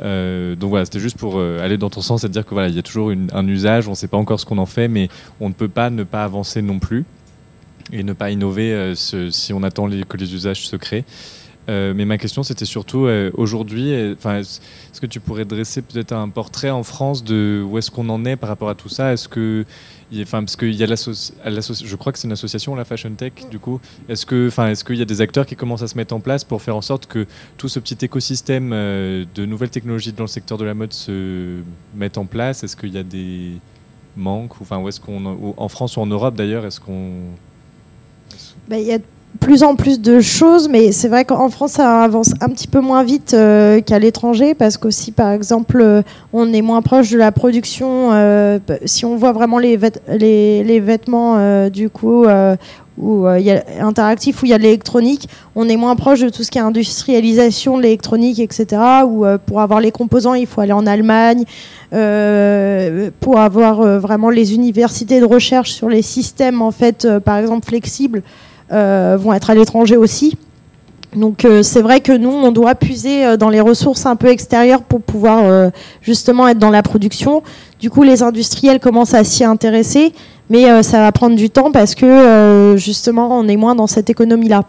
Euh, 0.00 0.54
donc 0.54 0.70
voilà, 0.70 0.84
c'était 0.84 1.00
juste 1.00 1.18
pour 1.18 1.38
euh, 1.38 1.62
aller 1.62 1.76
dans 1.76 1.90
ton 1.90 2.00
sens 2.00 2.24
et 2.24 2.28
te 2.28 2.32
dire 2.32 2.44
que 2.44 2.54
voilà, 2.54 2.68
il 2.68 2.74
y 2.74 2.78
a 2.78 2.82
toujours 2.82 3.10
un 3.10 3.48
usage, 3.48 3.88
on 3.88 3.92
ne 3.92 3.96
sait 3.96 4.08
pas 4.08 4.16
encore 4.16 4.38
ce 4.38 4.46
qu'on 4.46 4.58
en 4.58 4.66
fait, 4.66 4.88
mais 4.88 5.08
on 5.40 5.48
ne 5.48 5.54
peut 5.54 5.68
pas 5.68 5.90
ne 5.90 6.04
pas 6.04 6.24
avancer 6.24 6.62
non 6.62 6.78
plus 6.78 7.04
et 7.92 8.02
ne 8.02 8.12
pas 8.12 8.30
innover 8.30 8.72
euh, 8.72 8.94
si 8.94 9.52
on 9.52 9.62
attend 9.62 9.88
que 9.88 10.16
les 10.16 10.34
usages 10.34 10.66
se 10.66 10.76
créent. 10.76 11.04
Mais 11.70 12.06
ma 12.06 12.16
question, 12.16 12.42
c'était 12.42 12.64
surtout 12.64 13.06
aujourd'hui, 13.34 13.90
est-ce 13.90 15.00
que 15.02 15.06
tu 15.06 15.20
pourrais 15.20 15.44
dresser 15.44 15.82
peut-être 15.82 16.12
un 16.12 16.30
portrait 16.30 16.70
en 16.70 16.82
France 16.82 17.22
de 17.22 17.62
où 17.62 17.76
est-ce 17.76 17.90
qu'on 17.90 18.08
en 18.08 18.24
est 18.24 18.36
par 18.36 18.48
rapport 18.48 18.70
à 18.70 18.74
tout 18.74 18.88
ça? 18.88 19.12
Est-ce 19.12 19.28
que, 19.28 19.66
enfin, 20.22 20.40
parce 20.40 20.56
qu'il 20.56 20.74
y 20.74 20.82
a 20.82 20.86
je 20.86 21.96
crois 21.96 22.12
que 22.12 22.18
c'est 22.18 22.26
une 22.26 22.32
association, 22.32 22.74
la 22.74 22.84
Fashion 22.84 23.12
Tech, 23.14 23.32
du 23.50 23.58
coup. 23.58 23.80
Est-ce 24.08 24.26
que, 24.26 24.48
enfin, 24.48 24.68
est-ce 24.68 24.84
qu'il 24.84 24.96
y 24.96 25.02
a 25.02 25.04
des 25.04 25.20
acteurs 25.20 25.46
qui 25.46 25.56
commencent 25.56 25.82
à 25.82 25.88
se 25.88 25.96
mettre 25.96 26.14
en 26.14 26.20
place 26.20 26.44
pour 26.44 26.62
faire 26.62 26.76
en 26.76 26.82
sorte 26.82 27.06
que 27.06 27.26
tout 27.56 27.68
ce 27.68 27.78
petit 27.78 28.04
écosystème 28.04 28.70
de 28.70 29.46
nouvelles 29.46 29.70
technologies 29.70 30.12
dans 30.12 30.24
le 30.24 30.28
secteur 30.28 30.58
de 30.58 30.64
la 30.64 30.74
mode 30.74 30.92
se 30.92 31.58
mette 31.94 32.18
en 32.18 32.26
place? 32.26 32.64
Est-ce 32.64 32.76
qu'il 32.76 32.94
y 32.94 32.98
a 32.98 33.02
des 33.02 33.52
manques, 34.16 34.60
enfin, 34.60 34.78
où 34.78 34.88
est-ce 34.88 35.00
qu'on, 35.00 35.54
en 35.56 35.68
France 35.68 35.96
ou 35.96 36.00
en 36.00 36.06
Europe 36.06 36.34
d'ailleurs, 36.34 36.66
est-ce 36.66 36.80
qu'on 36.80 37.12
ben, 38.68 38.76
il 38.76 38.86
y 38.86 38.92
a 38.92 38.98
plus 39.40 39.62
en 39.62 39.76
plus 39.76 40.00
de 40.00 40.20
choses, 40.20 40.68
mais 40.68 40.92
c'est 40.92 41.08
vrai 41.08 41.24
qu'en 41.24 41.48
France, 41.48 41.72
ça 41.72 42.02
avance 42.02 42.32
un 42.40 42.48
petit 42.48 42.66
peu 42.66 42.80
moins 42.80 43.04
vite 43.04 43.34
euh, 43.34 43.80
qu'à 43.80 43.98
l'étranger, 43.98 44.54
parce 44.54 44.76
qu'aussi, 44.76 45.12
par 45.12 45.30
exemple, 45.30 45.80
euh, 45.80 46.02
on 46.32 46.52
est 46.52 46.62
moins 46.62 46.82
proche 46.82 47.10
de 47.10 47.18
la 47.18 47.30
production. 47.30 48.12
Euh, 48.12 48.58
si 48.84 49.04
on 49.04 49.16
voit 49.16 49.32
vraiment 49.32 49.58
les, 49.58 49.76
vêtements, 49.76 51.68
du 51.68 51.90
coup, 51.90 52.24
où 52.98 53.26
il 53.28 53.42
y 53.42 53.50
a 53.50 53.62
interactif, 53.80 54.42
où 54.42 54.46
il 54.46 54.48
y 54.48 54.54
a 54.54 54.58
l'électronique, 54.58 55.28
on 55.54 55.68
est 55.68 55.76
moins 55.76 55.94
proche 55.94 56.20
de 56.20 56.30
tout 56.30 56.42
ce 56.42 56.50
qui 56.50 56.58
est 56.58 56.62
industrialisation 56.62 57.78
l'électronique, 57.78 58.40
etc. 58.40 58.82
Où 59.06 59.24
pour 59.46 59.60
avoir 59.60 59.80
les 59.80 59.92
composants, 59.92 60.34
il 60.34 60.46
faut 60.46 60.60
aller 60.60 60.72
en 60.72 60.86
Allemagne. 60.86 61.44
pour 61.90 63.38
avoir 63.38 64.00
vraiment 64.00 64.30
les 64.30 64.54
universités 64.54 65.20
de 65.20 65.26
recherche 65.26 65.70
sur 65.70 65.88
les 65.88 66.02
systèmes, 66.02 66.60
en 66.60 66.72
fait, 66.72 67.06
par 67.20 67.36
exemple, 67.36 67.66
flexibles. 67.66 68.22
Euh, 68.70 69.16
vont 69.18 69.32
être 69.32 69.48
à 69.48 69.54
l'étranger 69.54 69.96
aussi. 69.96 70.36
Donc 71.16 71.46
euh, 71.46 71.62
c'est 71.62 71.80
vrai 71.80 72.00
que 72.00 72.12
nous, 72.12 72.28
on 72.28 72.52
doit 72.52 72.74
puiser 72.74 73.24
euh, 73.24 73.36
dans 73.38 73.48
les 73.48 73.62
ressources 73.62 74.04
un 74.04 74.14
peu 74.14 74.28
extérieures 74.28 74.82
pour 74.82 75.00
pouvoir 75.00 75.70
justement 76.02 76.46
être 76.48 76.58
dans 76.58 76.70
la 76.70 76.82
production. 76.82 77.42
Du 77.80 77.88
coup, 77.88 78.02
les 78.02 78.22
industriels 78.22 78.78
commencent 78.78 79.14
à 79.14 79.24
s'y 79.24 79.42
intéresser, 79.42 80.12
mais 80.50 80.82
ça 80.82 80.98
va 80.98 81.12
prendre 81.12 81.36
du 81.36 81.48
temps 81.48 81.72
parce 81.72 81.94
que 81.94 82.74
justement, 82.76 83.38
on 83.38 83.48
est 83.48 83.56
moins 83.56 83.74
dans 83.74 83.86
cette 83.86 84.10
économie-là. 84.10 84.64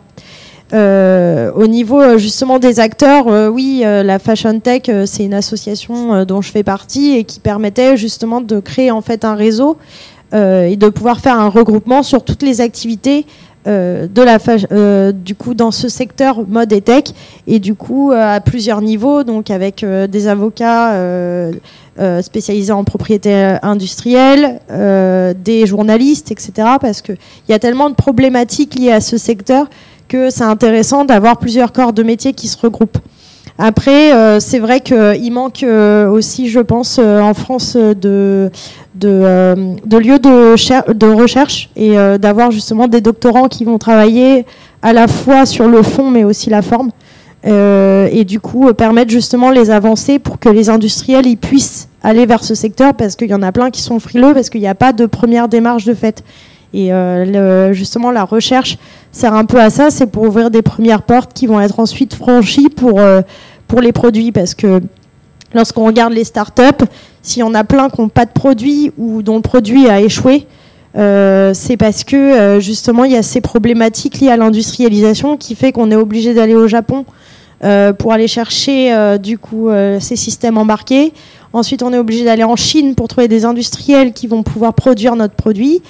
au 0.74 1.68
niveau 1.68 2.18
justement 2.18 2.60
des 2.60 2.80
acteurs, 2.80 3.26
oui, 3.52 3.82
la 3.84 4.20
Fashion 4.20 4.60
Tech, 4.60 4.84
c'est 5.06 5.26
une 5.26 5.34
association 5.34 6.24
dont 6.24 6.42
je 6.42 6.52
fais 6.52 6.64
partie 6.64 7.18
et 7.18 7.24
qui 7.26 7.40
permettait 7.40 7.98
justement 7.98 8.40
de 8.40 8.60
créer 8.60 8.92
en 8.92 9.02
fait 9.02 9.26
un 9.26 9.36
réseau 9.36 9.78
et 10.32 10.76
de 10.78 10.90
pouvoir 10.90 11.20
faire 11.20 11.40
un 11.40 11.50
regroupement 11.50 12.04
sur 12.04 12.24
toutes 12.24 12.44
les 12.44 12.62
activités 12.62 13.26
euh, 13.68 14.08
de 14.08 14.22
la 14.22 14.38
euh, 14.72 15.12
du 15.12 15.36
coup 15.36 15.54
dans 15.54 15.72
ce 15.72 15.90
secteur 15.90 16.48
mode 16.48 16.72
et 16.72 16.80
tech 16.80 17.04
et 17.46 17.60
du 17.60 17.76
coup 17.76 18.14
euh, 18.14 18.38
à 18.38 18.40
plusieurs 18.40 18.80
niveaux 18.80 19.26
donc 19.26 19.52
avec 19.52 19.86
des 19.86 20.28
avocats 20.28 20.96
spécialisés 22.22 22.72
en 22.72 22.86
propriété 22.86 23.58
industrielle 23.62 24.62
des 24.70 25.66
journalistes 25.66 26.32
etc 26.32 26.54
parce 26.80 27.02
que 27.02 27.12
il 27.12 27.52
y 27.52 27.54
a 27.54 27.60
tellement 27.60 27.90
de 27.90 27.96
problématiques 27.96 28.76
liées 28.76 28.94
à 28.94 29.02
ce 29.02 29.18
secteur 29.18 29.70
que 30.08 30.30
c'est 30.30 30.44
intéressant 30.44 31.04
d'avoir 31.04 31.38
plusieurs 31.38 31.74
corps 31.74 31.92
de 31.92 32.02
métier 32.02 32.32
qui 32.32 32.48
se 32.48 32.58
regroupent. 32.58 33.00
Après, 33.58 34.40
c'est 34.40 34.60
vrai 34.60 34.80
qu'il 34.80 35.32
manque 35.34 35.66
aussi, 36.12 36.48
je 36.48 36.62
pense, 36.62 36.98
en 36.98 37.34
France 37.34 37.76
de, 37.76 38.50
euh, 39.04 39.76
de, 39.86 39.98
lieux 39.98 40.18
de, 40.18 41.14
recherche 41.14 41.70
et 41.76 41.98
euh, 41.98 42.18
d'avoir 42.18 42.50
justement 42.50 42.88
des 42.88 43.02
doctorants 43.02 43.48
qui 43.48 43.64
vont 43.64 43.78
travailler 43.78 44.48
à 44.82 44.94
la 44.94 45.08
fois 45.08 45.46
sur 45.46 45.68
le 45.68 45.84
fond 45.84 46.10
mais 46.10 46.24
aussi 46.24 46.50
la 46.50 46.62
forme. 46.62 46.90
Euh, 47.46 48.10
et 48.12 48.26
du 48.26 48.40
coup 48.40 48.74
permettre 48.74 49.12
justement 49.12 49.52
les 49.52 49.70
avancées 49.70 50.20
pour 50.20 50.40
que 50.40 50.50
les 50.50 50.70
industriels 50.70 51.26
ils 51.26 51.38
puissent 51.38 51.88
aller 52.04 52.26
vers 52.26 52.44
ce 52.44 52.54
secteur 52.56 52.96
parce 52.96 53.16
qu'il 53.16 53.30
y 53.30 53.34
en 53.34 53.44
a 53.44 53.52
plein 53.52 53.70
qui 53.70 53.82
sont 53.82 54.00
frileux 54.00 54.34
parce 54.34 54.50
qu'il 54.50 54.60
n'y 54.60 54.68
a 54.68 54.76
pas 54.76 54.92
de 54.92 55.06
première 55.06 55.48
démarche 55.48 55.86
de 55.86 55.94
fait. 55.94 56.24
Et 56.74 56.92
justement 57.72 58.12
la 58.12 58.26
recherche 58.26 58.78
sert 59.12 59.34
un 59.34 59.46
peu 59.46 59.60
à 59.62 59.70
ça, 59.70 59.92
c'est 59.92 60.08
pour 60.08 60.24
ouvrir 60.24 60.52
des 60.52 60.62
premières 60.62 61.04
portes 61.04 61.34
qui 61.34 61.48
vont 61.48 61.62
être 61.62 61.80
ensuite 61.80 62.14
franchies 62.16 62.70
pour, 62.70 63.00
pour 63.68 63.82
les 63.82 63.92
produits 63.92 64.32
parce 64.32 64.54
que 64.54 64.82
lorsqu'on 65.54 65.86
regarde 65.86 66.14
les 66.14 66.24
startups, 66.24 66.86
s'il 67.22 67.42
y 67.42 67.44
en 67.44 67.54
a 67.54 67.64
plein 67.64 67.90
qui 67.90 68.02
n'ont 68.02 68.10
pas 68.10 68.26
de 68.26 68.32
produit 68.32 68.92
ou 68.98 69.22
dont 69.22 69.36
le 69.36 69.42
produit 69.42 69.88
a 69.88 70.02
échoué, 70.02 70.48
euh, 70.98 71.54
c'est 71.54 71.78
parce 71.78 72.04
que 72.04 72.16
euh, 72.16 72.60
justement 72.60 73.04
il 73.04 73.12
y 73.12 73.16
a 73.16 73.22
ces 73.22 73.42
problématiques 73.42 74.20
liées 74.20 74.30
à 74.30 74.38
l'industrialisation 74.38 75.38
qui 75.38 75.54
fait 75.54 75.72
qu'on 75.72 75.92
est 75.92 75.96
obligé 75.96 76.34
d'aller 76.34 76.56
au 76.56 76.68
Japon 76.68 77.06
euh, 77.64 77.94
pour 77.94 78.12
aller 78.12 78.28
chercher 78.28 79.18
du 79.22 79.38
coup 79.38 79.70
ces 80.00 80.16
systèmes 80.16 80.58
embarqués. 80.58 81.14
Ensuite, 81.52 81.82
on 81.82 81.92
est 81.94 81.98
obligé 81.98 82.26
d'aller 82.26 82.44
en 82.44 82.56
Chine 82.56 82.94
pour 82.94 83.08
trouver 83.08 83.28
des 83.28 83.44
industriels 83.44 84.14
qui 84.14 84.28
vont 84.28 84.44
pouvoir 84.44 84.74
produire 84.74 85.16
notre 85.16 85.34
produit. 85.34 85.82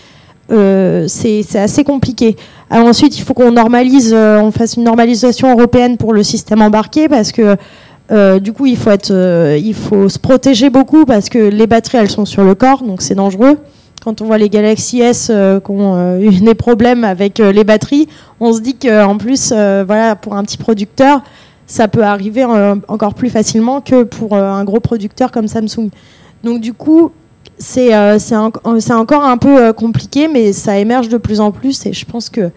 c'est 0.49 1.55
assez 1.55 1.84
compliqué. 1.84 2.38
Ensuite, 2.72 3.18
il 3.18 3.22
faut 3.22 3.34
qu'on 3.34 3.51
normalise, 3.51 4.14
on 4.14 4.51
fasse 4.51 4.76
une 4.76 4.84
normalisation 4.84 5.51
européenne 5.51 5.97
pour 5.97 6.14
le 6.14 6.24
système 6.24 6.62
embarqué 6.62 7.10
parce 7.10 7.32
que 7.32 7.57
euh, 8.12 8.39
du 8.39 8.53
coup, 8.53 8.66
il 8.66 8.78
faut, 8.78 8.89
être, 8.89 9.12
euh, 9.12 9.60
il 9.62 9.74
faut 9.74 10.10
se 10.10 10.18
protéger 10.18 10.70
beaucoup 10.70 11.05
parce 11.05 11.30
que 11.30 11.38
les 11.38 11.68
batteries, 11.68 11.99
elles 11.99 12.10
sont 12.10 12.26
sur 12.26 12.43
le 12.43 12.55
corps, 12.55 12.84
donc 12.84 13.01
c'est 13.01 13.16
dangereux. 13.16 13.57
Quand 14.03 14.22
on 14.22 14.26
voit 14.26 14.38
les 14.38 14.49
Galaxy 14.49 15.01
S 15.01 15.30
euh, 15.30 15.60
qui 15.60 15.72
ont 15.72 16.20
eu 16.20 16.30
des 16.30 16.55
problèmes 16.55 17.03
avec 17.03 17.39
les 17.39 17.64
batteries, 17.64 18.07
on 18.39 18.53
se 18.53 18.62
dit 18.62 18.76
qu'en 18.76 19.18
plus, 19.18 19.51
voilà, 19.51 20.16
pour 20.16 20.36
un 20.36 20.43
petit 20.43 20.57
producteur, 20.57 21.22
ça 21.68 21.88
peut 21.88 22.03
arriver 22.03 22.45
encore 22.88 23.14
plus 23.14 23.30
facilement 23.30 23.82
que 23.82 24.01
pour 24.03 24.36
un 24.36 24.64
gros 24.64 24.80
producteur 24.80 25.32
comme 25.32 25.47
Samsung. 25.47 25.89
Donc 26.43 26.62
du 26.62 26.74
coup, 26.74 27.12
c'est 27.60 27.93
encore 27.93 29.24
un 29.24 29.38
peu 29.38 29.72
compliqué, 29.74 30.28
mais 30.28 30.51
ça 30.51 30.80
émerge 30.80 31.10
de 31.10 31.18
plus 31.18 31.39
en 31.39 31.51
plus 31.51 31.86
et 31.86 31.93
je 31.93 32.05
pense 32.05 32.30
que 32.30 32.41
euh, 32.41 32.49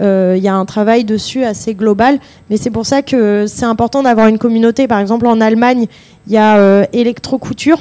il 0.00 0.42
y 0.42 0.48
a 0.48 0.54
un 0.54 0.64
travail 0.64 1.04
dessus 1.04 1.44
assez 1.44 1.74
global. 1.74 2.18
Mais 2.50 2.56
c'est 2.56 2.70
pour 2.70 2.86
ça 2.86 3.02
que 3.02 3.46
c'est 3.46 3.64
important 3.64 4.02
d'avoir 4.02 4.28
une 4.28 4.38
communauté. 4.38 4.86
Par 4.86 5.00
exemple, 5.00 5.26
en 5.26 5.40
Allemagne, 5.40 5.86
il 6.28 6.34
y 6.34 6.36
a 6.36 6.58
euh, 6.58 6.84
Electrocouture, 6.92 7.78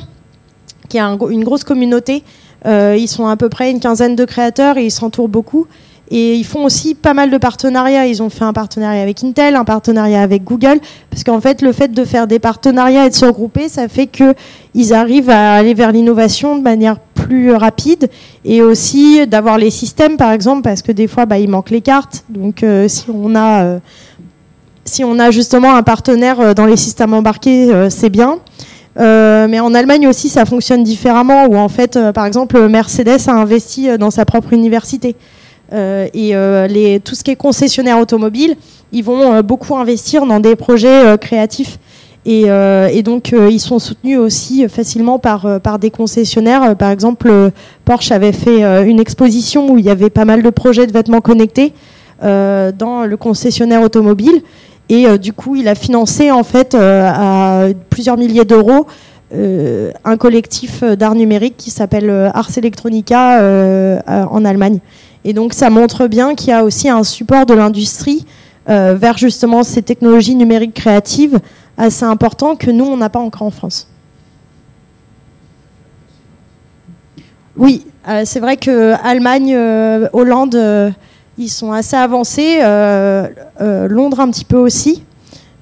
qui 0.90 1.00
a 1.00 1.18
une 1.30 1.44
grosse 1.44 1.64
communauté. 1.64 2.24
Euh, 2.66 2.96
ils 2.98 3.08
sont 3.08 3.28
à 3.28 3.36
peu 3.36 3.50
près 3.50 3.70
une 3.72 3.80
quinzaine 3.80 4.16
de 4.16 4.26
créateurs 4.26 4.78
et 4.78 4.86
ils 4.86 4.92
s'entourent 4.92 5.30
beaucoup. 5.30 5.68
Et 6.10 6.36
ils 6.36 6.46
font 6.46 6.64
aussi 6.64 6.96
pas 6.96 7.14
mal 7.14 7.30
de 7.30 7.38
partenariats. 7.38 8.06
Ils 8.08 8.24
ont 8.24 8.30
fait 8.30 8.46
un 8.46 8.54
partenariat 8.54 9.02
avec 9.02 9.24
Intel, 9.24 9.56
un 9.56 9.66
partenariat 9.66 10.22
avec 10.22 10.44
Google, 10.44 10.80
parce 11.10 11.24
qu'en 11.24 11.42
fait, 11.42 11.62
le 11.62 11.74
fait 11.74 11.92
de 11.92 12.06
faire 12.06 12.28
des 12.28 12.40
partenariats 12.40 13.06
et 13.06 13.10
de 13.10 13.16
se 13.16 13.26
regrouper, 13.26 13.68
ça 13.68 13.88
fait 13.88 14.08
qu'ils 14.08 14.94
arrivent 14.94 15.30
à 15.30 15.56
aller 15.56 15.74
vers 15.74 15.92
l'innovation 15.92 16.58
de 16.58 16.62
manière 16.62 16.98
plus 17.28 17.54
rapide 17.54 18.10
et 18.46 18.62
aussi 18.62 19.28
d'avoir 19.28 19.58
les 19.58 19.72
systèmes, 19.72 20.16
par 20.16 20.32
exemple, 20.32 20.62
parce 20.62 20.82
que 20.82 20.94
des 20.94 21.08
fois, 21.08 21.26
bah, 21.26 21.40
il 21.40 21.50
manque 21.50 21.70
les 21.70 21.82
cartes. 21.82 22.24
Donc, 22.30 22.64
euh, 22.64 22.88
si 22.88 23.06
on 23.14 23.36
a 23.36 23.64
euh, 23.64 23.80
si 24.86 25.04
on 25.04 25.20
a 25.20 25.32
justement 25.32 25.76
un 25.76 25.84
partenaire 25.84 26.40
euh, 26.40 26.54
dans 26.54 26.66
les 26.66 26.78
systèmes 26.78 27.14
embarqués, 27.14 27.70
c'est 27.90 28.10
bien. 28.10 28.40
mais 28.98 29.60
en 29.60 29.74
Allemagne 29.74 30.08
aussi, 30.08 30.30
ça 30.30 30.46
fonctionne 30.46 30.84
différemment, 30.84 31.46
où 31.48 31.58
en 31.58 31.68
fait, 31.68 32.00
par 32.14 32.26
exemple, 32.26 32.68
Mercedes 32.70 33.28
a 33.28 33.34
investi 33.34 33.98
dans 34.00 34.12
sa 34.12 34.24
propre 34.24 34.54
université. 34.54 35.16
Euh, 35.74 36.08
et 36.14 36.36
euh, 36.36 36.68
les, 36.68 37.00
tout 37.00 37.16
ce 37.16 37.24
qui 37.24 37.32
est 37.32 37.36
concessionnaire 37.36 38.00
automobile, 38.00 38.56
ils 38.92 39.04
vont 39.04 39.34
euh, 39.34 39.42
beaucoup 39.42 39.76
investir 39.76 40.26
dans 40.26 40.40
des 40.40 40.56
projets 40.56 41.18
créatifs. 41.20 41.80
Et, 42.30 43.04
donc, 43.04 43.32
ils 43.32 43.60
sont 43.60 43.80
soutenus 43.80 44.20
aussi 44.20 44.68
facilement 44.68 45.18
par, 45.18 45.62
par 45.62 45.80
des 45.80 45.90
concessionnaires. 45.90 46.76
Par 46.76 46.92
exemple, 46.92 47.32
Porsche 47.86 48.12
avait 48.12 48.34
fait 48.34 48.86
une 48.86 49.00
exposition 49.00 49.72
où 49.72 49.78
il 49.78 49.86
y 49.86 49.90
avait 49.90 50.10
pas 50.10 50.26
mal 50.26 50.44
de 50.44 50.50
projets 50.50 50.88
de 50.88 50.92
vêtements 50.92 51.22
connectés 51.22 51.72
dans 52.22 53.06
le 53.08 53.16
concessionnaire 53.16 53.82
automobile. 53.82 54.42
Et 54.90 55.18
du 55.18 55.32
coup, 55.32 55.56
il 55.56 55.70
a 55.70 55.76
financé 55.76 56.30
en 56.30 56.44
fait 56.44 56.76
à 56.76 57.68
plusieurs 57.90 58.18
milliers 58.18 58.44
d'euros 58.44 58.88
un 59.32 60.18
collectif 60.18 60.84
d'art 60.84 61.16
numérique 61.16 61.56
qui 61.56 61.72
s'appelle 61.72 62.10
Ars 62.10 62.58
Electronica 62.58 63.40
en 64.06 64.44
Allemagne. 64.44 64.82
Et 65.28 65.34
donc 65.34 65.54
ça 65.54 65.70
montre 65.70 66.08
bien 66.08 66.36
qu'il 66.36 66.50
y 66.50 66.54
a 66.54 66.64
aussi 66.64 66.88
un 66.88 67.04
support 67.04 67.46
de 67.46 67.54
l'industrie 67.54 68.26
euh, 68.70 68.96
vers 68.98 69.18
justement 69.18 69.62
ces 69.62 69.82
technologies 69.82 70.36
numériques 70.36 70.74
créatives 70.74 71.42
assez 71.78 72.06
important 72.06 72.56
que 72.56 72.72
nous, 72.72 72.86
on 72.86 72.96
n'a 72.96 73.10
pas 73.10 73.20
encore 73.20 73.42
en 73.42 73.52
France. 73.52 73.90
Oui, 77.58 77.86
euh, 78.08 78.22
c'est 78.24 78.40
vrai 78.40 78.56
que 78.56 78.94
Allemagne, 79.04 79.54
euh, 79.54 80.08
Hollande, 80.14 80.94
ils 81.38 81.50
sont 81.50 81.74
assez 81.74 81.98
avancés. 81.98 82.60
Londres 83.60 84.22
un 84.22 84.32
petit 84.32 84.46
peu 84.46 84.58
aussi. 84.58 85.04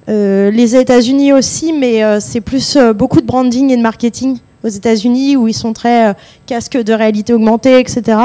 les 0.06 0.76
États-Unis 0.76 1.32
aussi, 1.32 1.72
mais 1.72 2.20
c'est 2.20 2.40
plus 2.40 2.78
beaucoup 2.94 3.20
de 3.20 3.26
branding 3.26 3.72
et 3.72 3.76
de 3.76 3.82
marketing 3.82 4.38
aux 4.62 4.68
États-Unis 4.68 5.36
où 5.36 5.48
ils 5.48 5.54
sont 5.54 5.72
très 5.72 6.14
casques 6.46 6.80
de 6.80 6.92
réalité 6.92 7.34
augmentée, 7.34 7.80
etc. 7.80 8.16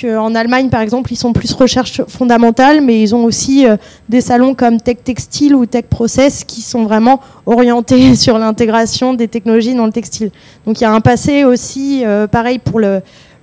qu'en 0.00 0.34
Allemagne, 0.34 0.68
par 0.68 0.80
exemple, 0.80 1.12
ils 1.12 1.16
sont 1.16 1.32
plus 1.32 1.52
recherche 1.52 2.02
fondamentale, 2.08 2.80
mais 2.80 3.00
ils 3.00 3.14
ont 3.14 3.24
aussi 3.24 3.66
euh, 3.66 3.76
des 4.08 4.20
salons 4.20 4.54
comme 4.54 4.80
Tech 4.80 4.98
Textile 5.04 5.54
ou 5.54 5.66
Tech 5.66 5.84
Process 5.88 6.44
qui 6.44 6.62
sont 6.62 6.84
vraiment 6.84 7.20
orientés 7.46 8.14
sur 8.16 8.38
l'intégration 8.38 9.14
des 9.14 9.28
technologies 9.28 9.74
dans 9.74 9.86
le 9.86 9.92
textile. 9.92 10.30
Donc 10.66 10.80
il 10.80 10.84
y 10.84 10.86
a 10.86 10.92
un 10.92 11.00
passé 11.00 11.44
aussi, 11.44 12.02
euh, 12.04 12.26
pareil 12.26 12.58
pour 12.58 12.80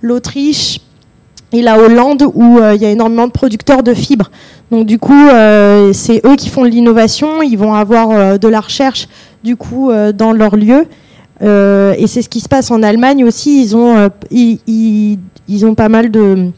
l'Autriche 0.01 0.79
et 1.53 1.61
la 1.61 1.77
Hollande, 1.77 2.25
où 2.33 2.59
euh, 2.59 2.75
il 2.75 2.81
y 2.81 2.85
a 2.85 2.89
énormément 2.89 3.27
de 3.27 3.31
producteurs 3.31 3.83
de 3.83 3.93
fibres. 3.93 4.31
Donc 4.71 4.85
du 4.85 4.99
coup, 4.99 5.27
c'est 5.91 6.25
eux 6.25 6.37
qui 6.37 6.47
font 6.47 6.63
de 6.63 6.69
l'innovation, 6.69 7.41
ils 7.41 7.57
vont 7.57 7.73
avoir 7.73 8.39
de 8.39 8.47
la 8.47 8.61
recherche 8.61 9.09
du 9.43 9.57
coup 9.57 9.91
dans 10.13 10.31
leur 10.31 10.55
lieu. 10.55 10.87
Et 11.41 12.07
c'est 12.07 12.21
ce 12.21 12.29
qui 12.29 12.39
se 12.39 12.47
passe 12.47 12.71
en 12.71 12.83
Allemagne 12.83 13.23
aussi. 13.23 13.63
Ils 13.63 13.75
ont, 13.75 14.09
ils, 14.29 15.17
ils 15.47 15.65
ont 15.65 15.75
pas 15.75 15.89
mal 15.89 16.11
de, 16.11 16.51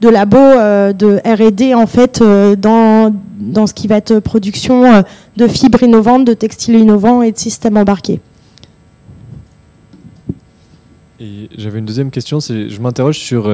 de 0.00 0.08
labos 0.08 0.36
euh, 0.38 0.92
de 0.92 1.20
R&D 1.24 1.74
en 1.74 1.86
fait 1.86 2.20
euh, 2.20 2.56
dans, 2.56 3.14
dans 3.38 3.66
ce 3.66 3.74
qui 3.74 3.86
va 3.86 3.96
être 3.96 4.18
production 4.18 4.84
euh, 4.84 5.02
de 5.36 5.46
fibres 5.48 5.82
innovantes, 5.82 6.24
de 6.24 6.34
textiles 6.34 6.76
innovants 6.76 7.22
et 7.22 7.32
de 7.32 7.38
systèmes 7.38 7.76
embarqués. 7.76 8.20
Et 11.18 11.48
j'avais 11.56 11.78
une 11.78 11.86
deuxième 11.86 12.10
question, 12.10 12.40
c'est 12.40 12.68
je 12.68 12.80
m'interroge 12.80 13.18
sur 13.18 13.50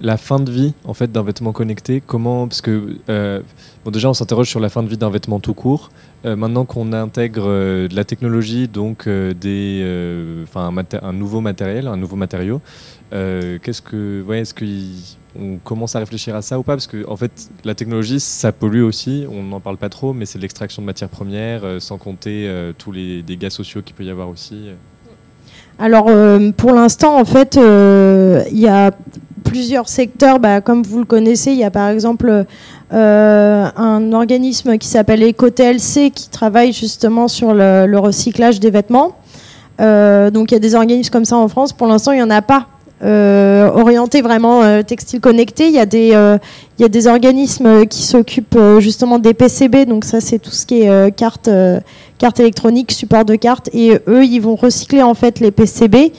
la 0.00 0.16
fin 0.16 0.38
de 0.38 0.52
vie 0.52 0.74
en 0.84 0.94
fait 0.94 1.10
d'un 1.10 1.24
vêtement 1.24 1.50
connecté. 1.50 2.00
Comment 2.06 2.46
parce 2.46 2.60
que 2.60 2.98
déjà 3.90 4.08
on 4.08 4.14
s'interroge 4.14 4.48
sur 4.48 4.60
la 4.60 4.68
fin 4.68 4.84
de 4.84 4.88
vie 4.88 4.96
d'un 4.96 5.10
vêtement 5.10 5.40
tout 5.40 5.54
court. 5.54 5.90
Maintenant 6.24 6.64
qu'on 6.64 6.92
intègre 6.92 7.46
de 7.46 7.94
la 7.94 8.04
technologie, 8.04 8.68
donc 8.68 9.08
des, 9.08 10.42
enfin 10.42 10.72
un, 10.74 11.06
un, 11.08 11.12
nouveau 11.12 11.40
matériel, 11.40 11.86
un 11.86 11.96
nouveau 11.96 12.16
matériau, 12.16 12.60
euh, 13.12 13.58
qu'est-ce 13.62 13.80
que, 13.80 14.22
ouais, 14.22 14.40
est-ce 14.40 14.54
qu'on 14.54 15.58
commence 15.64 15.96
à 15.96 16.00
réfléchir 16.00 16.34
à 16.34 16.42
ça 16.42 16.58
ou 16.58 16.62
pas? 16.62 16.74
Parce 16.74 16.86
que 16.86 17.08
en 17.08 17.16
fait, 17.16 17.50
la 17.64 17.74
technologie, 17.74 18.20
ça 18.20 18.52
pollue 18.52 18.82
aussi. 18.82 19.26
On 19.30 19.42
n'en 19.42 19.60
parle 19.60 19.78
pas 19.78 19.88
trop, 19.88 20.12
mais 20.12 20.26
c'est 20.26 20.38
l'extraction 20.38 20.82
de 20.82 20.86
matières 20.86 21.08
premières, 21.08 21.64
euh, 21.64 21.80
sans 21.80 21.98
compter 21.98 22.46
euh, 22.48 22.72
tous 22.76 22.92
les 22.92 23.22
dégâts 23.22 23.48
sociaux 23.48 23.82
qu'il 23.82 23.94
peut 23.94 24.04
y 24.04 24.10
avoir 24.10 24.28
aussi. 24.28 24.68
Alors, 25.78 26.10
pour 26.56 26.72
l'instant, 26.72 27.20
en 27.20 27.24
fait, 27.24 27.54
il 27.54 28.58
y 28.58 28.66
a 28.66 28.90
plusieurs 29.48 29.88
secteurs. 29.88 30.38
Bah, 30.38 30.60
comme 30.60 30.82
vous 30.82 30.98
le 30.98 31.04
connaissez, 31.04 31.52
il 31.52 31.58
y 31.58 31.64
a 31.64 31.70
par 31.70 31.88
exemple 31.88 32.44
un 32.90 34.12
organisme 34.12 34.78
qui 34.78 34.88
s'appelle 34.88 35.22
EcoTLC 35.22 36.10
qui 36.10 36.28
travaille 36.30 36.72
justement 36.72 37.28
sur 37.28 37.54
le, 37.54 37.98
recyclage 37.98 38.60
des 38.60 38.70
vêtements. 38.70 39.16
donc, 39.78 40.50
il 40.50 40.52
y 40.52 40.56
a 40.56 40.60
des 40.60 40.74
organismes 40.74 41.10
comme 41.10 41.24
ça 41.24 41.36
en 41.36 41.48
France. 41.48 41.72
Pour 41.72 41.86
l'instant, 41.86 42.12
il 42.12 42.16
n'y 42.16 42.22
en 42.22 42.30
a 42.30 42.42
pas 42.42 42.66
euh, 43.00 43.70
orienté 43.74 44.22
vraiment 44.22 44.62
euh, 44.62 44.82
textile 44.82 45.20
connecté. 45.20 45.68
Il 45.68 45.72
y 45.72 45.78
a 45.78 45.86
des, 45.86 46.10
euh, 46.14 46.36
il 46.78 46.82
y 46.82 46.84
a 46.84 46.88
des 46.88 47.06
organismes 47.06 47.86
qui 47.86 48.02
s'occupent 48.02 48.58
justement 48.80 49.20
des 49.20 49.34
PCB, 49.34 49.86
donc 49.86 50.04
ça 50.04 50.20
c'est 50.20 50.40
tout 50.40 50.50
ce 50.50 50.66
qui 50.66 50.82
est 50.82 51.16
carte, 51.16 51.48
carte 52.18 52.40
électronique, 52.40 52.90
support 52.90 53.24
de 53.24 53.36
carte, 53.36 53.70
et 53.72 53.98
eux 54.08 54.24
ils 54.24 54.40
vont 54.40 54.56
recycler 54.56 55.02
en 55.02 55.14
fait 55.14 55.38
les 55.38 55.50
PCB, 55.52 56.12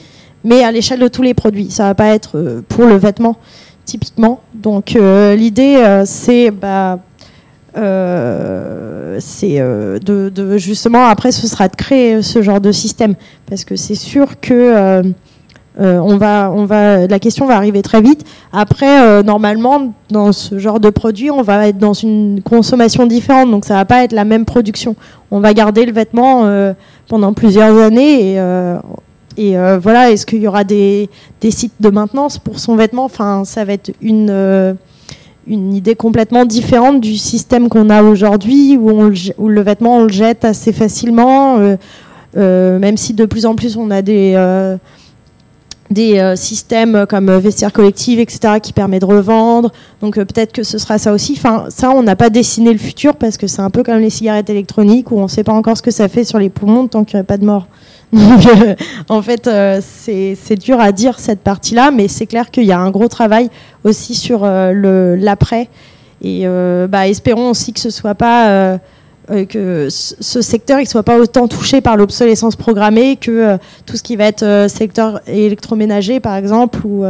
mais 0.44 0.62
à 0.62 0.72
l'échelle 0.72 1.00
de 1.00 1.08
tous 1.08 1.22
les 1.22 1.34
produits. 1.34 1.70
Ça 1.70 1.84
va 1.84 1.94
pas 1.94 2.08
être 2.08 2.62
pour 2.68 2.86
le 2.86 2.96
vêtement 2.96 3.36
typiquement. 3.84 4.40
Donc 4.54 4.90
l'idée 4.92 6.02
c'est 6.04 6.50
bah, 6.50 6.98
de, 7.74 8.70
justement 10.56 11.06
après 11.06 11.32
ce 11.32 11.46
sera 11.46 11.68
de 11.68 11.76
créer 11.76 12.22
ce 12.22 12.42
genre 12.42 12.60
de 12.60 12.72
système 12.72 13.14
parce 13.48 13.64
que 13.64 13.76
c'est 13.76 13.94
sûr 13.94 14.40
que 14.40 15.02
euh, 15.80 15.98
on 15.98 16.16
va, 16.16 17.06
la 17.06 17.18
question 17.18 17.46
va 17.46 17.56
arriver 17.56 17.80
très 17.82 18.02
vite. 18.02 18.26
Après, 18.52 19.02
euh, 19.02 19.22
normalement, 19.22 19.94
dans 20.10 20.32
ce 20.32 20.58
genre 20.58 20.80
de 20.80 20.90
produit, 20.90 21.30
on 21.30 21.42
va 21.42 21.68
être 21.68 21.78
dans 21.78 21.94
une 21.94 22.42
consommation 22.42 23.06
différente, 23.06 23.50
donc 23.50 23.64
ça 23.64 23.74
va 23.74 23.84
pas 23.84 24.04
être 24.04 24.12
la 24.12 24.24
même 24.24 24.44
production. 24.44 24.94
On 25.30 25.40
va 25.40 25.54
garder 25.54 25.86
le 25.86 25.92
vêtement 25.92 26.42
euh, 26.44 26.74
pendant 27.08 27.32
plusieurs 27.32 27.78
années 27.78 28.34
et, 28.34 28.40
et 29.40 29.56
voilà. 29.78 30.10
Est-ce 30.10 30.26
qu'il 30.26 30.42
y 30.42 30.48
aura 30.48 30.64
des, 30.64 31.08
sites 31.50 31.74
de 31.80 31.90
maintenance 31.90 32.38
pour 32.38 32.58
son 32.58 32.76
vêtement? 32.76 33.04
Enfin, 33.04 33.44
ça 33.44 33.64
va 33.64 33.72
être 33.72 33.92
une 34.00 34.76
une 35.46 35.74
idée 35.74 35.96
complètement 35.96 36.44
différente 36.44 37.00
du 37.00 37.16
système 37.16 37.68
qu'on 37.68 37.90
a 37.90 38.02
aujourd'hui, 38.02 38.76
où, 38.76 39.10
où, 39.38 39.48
le 39.48 39.60
vêtement 39.62 39.96
on 39.96 40.02
le 40.04 40.12
jette 40.12 40.44
assez 40.44 40.72
facilement, 40.72 41.58
même 42.36 42.96
si 42.96 43.14
de 43.14 43.24
plus 43.24 43.46
en 43.46 43.54
plus 43.56 43.76
on 43.76 43.90
a 43.90 44.02
des 44.02 44.36
des 45.90 46.18
euh, 46.18 46.36
systèmes 46.36 47.04
comme 47.08 47.28
euh, 47.28 47.38
vestiaire 47.38 47.72
collective, 47.72 48.20
etc., 48.20 48.60
qui 48.62 48.72
permet 48.72 49.00
de 49.00 49.04
revendre. 49.04 49.72
Donc 50.00 50.16
euh, 50.16 50.24
peut-être 50.24 50.52
que 50.52 50.62
ce 50.62 50.78
sera 50.78 50.98
ça 50.98 51.12
aussi. 51.12 51.34
Enfin, 51.36 51.64
ça, 51.68 51.90
on 51.90 52.02
n'a 52.02 52.16
pas 52.16 52.30
dessiné 52.30 52.72
le 52.72 52.78
futur 52.78 53.16
parce 53.16 53.36
que 53.36 53.46
c'est 53.46 53.60
un 53.60 53.70
peu 53.70 53.82
comme 53.82 53.98
les 53.98 54.10
cigarettes 54.10 54.50
électroniques 54.50 55.10
où 55.10 55.18
on 55.18 55.24
ne 55.24 55.28
sait 55.28 55.44
pas 55.44 55.52
encore 55.52 55.76
ce 55.76 55.82
que 55.82 55.90
ça 55.90 56.08
fait 56.08 56.24
sur 56.24 56.38
les 56.38 56.48
poumons 56.48 56.86
tant 56.86 57.04
qu'il 57.04 57.16
n'y 57.16 57.22
a 57.22 57.24
pas 57.24 57.38
de 57.38 57.44
mort. 57.44 57.66
Donc, 58.12 58.48
en 59.08 59.22
fait, 59.22 59.48
c'est 59.82 60.58
dur 60.58 60.80
à 60.80 60.90
dire 60.90 61.20
cette 61.20 61.40
partie-là, 61.40 61.92
mais 61.92 62.08
c'est 62.08 62.26
clair 62.26 62.50
qu'il 62.50 62.64
y 62.64 62.72
a 62.72 62.78
un 62.78 62.90
gros 62.90 63.06
travail 63.06 63.50
aussi 63.84 64.16
sur 64.16 64.44
l'après. 64.44 65.68
Et 66.20 66.44
bah, 66.88 67.06
espérons 67.06 67.50
aussi 67.50 67.72
que 67.72 67.78
ce 67.78 67.90
soit 67.90 68.16
pas 68.16 68.80
euh, 69.30 69.44
que 69.44 69.88
ce 69.90 70.42
secteur 70.42 70.80
ne 70.80 70.84
soit 70.84 71.04
pas 71.04 71.18
autant 71.18 71.46
touché 71.46 71.80
par 71.80 71.96
l'obsolescence 71.96 72.56
programmée 72.56 73.16
que 73.16 73.30
euh, 73.30 73.58
tout 73.86 73.96
ce 73.96 74.02
qui 74.02 74.16
va 74.16 74.24
être 74.24 74.42
euh, 74.42 74.66
secteur 74.66 75.20
électroménager, 75.28 76.18
par 76.18 76.34
exemple, 76.34 76.84
ou 76.84 77.04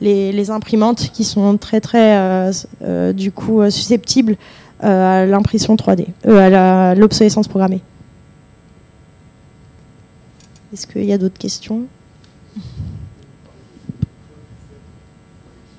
les, 0.00 0.50
imprimantes 0.50 1.10
qui 1.12 1.22
sont 1.24 1.56
très, 1.58 1.80
très, 1.80 2.50
du 3.12 3.30
coup, 3.30 3.62
susceptibles 3.70 4.36
à 4.80 5.26
l'impression 5.26 5.76
3D, 5.76 6.06
à 6.26 6.94
l'obsolescence 6.94 7.46
programmée. 7.46 7.82
Est-ce 10.72 10.86
qu'il 10.86 11.04
y 11.04 11.12
a 11.12 11.18
d'autres 11.18 11.38
questions? 11.38 11.82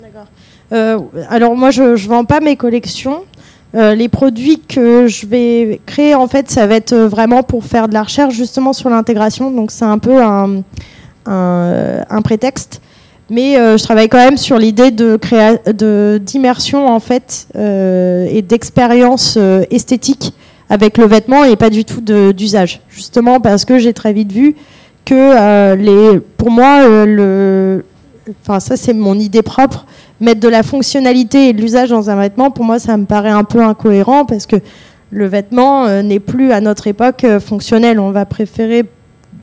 D'accord. 0.01 0.27
alors 1.29 1.55
moi, 1.55 1.71
je 1.71 1.81
ne 1.81 1.95
vends 1.95 2.25
pas 2.25 2.39
mes 2.39 2.55
collections. 2.55 3.23
Euh, 3.73 3.95
les 3.95 4.09
produits 4.09 4.61
que 4.67 5.07
je 5.07 5.25
vais 5.25 5.79
créer, 5.85 6.13
en 6.13 6.27
fait, 6.27 6.49
ça 6.49 6.67
va 6.67 6.75
être 6.75 6.95
vraiment 6.95 7.41
pour 7.41 7.63
faire 7.63 7.87
de 7.87 7.93
la 7.93 8.03
recherche 8.03 8.33
justement 8.33 8.73
sur 8.73 8.89
l'intégration. 8.89 9.49
Donc 9.51 9.71
c'est 9.71 9.85
un 9.85 9.97
peu 9.97 10.21
un, 10.21 10.63
un, 11.25 12.21
prétexte. 12.21 12.81
Mais 13.29 13.57
euh, 13.57 13.77
je 13.77 13.83
travaille 13.83 14.09
quand 14.09 14.17
même 14.17 14.35
sur 14.35 14.57
l'idée 14.57 14.91
de 14.91 15.17
d'immersion 16.17 16.87
en 16.89 16.99
fait 16.99 17.47
euh, 17.55 18.27
et 18.29 18.41
d'expérience 18.41 19.37
esthétique 19.69 20.33
avec 20.69 20.97
le 20.97 21.05
vêtement 21.05 21.45
et 21.45 21.55
pas 21.55 21.69
du 21.69 21.85
tout 21.85 22.01
d'usage. 22.01 22.81
Justement 22.89 23.39
parce 23.39 23.63
que 23.63 23.79
j'ai 23.79 23.93
très 23.93 24.11
vite 24.11 24.33
vu 24.33 24.55
que 25.05 25.75
les, 25.75 26.19
pour 26.19 26.51
moi, 26.51 26.85
le, 27.05 27.85
enfin 28.41 28.59
ça 28.59 28.75
c'est 28.75 28.93
mon 28.93 29.17
idée 29.17 29.43
propre, 29.43 29.85
mettre 30.21 30.39
de 30.39 30.47
la 30.47 30.63
fonctionnalité 30.63 31.49
et 31.49 31.53
de 31.53 31.61
l'usage 31.61 31.89
dans 31.89 32.09
un 32.09 32.15
vêtement, 32.15 32.51
pour 32.51 32.63
moi, 32.63 32.79
ça 32.79 32.95
me 32.95 33.05
paraît 33.05 33.29
un 33.29 33.43
peu 33.43 33.61
incohérent 33.61 34.25
parce 34.25 34.45
que 34.45 34.57
le 35.09 35.25
vêtement 35.25 35.85
euh, 35.85 36.01
n'est 36.03 36.19
plus 36.19 36.51
à 36.51 36.61
notre 36.61 36.87
époque 36.87 37.25
euh, 37.25 37.39
fonctionnel. 37.39 37.99
On 37.99 38.11
va 38.11 38.25
préférer 38.25 38.85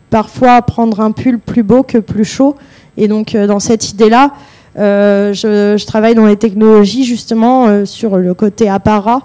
parfois 0.09 0.63
prendre 0.63 1.01
un 1.01 1.11
pull 1.11 1.39
plus 1.39 1.63
beau 1.63 1.83
que 1.83 1.99
plus 1.99 2.25
chaud. 2.25 2.57
Et 2.97 3.09
donc, 3.09 3.35
euh, 3.35 3.47
dans 3.47 3.61
cette 3.61 3.91
idée-là, 3.91 4.33
je, 4.77 5.85
travaille 5.85 6.15
dans 6.15 6.27
les 6.27 6.37
technologies 6.37 7.05
justement 7.05 7.85
sur 7.85 8.17
le 8.17 8.33
côté 8.33 8.69
apparat. 8.69 9.23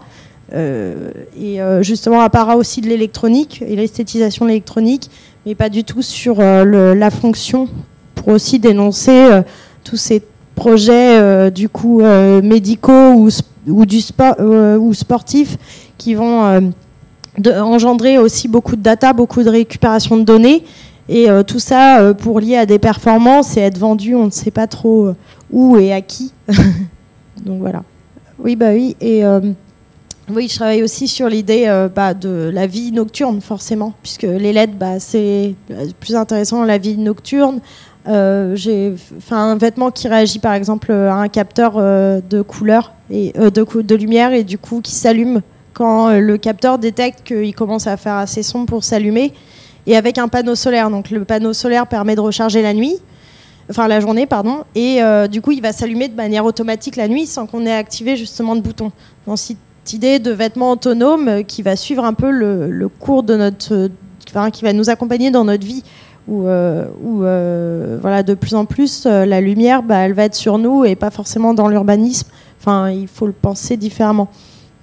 et 0.51 1.59
justement, 1.81 2.21
apparat 2.21 2.55
aussi 2.55 2.81
de 2.81 2.87
l'électronique 2.87 3.63
et 3.67 3.75
l'esthétisation 3.75 4.45
de 4.45 4.49
l'électronique, 4.49 5.11
mais 5.45 5.53
pas 5.53 5.69
du 5.69 5.83
tout 5.83 6.01
sur 6.01 6.41
la 6.41 7.11
fonction 7.11 7.67
pour 8.15 8.29
aussi 8.29 8.57
dénoncer 8.57 9.43
tous 9.83 9.97
ces 9.97 10.23
projets 10.53 11.19
euh, 11.19 11.49
du 11.49 11.69
coup 11.69 12.01
euh, 12.01 12.41
médicaux 12.41 13.13
ou, 13.13 13.29
ou 13.67 13.85
du 13.85 13.99
euh, 14.39 14.77
ou 14.77 14.93
sportifs 14.93 15.57
qui 15.97 16.15
vont 16.15 16.73
engendrer 17.47 18.17
aussi 18.17 18.47
beaucoup 18.47 18.75
de 18.75 18.81
data, 18.81 19.13
beaucoup 19.13 19.43
de 19.43 19.49
récupération 19.49 20.17
de 20.17 20.23
données. 20.23 20.63
Et 21.09 21.27
tout 21.47 21.59
ça 21.59 22.13
pour 22.13 22.39
lier 22.39 22.57
à 22.57 22.65
des 22.65 22.79
performances 22.79 23.57
et 23.57 23.61
être 23.61 23.77
vendu, 23.77 24.15
on 24.15 24.25
ne 24.25 24.31
sait 24.31 24.51
pas 24.51 24.67
trop 24.67 25.13
où 25.51 25.77
et 25.77 25.93
à 25.93 26.01
qui. 26.01 26.33
Donc 27.45 27.59
voilà. 27.59 27.83
Oui, 28.39 28.55
bah 28.55 28.71
oui. 28.73 28.95
Et 29.01 29.23
oui, 30.29 30.47
je 30.49 30.55
travaille 30.55 30.83
aussi 30.83 31.07
sur 31.07 31.29
l'idée 31.29 31.87
bah, 31.95 32.13
de 32.13 32.51
la 32.53 32.67
vie 32.67 32.91
nocturne, 32.91 33.39
forcément, 33.39 33.93
puisque 34.01 34.23
les 34.23 34.51
LED, 34.51 34.77
bah, 34.77 34.99
c'est 34.99 35.55
plus 35.99 36.15
intéressant 36.15 36.63
la 36.63 36.77
vie 36.77 36.97
nocturne. 36.97 37.59
Euh, 38.07 38.55
j'ai 38.55 38.93
un 39.31 39.55
vêtement 39.55 39.89
qui 39.89 40.07
réagit 40.09 40.39
par 40.39 40.53
exemple 40.53 40.91
à 40.91 41.15
un 41.15 41.29
capteur 41.29 41.75
euh, 41.77 42.19
de 42.29 42.41
couleur 42.41 42.93
et 43.09 43.31
euh, 43.37 43.49
de, 43.49 43.95
lumière 43.95 44.33
et 44.33 44.43
du 44.43 44.57
coup 44.57 44.81
qui 44.81 44.91
s'allume 44.91 45.41
quand 45.73 46.11
le 46.19 46.37
capteur 46.37 46.77
détecte 46.77 47.23
qu'il 47.23 47.55
commence 47.55 47.87
à 47.87 47.97
faire 47.97 48.15
assez 48.15 48.43
sombre 48.43 48.65
pour 48.67 48.83
s'allumer 48.83 49.33
et 49.87 49.97
avec 49.97 50.17
un 50.17 50.27
panneau 50.27 50.53
solaire. 50.53 50.89
Donc 50.89 51.09
le 51.09 51.23
panneau 51.23 51.53
solaire 51.53 51.87
permet 51.87 52.15
de 52.15 52.19
recharger 52.21 52.61
la 52.61 52.73
nuit 52.73 52.97
enfin 53.69 53.87
la 53.87 54.01
journée, 54.01 54.25
pardon, 54.25 54.65
et 54.75 54.99
du 55.31 55.41
coup 55.41 55.51
il 55.51 55.61
va 55.61 55.71
s'allumer 55.71 56.09
de 56.09 56.15
manière 56.15 56.45
automatique 56.45 56.95
la 56.95 57.07
nuit 57.07 57.25
sans 57.25 57.47
qu'on 57.47 57.65
ait 57.65 57.73
activé 57.73 58.17
justement 58.17 58.55
de 58.55 58.61
bouton. 58.61 58.91
Dans 59.25 59.35
cette 59.35 59.57
idée 59.93 60.19
de 60.19 60.29
vêtements 60.29 60.71
autonomes 60.71 61.43
qui 61.45 61.63
va 61.63 61.75
suivre 61.75 62.05
un 62.05 62.13
peu 62.13 62.29
le, 62.29 62.87
cours 62.87 63.23
de 63.23 63.35
notre, 63.35 63.89
qui 64.51 64.63
va 64.63 64.73
nous 64.73 64.91
accompagner 64.91 65.31
dans 65.31 65.45
notre 65.45 65.65
vie 65.65 65.83
où, 66.27 66.43
voilà, 66.43 68.23
de 68.23 68.33
plus 68.33 68.55
en 68.55 68.65
plus 68.65 69.05
la 69.05 69.41
lumière, 69.41 69.83
bah, 69.83 69.97
elle 69.97 70.13
va 70.13 70.23
être 70.25 70.35
sur 70.35 70.57
nous 70.57 70.85
et 70.85 70.95
pas 70.95 71.11
forcément 71.11 71.53
dans 71.53 71.67
l'urbanisme. 71.67 72.27
Enfin, 72.59 72.89
il 72.89 73.07
faut 73.07 73.25
le 73.25 73.33
penser 73.33 73.75
différemment. 73.75 74.29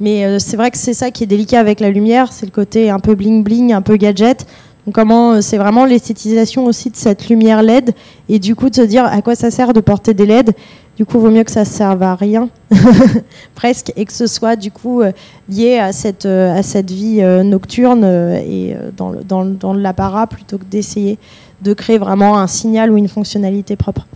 Mais 0.01 0.25
euh, 0.25 0.39
c'est 0.39 0.57
vrai 0.57 0.71
que 0.71 0.79
c'est 0.79 0.95
ça 0.95 1.11
qui 1.11 1.25
est 1.25 1.27
délicat 1.27 1.61
avec 1.61 1.79
la 1.79 1.91
lumière, 1.91 2.33
c'est 2.33 2.47
le 2.47 2.53
côté 2.53 2.91
un 2.91 2.99
peu 2.99 3.15
bling 3.15 3.45
bling, 3.45 3.73
un 3.73 3.83
peu 3.83 3.97
gadget. 3.97 4.47
Donc 4.87 4.95
comment 4.95 5.33
euh, 5.33 5.41
c'est 5.43 5.59
vraiment 5.59 5.85
l'esthétisation 5.85 6.65
aussi 6.65 6.91
de 6.91 6.97
cette 6.97 7.29
lumière 7.29 7.63
LED 7.63 7.95
et 8.31 8.39
du 8.39 8.57
coup 8.57 8.71
de 8.71 8.75
se 8.75 8.81
dire 8.81 9.05
à 9.05 9.21
quoi 9.21 9.35
ça 9.35 9.51
sert 9.51 9.75
de 9.75 9.81
porter 9.81 10.15
des 10.15 10.25
LED. 10.25 10.55
Du 10.97 11.07
coup, 11.07 11.19
vaut 11.19 11.31
mieux 11.31 11.45
que 11.45 11.51
ça 11.51 11.65
serve 11.65 12.03
à 12.03 12.15
rien, 12.15 12.49
presque, 13.55 13.93
et 13.97 14.05
que 14.05 14.13
ce 14.13 14.27
soit 14.27 14.57
du 14.57 14.71
coup 14.71 15.01
euh, 15.01 15.13
lié 15.49 15.79
à 15.79 15.93
cette, 15.93 16.27
à 16.27 16.63
cette 16.63 16.91
vie 16.91 17.23
nocturne 17.45 18.05
et 18.05 18.77
dans, 18.97 19.13
dans, 19.27 19.45
dans 19.45 19.73
l'apparat 19.73 20.27
plutôt 20.27 20.59
que 20.59 20.65
d'essayer 20.65 21.19
de 21.63 21.73
créer 21.73 21.99
vraiment 21.99 22.39
un 22.39 22.47
signal 22.47 22.91
ou 22.91 22.97
une 22.97 23.09
fonctionnalité 23.09 23.77
propre. 23.77 24.07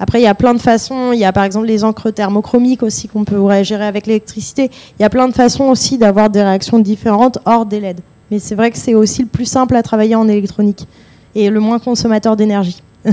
Après, 0.00 0.20
il 0.20 0.24
y 0.24 0.28
a 0.28 0.34
plein 0.34 0.54
de 0.54 0.60
façons. 0.60 1.12
Il 1.12 1.18
y 1.18 1.24
a 1.24 1.32
par 1.32 1.44
exemple 1.44 1.66
les 1.66 1.84
encres 1.84 2.12
thermochromiques 2.12 2.82
aussi 2.82 3.08
qu'on 3.08 3.24
peut 3.24 3.40
gérer 3.62 3.86
avec 3.86 4.06
l'électricité. 4.06 4.70
Il 4.98 5.02
y 5.02 5.04
a 5.04 5.10
plein 5.10 5.28
de 5.28 5.34
façons 5.34 5.64
aussi 5.64 5.98
d'avoir 5.98 6.30
des 6.30 6.42
réactions 6.42 6.78
différentes 6.78 7.38
hors 7.44 7.64
des 7.64 7.80
LED. 7.80 8.00
Mais 8.30 8.38
c'est 8.38 8.54
vrai 8.54 8.70
que 8.70 8.78
c'est 8.78 8.94
aussi 8.94 9.22
le 9.22 9.28
plus 9.28 9.44
simple 9.44 9.76
à 9.76 9.82
travailler 9.82 10.16
en 10.16 10.26
électronique 10.28 10.86
et 11.34 11.50
le 11.50 11.60
moins 11.60 11.78
consommateur 11.78 12.36
d'énergie. 12.36 12.82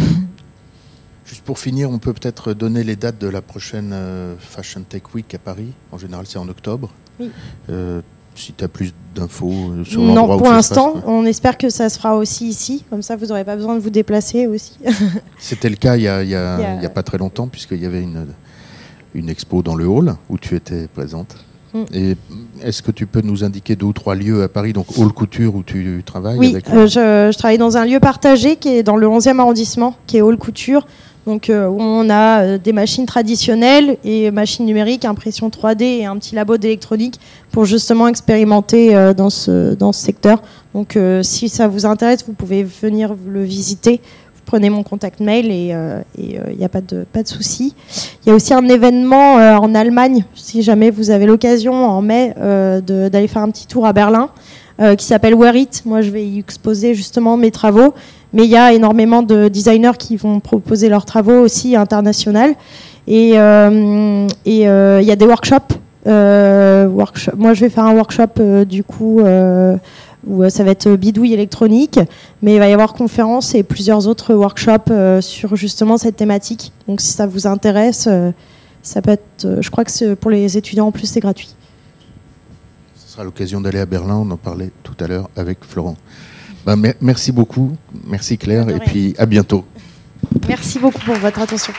Juste 1.26 1.43
pour 1.43 1.59
finir, 1.59 1.89
on 1.89 1.99
peut 1.99 2.13
peut-être 2.13 2.53
donner 2.53 2.84
les 2.84 2.95
dates 2.95 3.19
de 3.19 3.28
la 3.28 3.41
prochaine 3.41 3.91
euh, 3.93 4.36
Fashion 4.39 4.82
Tech 4.82 5.03
Week 5.13 5.34
à 5.34 5.38
Paris. 5.38 5.72
En 5.91 5.97
général, 5.97 6.26
c'est 6.28 6.39
en 6.39 6.47
octobre. 6.49 6.89
Oui. 7.19 7.30
Euh, 7.69 8.01
si 8.36 8.53
tu 8.53 8.63
as 8.63 8.67
plus 8.67 8.93
d'infos 9.13 9.51
euh, 9.51 9.84
sur 9.84 10.01
l'endroit 10.01 10.36
Non, 10.36 10.38
pour 10.38 10.51
l'instant, 10.51 10.95
on 11.05 11.26
espère 11.26 11.57
que 11.57 11.69
ça 11.69 11.89
se 11.89 11.97
fera 11.97 12.15
aussi 12.15 12.47
ici. 12.47 12.86
Comme 12.89 13.01
ça, 13.01 13.15
vous 13.15 13.28
n'aurez 13.28 13.43
pas 13.43 13.55
besoin 13.55 13.76
de 13.76 13.80
vous 13.80 13.89
déplacer 13.89 14.47
aussi. 14.47 14.78
C'était 15.38 15.69
le 15.69 15.76
cas 15.76 15.97
il 15.97 16.01
n'y 16.01 16.36
a, 16.36 16.89
pas 16.89 17.03
très 17.03 17.17
longtemps, 17.17 17.47
puisqu'il 17.47 17.82
y 17.82 17.86
avait 17.86 18.01
une, 18.01 18.28
une 19.13 19.30
expo 19.30 19.61
dans 19.61 19.76
le 19.76 19.86
hall 19.86 20.15
où 20.30 20.38
tu 20.38 20.55
étais 20.55 20.88
présente. 20.88 21.36
Mm. 21.74 21.84
Et 21.93 22.15
est-ce 22.63 22.82
que 22.82 22.91
tu 22.91 23.05
peux 23.05 23.22
nous 23.22 23.43
indiquer 23.43 23.76
deux 23.76 23.86
ou 23.86 23.93
trois 23.93 24.15
lieux 24.15 24.43
à 24.43 24.49
Paris, 24.49 24.74
donc 24.74 24.97
Hall 24.97 25.11
Couture 25.11 25.55
où 25.55 25.63
tu 25.63 26.03
travailles 26.05 26.38
Oui, 26.38 26.55
euh, 26.55 26.88
je, 26.88 27.32
je, 27.32 27.38
travaille 27.38 27.57
dans 27.57 27.78
un 27.78 27.86
lieu 27.86 27.99
partagé 27.99 28.55
qui 28.57 28.69
est 28.69 28.84
dans 28.84 28.97
le 28.97 29.07
11e 29.07 29.39
arrondissement, 29.39 29.95
qui 30.07 30.17
est 30.17 30.22
Hall 30.22 30.38
Couture. 30.38 30.86
Donc, 31.28 31.49
euh, 31.49 31.67
on 31.67 32.09
a 32.09 32.41
euh, 32.41 32.57
des 32.57 32.74
machines 32.74 33.05
traditionnelles 33.05 33.97
et 34.03 34.32
machines 34.32 34.65
numériques, 34.65 35.05
impression 35.05 35.49
3D 35.49 35.84
et 35.84 36.05
un 36.05 36.17
petit 36.17 36.34
labo 36.34 36.57
d'électronique 36.57 37.19
pour 37.51 37.65
justement 37.65 38.07
expérimenter 38.07 38.95
euh, 38.95 39.13
dans, 39.13 39.30
ce, 39.30 39.76
secteur. 39.91 40.41
Donc, 40.74 40.97
si 41.22 41.49
ça 41.49 41.67
vous 41.67 41.86
intéresse, 41.86 42.26
vous 42.26 42.34
pouvez 42.34 42.63
venir 42.63 43.13
le 43.28 43.43
visiter. 43.43 43.99
Vous 44.36 44.41
prenez 44.45 44.69
mon 44.69 44.84
contact 44.84 45.19
mail 45.19 45.51
et 45.51 45.76
il 46.17 46.57
n'y 46.57 46.65
a 46.65 46.69
pas 46.69 46.82
de, 46.82 47.05
pas 47.11 47.26
souci. 47.26 47.76
Il 48.26 48.30
y 48.30 48.32
a 48.32 48.36
aussi 48.36 48.53
un 48.53 48.67
événement 48.69 49.36
en 49.36 49.76
Allemagne, 49.76 50.24
si 50.34 50.61
jamais 50.61 50.89
vous 50.89 51.09
avez 51.09 51.26
l'occasion 51.26 51.74
en 51.74 52.01
mai 52.01 52.34
d'aller 52.38 53.28
faire 53.28 53.41
un 53.41 53.51
petit 53.51 53.67
tour 53.67 53.86
à 53.86 53.91
Berlin, 53.91 54.30
qui 54.97 55.05
s'appelle 55.05 55.36
Wear 55.36 55.55
It. 55.57 55.84
Moi, 55.86 56.01
je 56.01 56.09
vais 56.09 56.26
y 56.26 56.39
exposer 56.39 56.95
justement 56.95 57.36
mes 57.36 57.51
travaux. 57.51 57.93
Mais 58.34 58.45
il 58.45 58.49
y 58.49 58.55
a 58.55 58.73
énormément 58.73 59.23
de 59.23 59.49
designers 59.49 59.97
qui 59.97 60.15
vont 60.15 60.39
proposer 60.39 60.88
leurs 60.89 61.05
travaux 61.05 61.39
aussi 61.39 61.75
internationaux. 61.75 62.55
Et 63.07 63.34
euh, 63.36 64.27
euh, 64.47 64.99
il 65.01 65.07
y 65.07 65.11
a 65.11 65.15
des 65.15 65.25
workshops. 65.25 65.75
Euh. 66.07 66.88
Moi, 67.38 67.53
je 67.53 67.61
vais 67.61 67.69
faire 67.69 67.86
un 67.86 67.93
workshop 67.93 68.65
du 68.65 68.84
coup 68.84 69.21
où 70.27 70.49
ça 70.49 70.63
va 70.63 70.71
être 70.71 70.95
bidouille 70.95 71.34
électronique, 71.34 71.99
mais 72.41 72.55
il 72.55 72.59
va 72.59 72.69
y 72.69 72.73
avoir 72.73 72.93
conférences 72.93 73.55
et 73.55 73.63
plusieurs 73.63 74.07
autres 74.07 74.34
workshops 74.34 75.21
sur 75.21 75.55
justement 75.55 75.97
cette 75.97 76.15
thématique. 76.15 76.71
Donc, 76.88 77.01
si 77.01 77.11
ça 77.11 77.25
vous 77.25 77.47
intéresse, 77.47 78.07
ça 78.84 79.01
peut 79.01 79.11
être. 79.11 79.57
je 79.59 79.69
crois 79.69 79.84
que 79.84 80.13
pour 80.13 80.32
les 80.32 80.57
étudiants 80.57 80.88
en 80.88 80.91
plus, 80.91 81.07
c'est 81.07 81.19
gratuit. 81.19 81.55
Ce 82.95 83.13
sera 83.13 83.23
l'occasion 83.23 83.59
d'aller 83.59 83.79
à 83.79 83.86
Berlin. 83.86 84.23
On 84.25 84.32
en 84.32 84.38
parlait 84.38 84.71
tout 84.84 84.95
à 85.01 85.07
l'heure 85.07 85.29
avec 85.36 85.65
Florent. 85.65 85.97
Bah, 86.66 86.76
merci 87.01 87.32
beaucoup. 87.32 87.76
Merci 88.07 88.38
Claire. 88.38 88.70
Et 88.70 88.80
puis 88.80 89.16
à 89.18 89.26
bientôt. 89.26 89.66
Merci 90.47 90.80
beaucoup 90.80 91.01
pour 91.01 91.16
votre 91.16 91.39
attention. 91.41 91.74